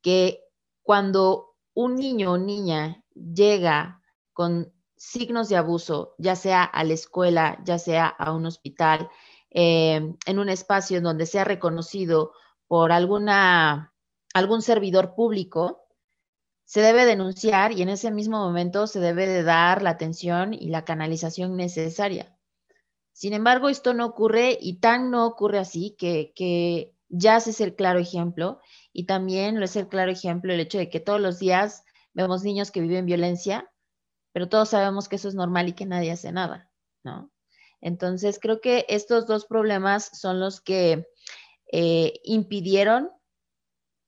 que 0.00 0.44
cuando 0.82 1.56
un 1.74 1.96
niño 1.96 2.32
o 2.32 2.38
niña 2.38 3.04
llega 3.14 4.00
con 4.32 4.72
signos 4.96 5.48
de 5.48 5.56
abuso, 5.56 6.14
ya 6.18 6.36
sea 6.36 6.62
a 6.62 6.84
la 6.84 6.94
escuela, 6.94 7.58
ya 7.64 7.78
sea 7.78 8.06
a 8.06 8.32
un 8.32 8.46
hospital, 8.46 9.08
eh, 9.50 10.14
en 10.26 10.38
un 10.38 10.48
espacio 10.48 11.00
donde 11.00 11.26
sea 11.26 11.44
reconocido 11.44 12.32
por 12.68 12.92
alguna, 12.92 13.92
algún 14.34 14.62
servidor 14.62 15.14
público, 15.14 15.79
se 16.70 16.82
debe 16.82 17.04
denunciar 17.04 17.72
y 17.72 17.82
en 17.82 17.88
ese 17.88 18.12
mismo 18.12 18.38
momento 18.38 18.86
se 18.86 19.00
debe 19.00 19.26
de 19.26 19.42
dar 19.42 19.82
la 19.82 19.90
atención 19.90 20.54
y 20.54 20.68
la 20.68 20.84
canalización 20.84 21.56
necesaria. 21.56 22.38
Sin 23.12 23.32
embargo, 23.32 23.68
esto 23.68 23.92
no 23.92 24.06
ocurre 24.06 24.56
y 24.60 24.78
tan 24.78 25.10
no 25.10 25.26
ocurre 25.26 25.58
así 25.58 25.96
que, 25.98 26.32
que 26.36 26.94
ya 27.08 27.38
es 27.38 27.60
el 27.60 27.74
claro 27.74 27.98
ejemplo 27.98 28.60
y 28.92 29.06
también 29.06 29.58
lo 29.58 29.64
es 29.64 29.74
el 29.74 29.88
claro 29.88 30.12
ejemplo 30.12 30.52
el 30.52 30.60
hecho 30.60 30.78
de 30.78 30.88
que 30.88 31.00
todos 31.00 31.20
los 31.20 31.40
días 31.40 31.82
vemos 32.12 32.44
niños 32.44 32.70
que 32.70 32.82
viven 32.82 33.04
violencia, 33.04 33.68
pero 34.30 34.48
todos 34.48 34.68
sabemos 34.68 35.08
que 35.08 35.16
eso 35.16 35.26
es 35.26 35.34
normal 35.34 35.66
y 35.66 35.72
que 35.72 35.86
nadie 35.86 36.12
hace 36.12 36.30
nada, 36.30 36.70
¿no? 37.02 37.32
Entonces, 37.80 38.38
creo 38.40 38.60
que 38.60 38.86
estos 38.88 39.26
dos 39.26 39.44
problemas 39.44 40.08
son 40.20 40.38
los 40.38 40.60
que 40.60 41.08
eh, 41.72 42.20
impidieron 42.22 43.10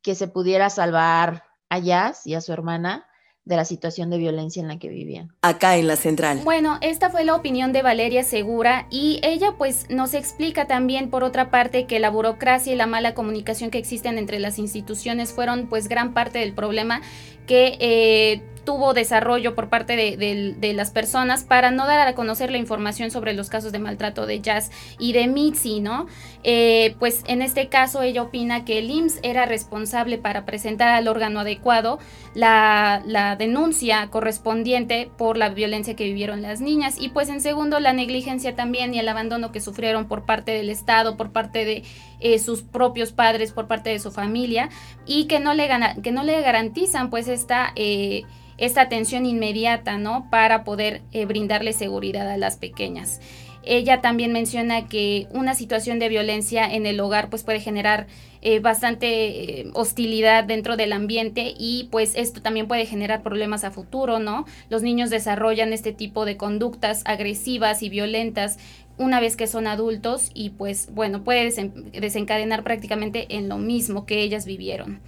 que 0.01 0.15
se 0.15 0.29
pudiera 0.29 0.71
salvar 0.71 1.52
a 1.73 1.79
Jazz 1.79 2.27
y 2.27 2.35
a 2.35 2.43
su 2.43 2.53
hermana 2.53 3.07
de 3.47 3.57
la 3.57 3.65
situación 3.65 4.11
de 4.11 4.19
violencia 4.19 4.61
en 4.61 4.69
la 4.69 4.79
que 4.79 4.89
vivían. 4.89 5.35
Acá 5.41 5.77
en 5.77 5.89
la 5.89 5.97
central. 5.97 6.41
Bueno, 6.45 6.79
esta 6.83 7.09
fue 7.09 7.25
la 7.25 7.35
opinión 7.35 7.73
de 7.73 7.83
Valeria 7.83 8.23
Segura 8.23 8.87
y 8.91 9.21
ella 9.25 9.55
pues 9.57 9.87
nos 9.89 10.13
explica 10.15 10.67
también 10.67 11.09
por 11.09 11.25
otra 11.25 11.51
parte 11.51 11.87
que 11.87 11.99
la 11.99 12.11
burocracia 12.11 12.75
y 12.75 12.77
la 12.77 12.87
mala 12.87 13.15
comunicación 13.15 13.71
que 13.71 13.79
existen 13.79 14.19
entre 14.19 14.39
las 14.39 14.59
instituciones 14.59 15.33
fueron 15.33 15.67
pues 15.67 15.89
gran 15.89 16.13
parte 16.13 16.41
del 16.41 16.53
problema 16.53 17.01
que 17.47 17.79
eh, 17.81 18.43
tuvo 18.65 18.95
desarrollo 18.95 19.55
por 19.55 19.69
parte 19.69 19.97
de, 19.97 20.73
las 20.75 20.91
personas 20.91 21.45
para 21.45 21.71
no 21.71 21.87
dar 21.87 22.07
a 22.07 22.15
conocer 22.15 22.51
la 22.51 22.59
información 22.59 23.11
sobre 23.11 23.35
los 23.35 23.49
casos 23.49 23.73
de 23.73 23.79
maltrato 23.79 24.27
de 24.27 24.41
Jazz 24.41 24.71
y 24.99 25.13
de 25.13 25.27
Mitzi, 25.27 25.81
¿no? 25.81 26.07
Eh, 26.45 26.95
pues 26.99 27.23
en 27.27 27.43
este 27.43 27.69
caso 27.69 28.03
ella 28.03 28.23
opina 28.23 28.65
que 28.65 28.79
el 28.79 28.91
IMSS 28.91 29.21
era 29.23 29.47
responsable 29.47 30.19
para 30.19 30.45
presentar 30.45 30.89
al 30.89 31.09
órgano 31.09 31.41
adecuado 31.41 31.99
la, 32.35 33.03
denuncia 33.39 34.09
correspondiente 34.11 35.11
por 35.17 35.37
la 35.37 35.49
violencia 35.51 35.97
que 35.97 36.05
vivieron 36.05 36.43
las 36.43 36.61
niñas 36.61 36.97
y 36.99 37.09
pues 37.09 37.29
en 37.29 37.41
segundo 37.41 37.81
la 37.81 37.93
negligencia 37.93 38.55
también 38.55 38.95
y 38.95 38.99
el 38.99 39.09
abandono 39.09 39.53
que 39.53 39.61
sufrieron 39.61 40.07
por 40.07 40.25
parte 40.25 40.53
del 40.53 40.71
Estado, 40.71 41.17
por 41.17 41.33
parte 41.33 41.65
de 41.65 41.85
eh, 42.21 42.39
sus 42.39 42.63
propios 42.63 43.13
padres, 43.13 43.53
por 43.53 43.69
parte 43.69 43.91
de 43.91 43.99
su 43.99 44.11
familia 44.11 44.71
y 45.07 45.27
que 45.27 45.41
no 45.41 45.55
le, 45.55 45.69
que 46.03 46.13
no 46.13 46.23
le 46.23 46.41
garantizan 46.41 47.11
pues 47.11 47.29
esta... 47.29 47.73
Eh, 47.77 48.25
esta 48.63 48.83
atención 48.83 49.27
inmediata, 49.27 49.99
¿no? 49.99 50.29
Para 50.31 50.63
poder 50.63 51.03
eh, 51.11 51.25
brindarle 51.25 51.73
seguridad 51.73 52.31
a 52.31 52.37
las 52.37 52.57
pequeñas. 52.57 53.21
Ella 53.65 54.01
también 54.01 54.33
menciona 54.33 54.87
que 54.87 55.27
una 55.33 55.55
situación 55.55 55.99
de 55.99 56.09
violencia 56.09 56.65
en 56.73 56.87
el 56.87 57.01
hogar 57.01 57.29
pues 57.29 57.43
puede 57.43 57.59
generar 57.59 58.07
eh, 58.41 58.61
bastante 58.61 59.61
eh, 59.61 59.71
hostilidad 59.75 60.45
dentro 60.45 60.77
del 60.77 60.93
ambiente 60.93 61.55
y 61.59 61.89
pues 61.91 62.15
esto 62.15 62.41
también 62.41 62.69
puede 62.69 62.87
generar 62.87 63.23
problemas 63.25 63.65
a 63.65 63.73
futuro, 63.73 64.21
¿no? 64.21 64.47
Los 64.71 64.83
niños 64.83 65.11
desarrollan 65.11 65.73
este 65.73 65.93
tipo 65.93 66.25
de 66.25 66.37
conductas 66.37 67.03
agresivas 67.05 67.83
y 67.83 67.89
violentas 67.89 68.59
una 68.97 69.19
vez 69.19 69.35
que 69.35 69.49
son 69.49 69.67
adultos 69.67 70.31
y 70.35 70.51
pues 70.51 70.89
bueno, 70.93 71.25
puede 71.25 71.53
desencadenar 71.93 72.63
prácticamente 72.63 73.27
en 73.31 73.49
lo 73.49 73.59
mismo 73.59 74.07
que 74.07 74.23
ellas 74.23 74.47
vivieron. 74.47 75.01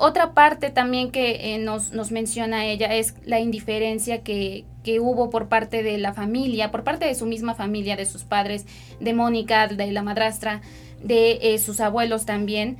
Otra 0.00 0.32
parte 0.32 0.70
también 0.70 1.10
que 1.10 1.54
eh, 1.54 1.58
nos, 1.58 1.90
nos, 1.90 2.12
menciona 2.12 2.66
ella 2.66 2.94
es 2.94 3.16
la 3.24 3.40
indiferencia 3.40 4.22
que, 4.22 4.64
que, 4.84 5.00
hubo 5.00 5.28
por 5.28 5.48
parte 5.48 5.82
de 5.82 5.98
la 5.98 6.14
familia, 6.14 6.70
por 6.70 6.84
parte 6.84 7.04
de 7.04 7.16
su 7.16 7.26
misma 7.26 7.56
familia, 7.56 7.96
de 7.96 8.06
sus 8.06 8.22
padres, 8.22 8.64
de 9.00 9.12
Mónica, 9.12 9.66
de 9.66 9.90
la 9.90 10.04
madrastra, 10.04 10.60
de 11.02 11.40
eh, 11.42 11.58
sus 11.58 11.80
abuelos 11.80 12.26
también, 12.26 12.76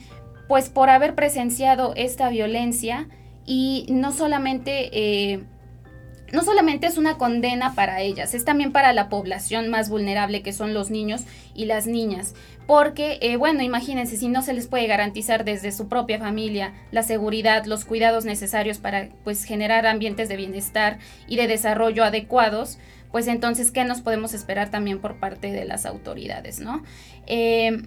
pues 0.47 0.69
por 0.69 0.91
haber 0.91 1.17
presenciado 1.17 1.93
esta 1.97 2.29
violencia 2.29 3.09
y 3.45 3.87
no 3.91 4.13
solamente... 4.13 5.45
No 6.33 6.43
solamente 6.43 6.87
es 6.87 6.99
una 6.99 7.17
condena 7.17 7.75
para 7.75 8.01
ellas, 8.01 8.35
es 8.35 8.45
también 8.45 8.73
para 8.73 8.93
la 8.93 9.09
población 9.09 9.69
más 9.69 9.89
vulnerable 9.89 10.43
que 10.43 10.53
son 10.53 10.75
los 10.75 10.91
niños 10.91 11.23
y 11.55 11.65
las 11.65 11.87
niñas. 11.87 12.35
Porque, 12.67 13.19
eh, 13.23 13.37
bueno, 13.37 13.63
imagínense, 13.63 14.19
si 14.19 14.29
no 14.29 14.43
se 14.43 14.53
les 14.53 14.67
puede 14.67 14.87
garantizar 14.87 15.45
desde 15.45 15.73
su 15.73 15.89
propia 15.89 16.19
familia 16.19 16.75
la 16.91 17.03
seguridad, 17.03 17.65
los 17.65 17.87
cuidados 17.87 18.27
necesarios 18.27 18.79
para 18.79 19.09
pues, 19.25 19.45
generar 19.45 19.87
ambientes 19.87 20.29
de 20.29 20.37
bienestar 20.37 20.99
y 21.27 21.37
de 21.37 21.47
desarrollo 21.47 22.05
adecuados, 22.05 22.79
pues 23.11 23.27
entonces, 23.27 23.71
¿qué 23.71 23.85
nos 23.85 24.03
podemos 24.03 24.35
esperar 24.35 24.71
también 24.71 25.01
por 25.01 25.17
parte 25.17 25.51
de 25.51 25.65
las 25.65 25.87
autoridades, 25.87 26.61
no? 26.61 26.83
Eh, 27.27 27.83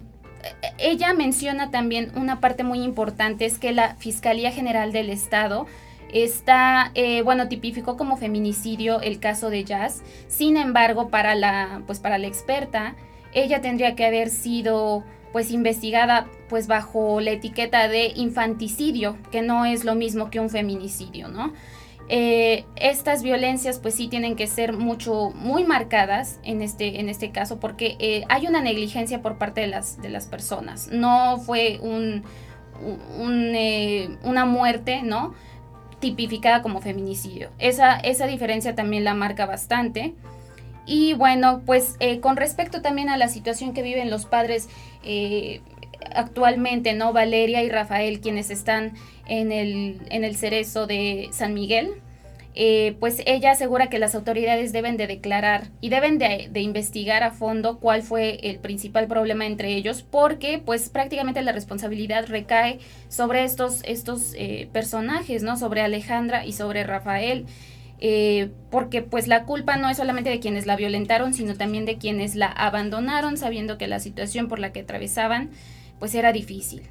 ella 0.78 1.14
menciona 1.14 1.70
también 1.70 2.10
una 2.16 2.40
parte 2.40 2.64
muy 2.64 2.82
importante, 2.82 3.44
es 3.44 3.58
que 3.58 3.72
la 3.72 3.94
Fiscalía 3.96 4.50
General 4.50 4.92
del 4.92 5.10
Estado 5.10 5.66
Está, 6.12 6.92
eh, 6.94 7.22
bueno, 7.22 7.48
tipificó 7.48 7.96
como 7.96 8.16
feminicidio 8.16 9.00
el 9.00 9.18
caso 9.18 9.50
de 9.50 9.64
Jazz. 9.64 10.02
Sin 10.28 10.56
embargo, 10.56 11.08
para 11.08 11.34
la, 11.34 11.82
pues 11.86 12.00
para 12.00 12.18
la 12.18 12.26
experta, 12.26 12.94
ella 13.32 13.60
tendría 13.60 13.94
que 13.96 14.04
haber 14.04 14.28
sido 14.28 15.04
pues 15.32 15.50
investigada 15.50 16.26
pues 16.48 16.66
bajo 16.66 17.20
la 17.20 17.30
etiqueta 17.30 17.88
de 17.88 18.12
infanticidio, 18.14 19.16
que 19.30 19.40
no 19.40 19.64
es 19.64 19.84
lo 19.84 19.94
mismo 19.94 20.30
que 20.30 20.38
un 20.38 20.50
feminicidio, 20.50 21.28
¿no? 21.28 21.54
Eh, 22.08 22.66
estas 22.76 23.22
violencias 23.22 23.78
pues 23.78 23.94
sí 23.94 24.08
tienen 24.08 24.36
que 24.36 24.46
ser 24.46 24.74
mucho, 24.74 25.30
muy 25.34 25.64
marcadas 25.64 26.40
en 26.44 26.60
este, 26.60 27.00
en 27.00 27.08
este 27.08 27.30
caso 27.30 27.58
porque 27.58 27.96
eh, 28.00 28.24
hay 28.28 28.46
una 28.46 28.60
negligencia 28.60 29.22
por 29.22 29.38
parte 29.38 29.62
de 29.62 29.68
las, 29.68 30.02
de 30.02 30.10
las 30.10 30.26
personas. 30.26 30.88
No 30.92 31.38
fue 31.38 31.78
un, 31.80 32.22
una 34.24 34.44
muerte, 34.44 35.02
¿no? 35.02 35.32
Tipificada 36.02 36.62
como 36.62 36.80
feminicidio. 36.80 37.50
Esa, 37.60 37.94
esa 37.96 38.26
diferencia 38.26 38.74
también 38.74 39.04
la 39.04 39.14
marca 39.14 39.46
bastante. 39.46 40.14
Y 40.84 41.14
bueno, 41.14 41.62
pues 41.64 41.94
eh, 42.00 42.18
con 42.18 42.36
respecto 42.36 42.82
también 42.82 43.08
a 43.08 43.16
la 43.16 43.28
situación 43.28 43.72
que 43.72 43.82
viven 43.82 44.10
los 44.10 44.26
padres 44.26 44.68
eh, 45.04 45.60
actualmente, 46.14 46.92
¿no? 46.92 47.12
Valeria 47.12 47.62
y 47.62 47.70
Rafael, 47.70 48.20
quienes 48.20 48.50
están 48.50 48.94
en 49.28 49.52
el, 49.52 50.00
en 50.10 50.24
el 50.24 50.34
cerezo 50.34 50.88
de 50.88 51.28
San 51.30 51.54
Miguel, 51.54 51.92
eh, 52.54 52.96
pues 53.00 53.22
ella 53.24 53.52
asegura 53.52 53.88
que 53.88 53.98
las 53.98 54.14
autoridades 54.14 54.72
deben 54.72 54.98
de 54.98 55.06
declarar 55.06 55.68
y 55.80 55.88
deben 55.88 56.18
de, 56.18 56.50
investigar 56.60 57.22
a 57.22 57.30
fondo 57.30 57.78
cuál 57.78 58.02
fue 58.02 58.40
el 58.42 58.58
principal 58.58 59.06
problema 59.06 59.46
entre 59.46 59.74
ellos, 59.74 60.02
porque 60.02 60.58
pues 60.58 60.90
prácticamente 60.90 61.40
la 61.42 61.52
responsabilidad 61.52 62.26
recae 62.26 62.78
sobre 63.08 63.44
estos, 63.44 63.82
estos 63.84 64.34
eh, 64.36 64.68
personajes, 64.72 65.42
¿no? 65.42 65.56
Sobre 65.56 65.80
Alejandra 65.80 66.44
y 66.44 66.52
sobre 66.52 66.84
Rafael. 66.84 67.46
Eh, 68.04 68.50
porque 68.70 69.00
pues 69.00 69.28
la 69.28 69.44
culpa 69.44 69.76
no 69.76 69.88
es 69.88 69.96
solamente 69.96 70.28
de 70.28 70.40
quienes 70.40 70.66
la 70.66 70.74
violentaron, 70.74 71.32
sino 71.34 71.54
también 71.54 71.84
de 71.84 71.98
quienes 71.98 72.34
la 72.34 72.48
abandonaron 72.48 73.36
sabiendo 73.36 73.78
que 73.78 73.86
la 73.86 74.00
situación 74.00 74.48
por 74.48 74.58
la 74.58 74.72
que 74.72 74.80
atravesaban 74.80 75.50
pues 76.00 76.14
era 76.16 76.32
difícil. 76.32 76.82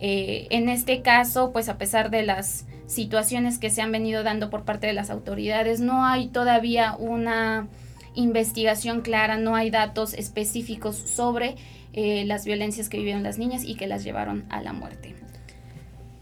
Eh, 0.00 0.46
en 0.50 0.68
este 0.68 1.02
caso, 1.02 1.52
pues 1.52 1.68
a 1.68 1.78
pesar 1.78 2.10
de 2.10 2.22
las 2.22 2.66
situaciones 2.86 3.58
que 3.58 3.70
se 3.70 3.82
han 3.82 3.92
venido 3.92 4.22
dando 4.22 4.50
por 4.50 4.64
parte 4.64 4.86
de 4.86 4.92
las 4.92 5.10
autoridades, 5.10 5.80
no 5.80 6.04
hay 6.04 6.28
todavía 6.28 6.96
una 6.98 7.68
investigación 8.14 9.00
clara, 9.00 9.36
no 9.38 9.56
hay 9.56 9.70
datos 9.70 10.14
específicos 10.14 10.96
sobre 10.96 11.56
eh, 11.92 12.24
las 12.26 12.44
violencias 12.44 12.88
que 12.88 12.98
vivieron 12.98 13.22
las 13.22 13.38
niñas 13.38 13.64
y 13.64 13.76
que 13.76 13.86
las 13.86 14.04
llevaron 14.04 14.44
a 14.50 14.62
la 14.62 14.72
muerte. 14.72 15.14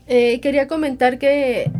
Eh, 0.06 0.40
quería 0.40 0.68
comentar 0.68 1.18
que 1.18 1.70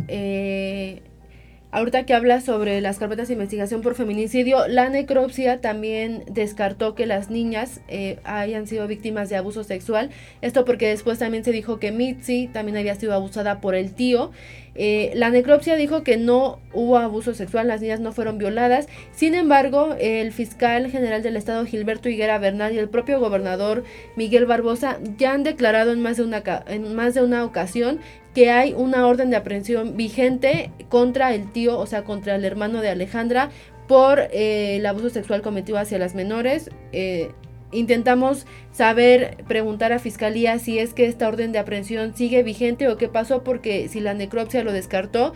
ahorita 1.73 2.05
que 2.05 2.13
habla 2.13 2.39
sobre 2.39 2.79
las 2.79 2.99
carpetas 2.99 3.27
de 3.27 3.33
investigación 3.33 3.81
por 3.81 3.95
feminicidio, 3.95 4.67
la 4.67 4.87
necropsia 4.89 5.59
también 5.59 6.23
descartó 6.31 6.95
que 6.95 7.05
las 7.05 7.29
niñas 7.29 7.81
hayan 8.23 8.67
sido 8.67 8.87
víctimas 8.87 9.29
de 9.29 9.35
abuso 9.35 9.63
sexual. 9.63 10.11
Esto 10.41 10.63
porque 10.63 10.87
después 10.87 11.19
también 11.19 11.43
se 11.43 11.51
dijo 11.51 11.79
que 11.79 11.91
Mitzi 11.91 12.47
también 12.47 12.77
había 12.77 12.95
sido 12.95 13.13
abusada 13.13 13.59
por 13.59 13.75
el 13.75 13.93
tío 13.93 14.31
eh, 14.75 15.11
la 15.15 15.29
necropsia 15.29 15.75
dijo 15.75 16.03
que 16.03 16.17
no 16.17 16.59
hubo 16.73 16.97
abuso 16.97 17.33
sexual, 17.33 17.67
las 17.67 17.81
niñas 17.81 17.99
no 17.99 18.11
fueron 18.11 18.37
violadas. 18.37 18.87
Sin 19.11 19.35
embargo, 19.35 19.95
el 19.99 20.31
fiscal 20.31 20.89
general 20.89 21.21
del 21.21 21.37
estado 21.37 21.65
Gilberto 21.65 22.09
Higuera 22.09 22.39
Bernal 22.39 22.73
y 22.73 22.79
el 22.79 22.89
propio 22.89 23.19
gobernador 23.19 23.83
Miguel 24.15 24.45
Barbosa 24.45 24.99
ya 25.17 25.33
han 25.33 25.43
declarado 25.43 25.91
en 25.91 26.01
más 26.01 26.17
de 26.17 26.23
una, 26.23 26.43
en 26.67 26.95
más 26.95 27.13
de 27.13 27.23
una 27.23 27.45
ocasión 27.45 27.99
que 28.33 28.49
hay 28.49 28.73
una 28.73 29.05
orden 29.05 29.29
de 29.29 29.35
aprehensión 29.35 29.95
vigente 29.95 30.71
contra 30.89 31.33
el 31.33 31.51
tío, 31.51 31.77
o 31.77 31.85
sea, 31.85 32.03
contra 32.03 32.35
el 32.35 32.45
hermano 32.45 32.81
de 32.81 32.89
Alejandra 32.89 33.49
por 33.87 34.19
eh, 34.19 34.77
el 34.77 34.85
abuso 34.85 35.09
sexual 35.09 35.41
cometido 35.41 35.77
hacia 35.77 35.99
las 35.99 36.15
menores. 36.15 36.71
Eh, 36.91 37.31
Intentamos 37.73 38.45
saber, 38.71 39.43
preguntar 39.47 39.91
a 39.91 39.99
Fiscalía 39.99 40.59
si 40.59 40.79
es 40.79 40.93
que 40.93 41.05
esta 41.05 41.27
orden 41.27 41.51
de 41.51 41.59
aprehensión 41.59 42.15
sigue 42.15 42.43
vigente 42.43 42.87
o 42.87 42.97
qué 42.97 43.07
pasó, 43.07 43.43
porque 43.43 43.87
si 43.89 43.99
la 43.99 44.13
necropsia 44.13 44.63
lo 44.63 44.71
descartó, 44.71 45.33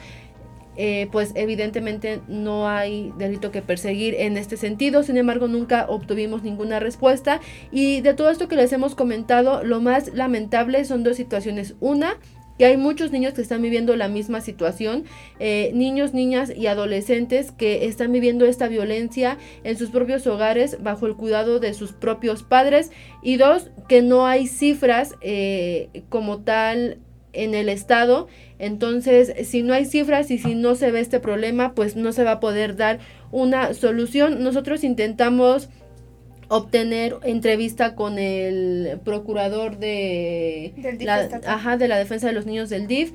eh, 0.80 1.10
pues 1.12 1.32
evidentemente 1.34 2.22
no 2.28 2.70
hay 2.70 3.12
delito 3.18 3.50
que 3.50 3.64
perseguir 3.64 4.14
en 4.14 4.38
este 4.38 4.58
sentido. 4.58 5.02
Sin 5.02 5.18
embargo, 5.18 5.48
nunca 5.48 5.88
obtuvimos 5.90 6.44
ninguna 6.44 6.80
respuesta. 6.80 7.42
Y 7.72 8.02
de 8.02 8.14
todo 8.14 8.30
esto 8.30 8.48
que 8.48 8.56
les 8.56 8.72
hemos 8.72 8.94
comentado, 8.94 9.64
lo 9.64 9.82
más 9.82 10.14
lamentable 10.14 10.86
son 10.86 11.04
dos 11.04 11.18
situaciones. 11.18 11.76
Una, 11.80 12.18
que 12.58 12.66
hay 12.66 12.78
muchos 12.78 13.12
niños 13.12 13.34
que 13.34 13.42
están 13.42 13.62
viviendo 13.62 13.96
la 13.96 14.08
misma 14.08 14.42
situación, 14.42 15.06
eh, 15.40 15.72
niños, 15.74 16.14
niñas 16.14 16.52
y 16.56 16.68
adolescentes 16.68 17.52
que 17.52 17.86
están 17.86 18.12
viviendo 18.12 18.46
esta 18.46 18.68
violencia 18.68 19.38
en 19.64 19.78
sus 19.78 19.90
propios 19.90 20.26
hogares 20.28 20.82
bajo 20.82 21.08
el 21.08 21.16
cuidado 21.16 21.60
de 21.60 21.74
sus 21.74 21.94
propios 21.94 22.44
padres 22.44 22.92
y 23.22 23.38
dos, 23.38 23.70
que 23.88 24.02
no 24.02 24.26
hay 24.26 24.48
cifras 24.48 25.16
eh, 25.22 25.90
como 26.10 26.40
tal 26.40 27.00
en 27.34 27.54
el 27.54 27.70
estado. 27.70 28.28
Entonces, 28.60 29.34
si 29.48 29.62
no 29.62 29.74
hay 29.74 29.86
cifras 29.86 30.32
y 30.32 30.40
si 30.40 30.56
no 30.56 30.76
se 30.76 30.92
ve 30.92 31.00
este 31.00 31.20
problema, 31.20 31.74
pues 31.76 31.96
no 31.96 32.12
se 32.12 32.24
va 32.24 32.34
a 32.34 32.40
poder 32.40 32.76
dar 32.76 33.00
una 33.32 33.74
solución. 33.74 34.44
Nosotros 34.44 34.84
intentamos 34.84 35.70
obtener 36.50 37.18
entrevista 37.24 37.96
con 37.96 38.20
el 38.20 39.00
procurador 39.04 39.78
de 39.78 40.74
la, 41.00 41.30
ajá, 41.46 41.78
de 41.78 41.88
la 41.88 41.98
defensa 41.98 42.28
de 42.28 42.34
los 42.34 42.46
niños 42.46 42.70
del 42.70 42.88
DIF. 42.88 43.12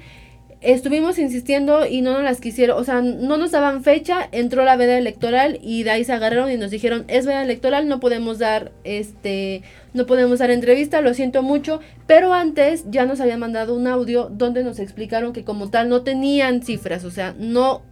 Estuvimos 0.61 1.18
insistiendo 1.18 1.87
y 1.87 2.03
no 2.03 2.12
nos 2.12 2.22
las 2.22 2.41
quisieron, 2.41 2.78
o 2.78 2.85
sea, 2.85 3.03
no 3.03 3.37
nos 3.37 3.51
daban 3.51 3.83
fecha, 3.83 4.28
entró 4.30 4.64
la 4.64 4.76
veda 4.76 4.97
electoral 4.97 5.59
y 5.61 5.83
de 5.83 5.91
ahí 5.91 6.05
se 6.05 6.12
agarraron 6.12 6.53
y 6.53 6.57
nos 6.57 6.70
dijeron, 6.70 7.05
es 7.09 7.26
veda 7.26 7.43
electoral, 7.43 7.89
no 7.89 7.99
podemos 7.99 8.39
dar, 8.39 8.70
este, 8.85 9.62
no 9.93 10.07
podemos 10.07 10.39
dar 10.39 10.53
entrevista, 10.53 11.01
lo 11.01 11.14
siento 11.14 11.43
mucho, 11.43 11.80
pero 12.07 12.33
antes 12.33 12.85
ya 12.89 13.07
nos 13.07 13.20
habían 13.20 13.41
mandado 13.41 13.74
un 13.74 13.89
audio 13.89 14.28
donde 14.30 14.62
nos 14.62 14.78
explicaron 14.78 15.33
que 15.33 15.43
como 15.43 15.68
tal 15.68 15.89
no 15.89 16.03
tenían 16.03 16.62
cifras, 16.62 17.05
o 17.05 17.11
sea, 17.11 17.35
no, 17.37 17.83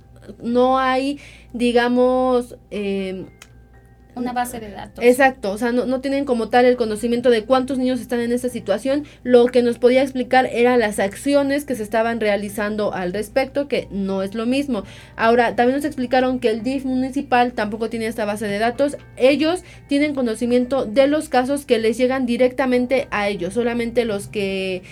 no 0.41 0.79
hay, 0.79 1.19
digamos, 1.53 2.57
eh, 2.71 3.25
una 4.15 4.33
base 4.33 4.61
de 4.61 4.71
datos. 4.71 5.05
Exacto, 5.05 5.51
o 5.53 5.59
sea, 5.59 5.73
no, 5.73 5.87
no, 5.87 6.01
tienen 6.01 6.25
como 6.25 6.49
tal 6.49 6.65
el 6.65 6.77
conocimiento 6.77 7.31
de 7.31 7.45
cuántos 7.45 7.79
niños 7.79 8.01
están 8.01 8.21
en 8.21 8.33
esta 8.33 8.49
situación. 8.49 9.05
Lo 9.23 9.47
que 9.47 9.63
nos 9.63 9.79
podía 9.79 10.03
explicar 10.03 10.49
eran 10.53 10.81
las 10.81 10.99
acciones 10.99 11.65
que 11.65 11.75
se 11.75 11.83
estaban 11.83 12.21
realizando 12.21 12.93
al 12.93 13.13
respecto, 13.13 13.69
que 13.69 13.89
no 13.91 14.23
es 14.23 14.35
lo 14.35 14.47
mismo. 14.47 14.85
Ahora, 15.17 15.57
también 15.57 15.77
nos 15.77 15.85
explicaron 15.85 16.41
que 16.41 16.51
el 16.51 16.63
DIF 16.63 16.85
municipal 16.85 17.53
tampoco 17.53 17.91
tiene 17.91 18.07
esta 18.07 18.25
base 18.25 18.47
de 18.47 18.59
datos. 18.59 18.97
Ellos 19.17 19.63
tienen 19.89 20.15
conocimiento 20.15 20.87
de 20.87 21.07
los 21.07 21.29
casos 21.29 21.65
que 21.65 21.79
les 21.79 21.97
llegan 21.99 22.27
directamente 22.27 23.09
a 23.11 23.29
ellos, 23.29 23.55
solamente 23.55 24.05
los 24.05 24.29
que... 24.29 24.83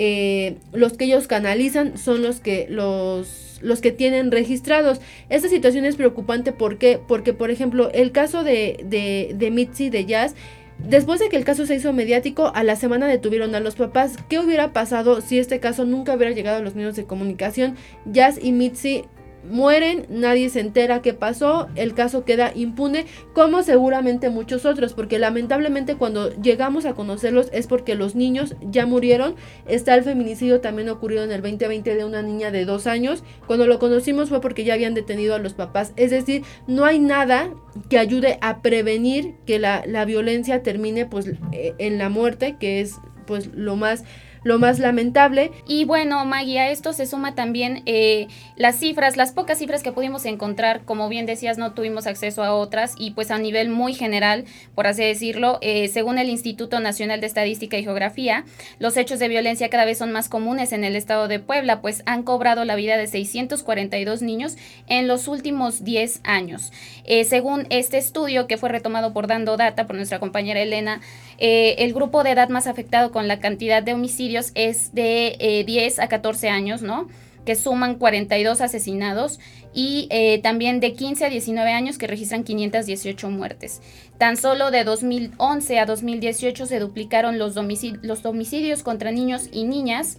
Eh, 0.00 0.58
los 0.72 0.92
que 0.92 1.06
ellos 1.06 1.26
canalizan 1.26 1.98
son 1.98 2.22
los 2.22 2.38
que 2.38 2.66
los 2.68 3.47
los 3.60 3.80
que 3.80 3.92
tienen 3.92 4.30
registrados. 4.30 5.00
Esta 5.28 5.48
situación 5.48 5.84
es 5.84 5.96
preocupante 5.96 6.52
¿por 6.52 6.78
porque, 7.06 7.32
por 7.32 7.50
ejemplo, 7.50 7.90
el 7.92 8.12
caso 8.12 8.44
de, 8.44 8.84
de, 8.84 9.34
de 9.34 9.50
Mitzi 9.50 9.90
de 9.90 10.04
Jazz, 10.04 10.34
Después 10.78 11.18
de 11.18 11.28
que 11.28 11.36
el 11.36 11.44
caso 11.44 11.66
se 11.66 11.74
hizo 11.74 11.92
mediático, 11.92 12.52
a 12.54 12.62
la 12.62 12.76
semana 12.76 13.08
detuvieron 13.08 13.52
a 13.56 13.60
los 13.60 13.74
papás. 13.74 14.14
¿Qué 14.28 14.38
hubiera 14.38 14.72
pasado 14.72 15.20
si 15.20 15.40
este 15.40 15.58
caso 15.58 15.84
nunca 15.84 16.14
hubiera 16.14 16.32
llegado 16.32 16.58
a 16.58 16.62
los 16.62 16.76
medios 16.76 16.94
de 16.94 17.04
comunicación? 17.04 17.74
Jazz 18.04 18.38
y 18.40 18.52
Mitzi 18.52 19.04
mueren, 19.44 20.06
nadie 20.08 20.50
se 20.50 20.60
entera 20.60 21.02
qué 21.02 21.14
pasó, 21.14 21.68
el 21.74 21.94
caso 21.94 22.24
queda 22.24 22.52
impune, 22.54 23.06
como 23.32 23.62
seguramente 23.62 24.30
muchos 24.30 24.64
otros, 24.64 24.94
porque 24.94 25.18
lamentablemente 25.18 25.96
cuando 25.96 26.30
llegamos 26.40 26.84
a 26.84 26.94
conocerlos 26.94 27.48
es 27.52 27.66
porque 27.66 27.94
los 27.94 28.14
niños 28.14 28.56
ya 28.62 28.86
murieron. 28.86 29.34
Está 29.66 29.94
el 29.94 30.04
feminicidio 30.04 30.60
también 30.60 30.88
ocurrido 30.88 31.24
en 31.24 31.32
el 31.32 31.42
2020 31.42 31.94
de 31.94 32.04
una 32.04 32.22
niña 32.22 32.50
de 32.50 32.64
dos 32.64 32.86
años. 32.86 33.22
Cuando 33.46 33.66
lo 33.66 33.78
conocimos 33.78 34.28
fue 34.28 34.40
porque 34.40 34.64
ya 34.64 34.74
habían 34.74 34.94
detenido 34.94 35.34
a 35.34 35.38
los 35.38 35.54
papás. 35.54 35.92
Es 35.96 36.10
decir, 36.10 36.42
no 36.66 36.84
hay 36.84 36.98
nada 36.98 37.50
que 37.88 37.98
ayude 37.98 38.38
a 38.40 38.62
prevenir 38.62 39.34
que 39.46 39.58
la, 39.58 39.84
la 39.86 40.04
violencia 40.04 40.62
termine 40.62 41.06
pues 41.06 41.26
eh, 41.52 41.74
en 41.78 41.98
la 41.98 42.08
muerte, 42.08 42.56
que 42.58 42.80
es 42.80 42.96
pues 43.26 43.50
lo 43.54 43.76
más 43.76 44.04
lo 44.42 44.58
más 44.58 44.78
lamentable. 44.78 45.52
Y 45.66 45.84
bueno, 45.84 46.24
Maggie, 46.24 46.58
a 46.58 46.70
esto 46.70 46.92
se 46.92 47.06
suma 47.06 47.34
también 47.34 47.82
eh, 47.86 48.28
las 48.56 48.76
cifras, 48.76 49.16
las 49.16 49.32
pocas 49.32 49.58
cifras 49.58 49.82
que 49.82 49.92
pudimos 49.92 50.24
encontrar, 50.26 50.84
como 50.84 51.08
bien 51.08 51.26
decías, 51.26 51.58
no 51.58 51.72
tuvimos 51.72 52.06
acceso 52.06 52.44
a 52.44 52.54
otras 52.54 52.94
y 52.98 53.12
pues 53.12 53.30
a 53.30 53.38
nivel 53.38 53.68
muy 53.68 53.94
general, 53.94 54.44
por 54.74 54.86
así 54.86 55.02
decirlo, 55.02 55.58
eh, 55.60 55.88
según 55.88 56.18
el 56.18 56.28
Instituto 56.28 56.80
Nacional 56.80 57.20
de 57.20 57.26
Estadística 57.26 57.78
y 57.78 57.84
Geografía, 57.84 58.44
los 58.78 58.96
hechos 58.96 59.18
de 59.18 59.28
violencia 59.28 59.68
cada 59.70 59.84
vez 59.84 59.98
son 59.98 60.12
más 60.12 60.28
comunes 60.28 60.72
en 60.72 60.84
el 60.84 60.96
estado 60.96 61.28
de 61.28 61.40
Puebla, 61.40 61.80
pues 61.80 62.02
han 62.06 62.22
cobrado 62.22 62.64
la 62.64 62.76
vida 62.76 62.96
de 62.96 63.06
642 63.06 64.22
niños 64.22 64.56
en 64.86 65.08
los 65.08 65.28
últimos 65.28 65.84
10 65.84 66.20
años. 66.24 66.72
Eh, 67.04 67.24
según 67.24 67.66
este 67.70 67.98
estudio 67.98 68.46
que 68.46 68.56
fue 68.56 68.68
retomado 68.68 69.12
por 69.12 69.26
Dando 69.26 69.56
Data 69.56 69.86
por 69.86 69.96
nuestra 69.96 70.20
compañera 70.20 70.60
Elena, 70.60 71.00
el 71.40 71.94
grupo 71.94 72.24
de 72.24 72.32
edad 72.32 72.48
más 72.48 72.66
afectado 72.66 73.12
con 73.12 73.28
la 73.28 73.38
cantidad 73.38 73.80
de 73.80 73.94
homicidios 73.94 74.27
es 74.54 74.94
de 74.94 75.64
10 75.66 75.98
eh, 75.98 76.02
a 76.02 76.08
14 76.08 76.48
años, 76.48 76.82
¿no? 76.82 77.08
que 77.48 77.54
suman 77.54 77.94
42 77.94 78.60
asesinados 78.60 79.40
y 79.72 80.06
eh, 80.10 80.38
también 80.42 80.80
de 80.80 80.92
15 80.92 81.24
a 81.24 81.30
19 81.30 81.72
años 81.72 81.96
que 81.96 82.06
registran 82.06 82.44
518 82.44 83.30
muertes. 83.30 83.80
Tan 84.18 84.36
solo 84.36 84.70
de 84.70 84.84
2011 84.84 85.78
a 85.78 85.86
2018 85.86 86.66
se 86.66 86.78
duplicaron 86.78 87.38
los, 87.38 87.56
los 88.02 88.26
homicidios 88.26 88.82
contra 88.82 89.12
niños 89.12 89.48
y 89.50 89.64
niñas 89.64 90.18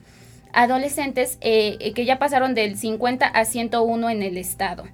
adolescentes 0.54 1.38
eh, 1.42 1.94
que 1.94 2.06
ya 2.06 2.18
pasaron 2.18 2.56
del 2.56 2.76
50 2.76 3.28
a 3.28 3.46
101 3.46 4.10
en 4.10 4.24
el 4.24 4.36
estado. 4.36 4.86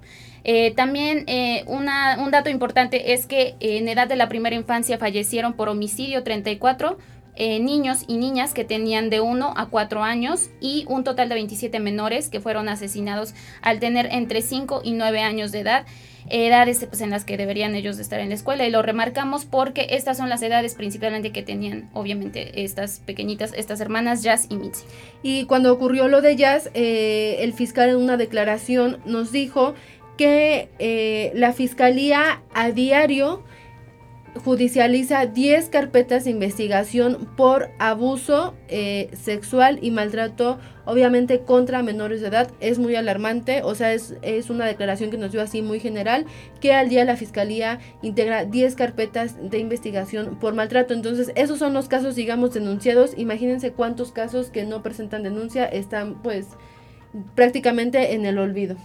también 0.76 1.24
un 1.66 2.30
dato 2.30 2.50
importante 2.50 3.14
es 3.14 3.24
que 3.24 3.56
en 3.60 3.88
edad 3.88 4.08
de 4.08 4.16
la 4.16 4.28
primera 4.28 4.54
infancia 4.54 4.98
fallecieron 4.98 5.54
por 5.54 5.70
homicidio 5.70 6.22
34 6.22 6.98
eh, 7.36 7.60
niños 7.60 8.04
y 8.08 8.16
niñas 8.16 8.54
que 8.54 8.64
tenían 8.64 9.10
de 9.10 9.20
1 9.20 9.54
a 9.56 9.66
4 9.66 10.02
años 10.02 10.50
y 10.60 10.84
un 10.88 11.04
total 11.04 11.28
de 11.28 11.36
27 11.36 11.80
menores 11.80 12.28
que 12.28 12.40
fueron 12.40 12.68
asesinados 12.68 13.34
al 13.62 13.78
tener 13.78 14.08
entre 14.10 14.42
5 14.42 14.80
y 14.84 14.92
9 14.92 15.20
años 15.20 15.52
de 15.52 15.60
edad 15.60 15.86
edades 16.30 16.84
pues, 16.88 17.00
en 17.00 17.10
las 17.10 17.24
que 17.24 17.36
deberían 17.36 17.74
ellos 17.74 17.98
estar 17.98 18.20
en 18.20 18.30
la 18.30 18.34
escuela 18.34 18.66
y 18.66 18.70
lo 18.70 18.82
remarcamos 18.82 19.44
porque 19.44 19.88
estas 19.90 20.16
son 20.16 20.28
las 20.28 20.42
edades 20.42 20.74
principalmente 20.74 21.32
que 21.32 21.42
tenían 21.42 21.88
obviamente 21.92 22.64
estas 22.64 23.00
pequeñitas, 23.00 23.52
estas 23.56 23.80
hermanas 23.80 24.22
Jazz 24.22 24.46
y 24.48 24.56
Mitzi. 24.56 24.84
Y 25.22 25.44
cuando 25.44 25.72
ocurrió 25.72 26.08
lo 26.08 26.22
de 26.22 26.36
Jazz, 26.36 26.70
eh, 26.74 27.38
el 27.40 27.52
fiscal 27.52 27.90
en 27.90 27.96
una 27.96 28.16
declaración 28.16 28.98
nos 29.04 29.32
dijo 29.32 29.74
que 30.16 30.70
eh, 30.78 31.32
la 31.34 31.52
fiscalía 31.52 32.42
a 32.54 32.70
diario 32.70 33.44
judicializa 34.44 35.26
10 35.26 35.68
carpetas 35.68 36.24
de 36.24 36.30
investigación 36.30 37.28
por 37.36 37.70
abuso 37.78 38.54
eh, 38.68 39.10
sexual 39.14 39.78
y 39.82 39.90
maltrato, 39.90 40.58
obviamente 40.84 41.40
contra 41.40 41.82
menores 41.82 42.20
de 42.20 42.28
edad. 42.28 42.50
Es 42.60 42.78
muy 42.78 42.94
alarmante, 42.94 43.62
o 43.62 43.74
sea, 43.74 43.92
es, 43.92 44.14
es, 44.22 44.50
una 44.50 44.66
declaración 44.66 45.10
que 45.10 45.18
nos 45.18 45.32
dio 45.32 45.42
así 45.42 45.62
muy 45.62 45.80
general, 45.80 46.26
que 46.60 46.72
al 46.72 46.88
día 46.88 47.04
la 47.04 47.16
Fiscalía 47.16 47.80
integra 48.02 48.44
10 48.44 48.74
carpetas 48.74 49.36
de 49.50 49.58
investigación 49.58 50.36
por 50.38 50.54
maltrato. 50.54 50.94
Entonces, 50.94 51.32
esos 51.34 51.58
son 51.58 51.74
los 51.74 51.88
casos, 51.88 52.14
digamos, 52.14 52.54
denunciados. 52.54 53.12
Imagínense 53.16 53.72
cuántos 53.72 54.12
casos 54.12 54.50
que 54.50 54.64
no 54.64 54.82
presentan 54.82 55.22
denuncia 55.22 55.64
están 55.66 56.22
pues 56.22 56.46
prácticamente 57.34 58.14
en 58.14 58.26
el 58.26 58.38
olvido. 58.38 58.76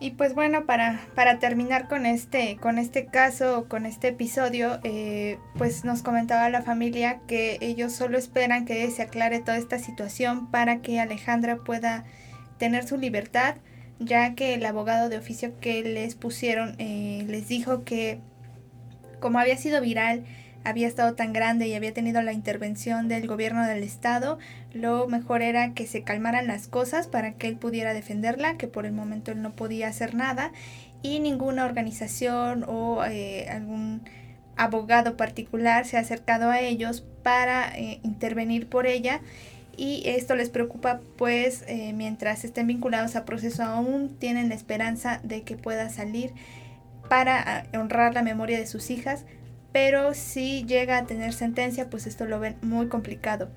Y 0.00 0.12
pues 0.12 0.34
bueno, 0.34 0.64
para, 0.64 1.00
para 1.16 1.40
terminar 1.40 1.88
con 1.88 2.06
este, 2.06 2.56
con 2.58 2.78
este 2.78 3.06
caso, 3.06 3.66
con 3.68 3.84
este 3.84 4.08
episodio, 4.08 4.78
eh, 4.84 5.38
pues 5.56 5.84
nos 5.84 6.02
comentaba 6.02 6.48
la 6.50 6.62
familia 6.62 7.20
que 7.26 7.58
ellos 7.60 7.92
solo 7.92 8.16
esperan 8.16 8.64
que 8.64 8.88
se 8.90 9.02
aclare 9.02 9.40
toda 9.40 9.56
esta 9.56 9.78
situación 9.80 10.50
para 10.52 10.82
que 10.82 11.00
Alejandra 11.00 11.56
pueda 11.56 12.04
tener 12.58 12.86
su 12.86 12.96
libertad, 12.96 13.56
ya 13.98 14.36
que 14.36 14.54
el 14.54 14.64
abogado 14.66 15.08
de 15.08 15.18
oficio 15.18 15.58
que 15.58 15.82
les 15.82 16.14
pusieron 16.14 16.76
eh, 16.78 17.24
les 17.26 17.48
dijo 17.48 17.82
que 17.84 18.20
como 19.18 19.40
había 19.40 19.56
sido 19.56 19.80
viral, 19.80 20.24
había 20.64 20.86
estado 20.86 21.14
tan 21.14 21.32
grande 21.32 21.66
y 21.66 21.74
había 21.74 21.94
tenido 21.94 22.22
la 22.22 22.32
intervención 22.32 23.08
del 23.08 23.26
gobierno 23.26 23.66
del 23.66 23.82
estado, 23.82 24.38
lo 24.72 25.06
mejor 25.08 25.42
era 25.42 25.72
que 25.72 25.86
se 25.86 26.02
calmaran 26.02 26.46
las 26.46 26.68
cosas 26.68 27.08
para 27.08 27.32
que 27.32 27.48
él 27.48 27.56
pudiera 27.56 27.94
defenderla, 27.94 28.56
que 28.56 28.68
por 28.68 28.86
el 28.86 28.92
momento 28.92 29.32
él 29.32 29.42
no 29.42 29.52
podía 29.52 29.88
hacer 29.88 30.14
nada 30.14 30.52
y 31.02 31.20
ninguna 31.20 31.64
organización 31.64 32.64
o 32.66 33.04
eh, 33.04 33.48
algún 33.48 34.02
abogado 34.56 35.16
particular 35.16 35.86
se 35.86 35.96
ha 35.96 36.00
acercado 36.00 36.50
a 36.50 36.60
ellos 36.60 37.04
para 37.22 37.76
eh, 37.78 38.00
intervenir 38.02 38.68
por 38.68 38.86
ella 38.86 39.20
y 39.76 40.02
esto 40.06 40.34
les 40.34 40.50
preocupa 40.50 41.00
pues 41.16 41.64
eh, 41.68 41.92
mientras 41.92 42.44
estén 42.44 42.66
vinculados 42.66 43.14
a 43.14 43.24
proceso 43.24 43.62
aún 43.62 44.16
tienen 44.18 44.48
la 44.48 44.56
esperanza 44.56 45.20
de 45.22 45.42
que 45.42 45.56
pueda 45.56 45.88
salir 45.88 46.32
para 47.08 47.66
honrar 47.72 48.12
la 48.14 48.22
memoria 48.22 48.58
de 48.58 48.66
sus 48.66 48.90
hijas 48.90 49.24
pero 49.72 50.14
si 50.14 50.64
llega 50.64 50.98
a 50.98 51.06
tener 51.06 51.32
sentencia, 51.32 51.90
pues 51.90 52.06
esto 52.06 52.24
lo 52.24 52.40
ven 52.40 52.56
muy 52.62 52.88
complicado. 52.88 53.48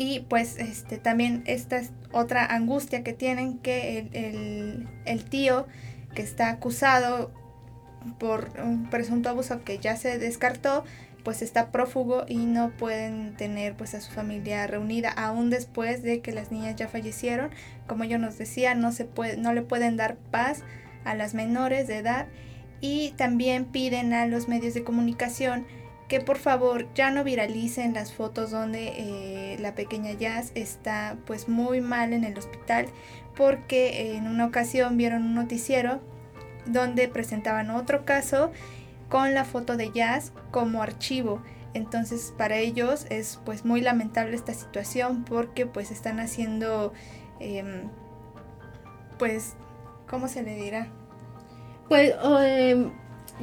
Y 0.00 0.20
pues 0.20 0.56
este, 0.56 0.96
también 0.96 1.42
esta 1.44 1.76
es 1.76 1.90
otra 2.10 2.46
angustia 2.46 3.04
que 3.04 3.12
tienen, 3.12 3.58
que 3.58 4.08
el, 5.04 5.24
tío 5.26 5.66
que 6.14 6.22
está 6.22 6.48
acusado 6.48 7.30
por 8.18 8.48
un 8.64 8.88
presunto 8.88 9.28
abuso 9.28 9.62
que 9.62 9.76
ya 9.76 9.96
se 9.96 10.18
descartó, 10.18 10.84
pues 11.22 11.42
está 11.42 11.70
prófugo 11.70 12.24
y 12.26 12.38
no 12.46 12.70
pueden 12.70 13.36
tener 13.36 13.74
pues 13.74 13.92
a 13.92 14.00
su 14.00 14.10
familia 14.10 14.66
reunida 14.66 15.10
aún 15.10 15.50
después 15.50 16.02
de 16.02 16.22
que 16.22 16.32
las 16.32 16.50
niñas 16.50 16.76
ya 16.76 16.88
fallecieron. 16.88 17.50
Como 17.86 18.04
yo 18.04 18.16
nos 18.16 18.38
decía, 18.38 18.74
no 18.74 18.92
se 18.92 19.04
puede, 19.04 19.36
no 19.36 19.52
le 19.52 19.60
pueden 19.60 19.98
dar 19.98 20.16
paz 20.16 20.62
a 21.04 21.14
las 21.14 21.34
menores 21.34 21.88
de 21.88 21.98
edad 21.98 22.26
y 22.80 23.10
también 23.18 23.66
piden 23.66 24.14
a 24.14 24.26
los 24.26 24.48
medios 24.48 24.72
de 24.72 24.82
comunicación 24.82 25.66
que 26.10 26.20
por 26.20 26.38
favor 26.38 26.92
ya 26.92 27.12
no 27.12 27.22
viralicen 27.22 27.94
las 27.94 28.12
fotos 28.12 28.50
donde 28.50 28.94
eh, 28.96 29.56
la 29.60 29.76
pequeña 29.76 30.10
Jazz 30.12 30.50
está 30.56 31.16
pues 31.24 31.48
muy 31.48 31.80
mal 31.80 32.12
en 32.12 32.24
el 32.24 32.36
hospital 32.36 32.86
porque 33.36 34.16
en 34.16 34.26
una 34.26 34.44
ocasión 34.44 34.96
vieron 34.96 35.22
un 35.22 35.36
noticiero 35.36 36.00
donde 36.66 37.06
presentaban 37.06 37.70
otro 37.70 38.04
caso 38.04 38.50
con 39.08 39.34
la 39.34 39.44
foto 39.44 39.76
de 39.76 39.92
Jazz 39.92 40.32
como 40.50 40.82
archivo. 40.82 41.40
Entonces 41.74 42.34
para 42.36 42.56
ellos 42.56 43.06
es 43.08 43.38
pues 43.44 43.64
muy 43.64 43.80
lamentable 43.80 44.34
esta 44.34 44.52
situación 44.52 45.24
porque 45.24 45.64
pues 45.64 45.92
están 45.92 46.18
haciendo 46.18 46.92
em, 47.38 47.88
pues 49.16 49.54
¿cómo 50.08 50.26
se 50.26 50.42
le 50.42 50.56
dirá? 50.56 50.88
Pues, 51.88 52.14
em, 52.42 52.90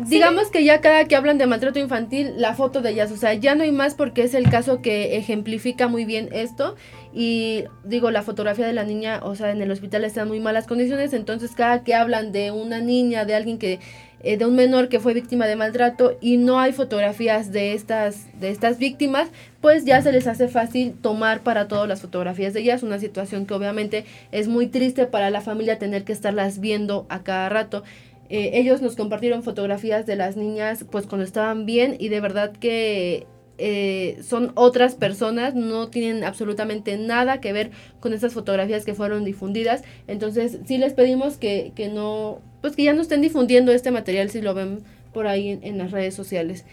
digamos 0.06 0.50
que 0.50 0.64
ya 0.64 0.82
cada 0.82 1.06
que 1.06 1.16
hablan 1.16 1.38
de 1.38 1.48
maltrato 1.48 1.80
infantil, 1.80 2.34
la 2.38 2.54
foto 2.54 2.82
de 2.82 2.92
ellas, 2.92 3.12
o 3.12 3.18
sea, 3.18 3.34
ya 3.34 3.56
no 3.56 3.64
hay 3.64 3.72
más 3.72 3.96
porque 3.96 4.24
es 4.24 4.34
el 4.34 4.50
caso 4.50 4.82
que 4.82 5.18
ejemplifica 5.18 5.88
muy 5.88 6.06
bien 6.06 6.30
esto. 6.32 6.76
Y 7.14 7.64
digo, 7.84 8.12
la 8.12 8.22
fotografía 8.22 8.68
de 8.68 8.74
la 8.74 8.84
niña, 8.84 9.22
o 9.24 9.36
sea, 9.36 9.52
en 9.52 9.62
el 9.62 9.72
hospital 9.72 10.04
está 10.04 10.22
en 10.22 10.28
muy 10.28 10.40
malas 10.40 10.68
condiciones, 10.68 11.14
entonces 11.14 11.52
cada 11.56 11.84
que 11.84 11.96
hablan 11.96 12.32
de 12.32 12.52
una 12.52 12.80
niña, 12.80 13.26
de 13.26 13.36
alguien 13.36 13.58
que 13.58 13.80
eh, 14.24 14.36
de 14.36 14.46
un 14.48 14.56
menor 14.56 14.90
que 14.90 15.00
fue 15.00 15.14
víctima 15.14 15.46
de 15.46 15.56
maltrato 15.56 16.18
y 16.22 16.38
no 16.38 16.60
hay 16.60 16.74
fotografías 16.74 17.52
de 17.52 17.74
estas, 17.74 18.28
de 18.40 18.50
estas 18.50 18.80
víctimas, 18.80 19.30
pues 19.62 19.86
ya 19.86 20.02
se 20.02 20.12
les 20.12 20.26
hace 20.26 20.48
fácil 20.48 20.94
tomar 20.94 21.42
para 21.42 21.68
todas 21.68 21.88
las 21.88 22.02
fotografías 22.02 22.54
de 22.54 22.62
ellas, 22.62 22.82
una 22.82 22.98
situación 22.98 23.46
que 23.46 23.54
obviamente 23.54 24.06
es 24.32 24.48
muy 24.48 24.68
triste 24.68 25.06
para 25.06 25.30
la 25.30 25.42
familia 25.42 25.78
tener 25.78 26.04
que 26.04 26.14
estarlas 26.14 26.60
viendo 26.60 27.06
a 27.10 27.22
cada 27.24 27.48
rato. 27.50 27.84
Eh, 28.30 28.52
ellos 28.56 28.82
nos 28.82 28.96
compartieron 28.96 29.44
fotografías 29.44 30.06
de 30.06 30.16
las 30.16 30.36
niñas 30.36 30.86
pues 30.90 31.08
cuando 31.08 31.24
estaban 31.24 31.66
bien 31.66 31.96
y 31.98 32.10
de 32.10 32.20
verdad 32.20 32.52
que 32.52 33.26
eh, 33.58 34.20
son 34.22 34.52
otras 34.56 34.96
personas, 34.96 35.56
no 35.56 35.88
tienen 35.88 36.24
absolutamente 36.24 36.98
nada 36.98 37.40
que 37.40 37.54
ver 37.54 37.72
con 38.00 38.14
esas 38.14 38.34
fotografías 38.34 38.86
que 38.86 38.94
fueron 38.94 39.24
difundidas. 39.24 39.84
Entonces 40.08 40.60
sí 40.66 40.78
les 40.78 40.94
pedimos 40.94 41.38
que, 41.38 41.72
que 41.76 41.88
no, 41.88 42.42
pues 42.62 42.76
que 42.76 42.84
ya 42.84 42.94
no 42.94 43.02
estén 43.02 43.22
difundiendo 43.22 43.72
este 43.72 43.92
material 43.92 44.30
si 44.30 44.42
lo 44.42 44.54
ven 44.54 44.84
por 45.14 45.28
ahí 45.28 45.60
en, 45.62 45.78
las 45.78 45.92
redes 45.92 46.14
sociales. 46.14 46.66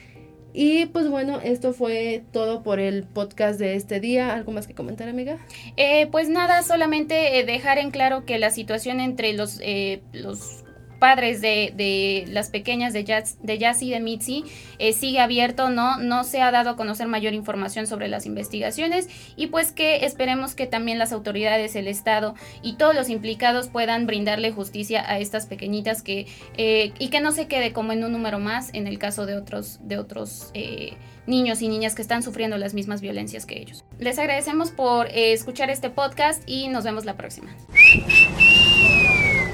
Y 0.53 0.87
pues 0.87 1.09
bueno, 1.09 1.41
esto 1.43 1.73
fue 1.73 2.23
todo 2.33 2.63
por 2.63 2.79
el 2.79 3.05
podcast 3.05 3.59
de 3.59 3.75
este 3.75 3.99
día. 3.99 4.35
¿Algo 4.35 4.53
más 4.53 4.67
que 4.69 4.75
comentar, 4.75 5.09
amiga? 5.09 5.39
Eh, 5.77 6.07
pues 6.13 6.29
nada, 6.29 6.63
solamente 6.63 7.43
dejar 7.45 7.79
en 7.79 7.91
claro 7.91 8.25
que 8.25 8.39
la 8.39 8.51
situación 8.51 9.01
entre 9.01 9.33
los, 9.33 9.61
los 10.13 10.64
padres 11.05 11.43
de, 11.43 11.71
de 11.77 12.25
las 12.29 12.49
pequeñas 12.49 12.95
de 12.95 13.05
Jazz, 13.05 13.37
de 13.43 13.57
y 13.83 13.91
de 13.91 14.01
Mitzi 14.01 14.43
eh, 14.79 14.95
sigue 14.95 15.21
abierto, 15.21 15.69
¿no? 15.69 15.99
No 15.99 16.25
se 16.25 16.41
ha 16.41 16.51
dado 16.51 16.71
a 16.71 16.77
conocer 16.77 17.09
mayor 17.09 17.35
información 17.35 17.87
sobre 17.87 18.09
las 18.09 18.25
investigaciones 18.25 19.11
y 19.37 19.49
pues 19.49 19.71
que 19.71 20.07
esperemos 20.07 20.55
que 20.55 20.67
también 20.67 20.99
las 20.99 21.13
autoridades, 21.13 21.77
el 21.77 21.89
Estado 21.89 22.35
y 22.63 22.77
todos 22.77 22.95
los 22.95 23.11
implicados 23.11 23.69
puedan 23.69 24.07
brindarle 24.07 24.51
justicia 24.51 25.05
a 25.07 25.19
estas 25.19 25.45
pequeñitas 25.45 26.01
que 26.01 26.27
eh, 26.57 26.95
y 26.99 27.09
que 27.09 27.21
no 27.21 27.33
se 27.33 27.49
quede 27.49 27.75
como 27.75 27.93
en 27.93 28.03
un 28.03 28.13
número 28.13 28.39
más 28.39 28.71
en 28.73 28.87
el 28.87 28.99
caso 28.99 29.27
de 29.27 29.37
otros, 29.37 29.81
de 29.83 29.99
otros 29.99 30.53
eh, 30.55 30.95
niños 31.27 31.61
y 31.61 31.69
niñas 31.69 31.95
que 31.95 32.01
están 32.01 32.23
sufriendo 32.23 32.57
las 32.57 32.73
mismas 32.73 33.03
violencias 33.03 33.45
que 33.45 33.61
ellos. 33.61 33.85
Les 33.99 34.19
agradecemos 34.19 34.71
por 34.71 35.09
escuchar 35.09 35.69
este 35.69 35.91
podcast 35.91 36.43
y 36.47 36.69
nos 36.69 36.85
vemos 36.85 37.05
la 37.05 37.19
próxima. 37.19 37.55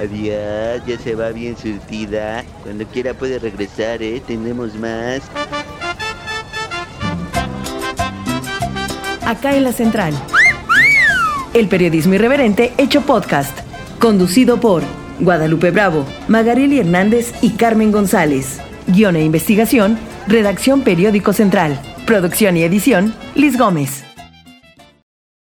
Adiós, 0.01 0.82
ya 0.86 0.98
se 0.98 1.14
va 1.14 1.30
bien 1.30 1.57
surtida. 1.57 2.42
Cuando 2.62 2.86
quiera 2.86 3.12
puede 3.12 3.38
regresar, 3.38 4.03
¿eh? 4.03 4.22
Tenemos 4.26 4.74
más. 4.74 5.20
Acá 9.26 9.55
en 9.55 9.64
la 9.64 9.72
central. 9.72 10.14
El 11.53 11.68
periodismo 11.68 12.14
irreverente 12.14 12.72
hecho 12.78 13.03
podcast. 13.03 13.57
Conducido 13.98 14.59
por 14.59 14.82
Guadalupe 15.20 15.70
Bravo, 15.70 16.07
Magarili 16.28 16.80
Hernández 16.80 17.34
y 17.42 17.51
Carmen 17.51 17.92
González. 17.92 18.59
Guión 18.86 19.16
e 19.16 19.24
investigación, 19.24 19.98
redacción 20.26 20.80
Periódico 20.80 21.32
Central. 21.34 21.78
Producción 22.07 22.57
y 22.57 22.62
edición, 22.62 23.14
Liz 23.34 23.59
Gómez. 23.59 24.10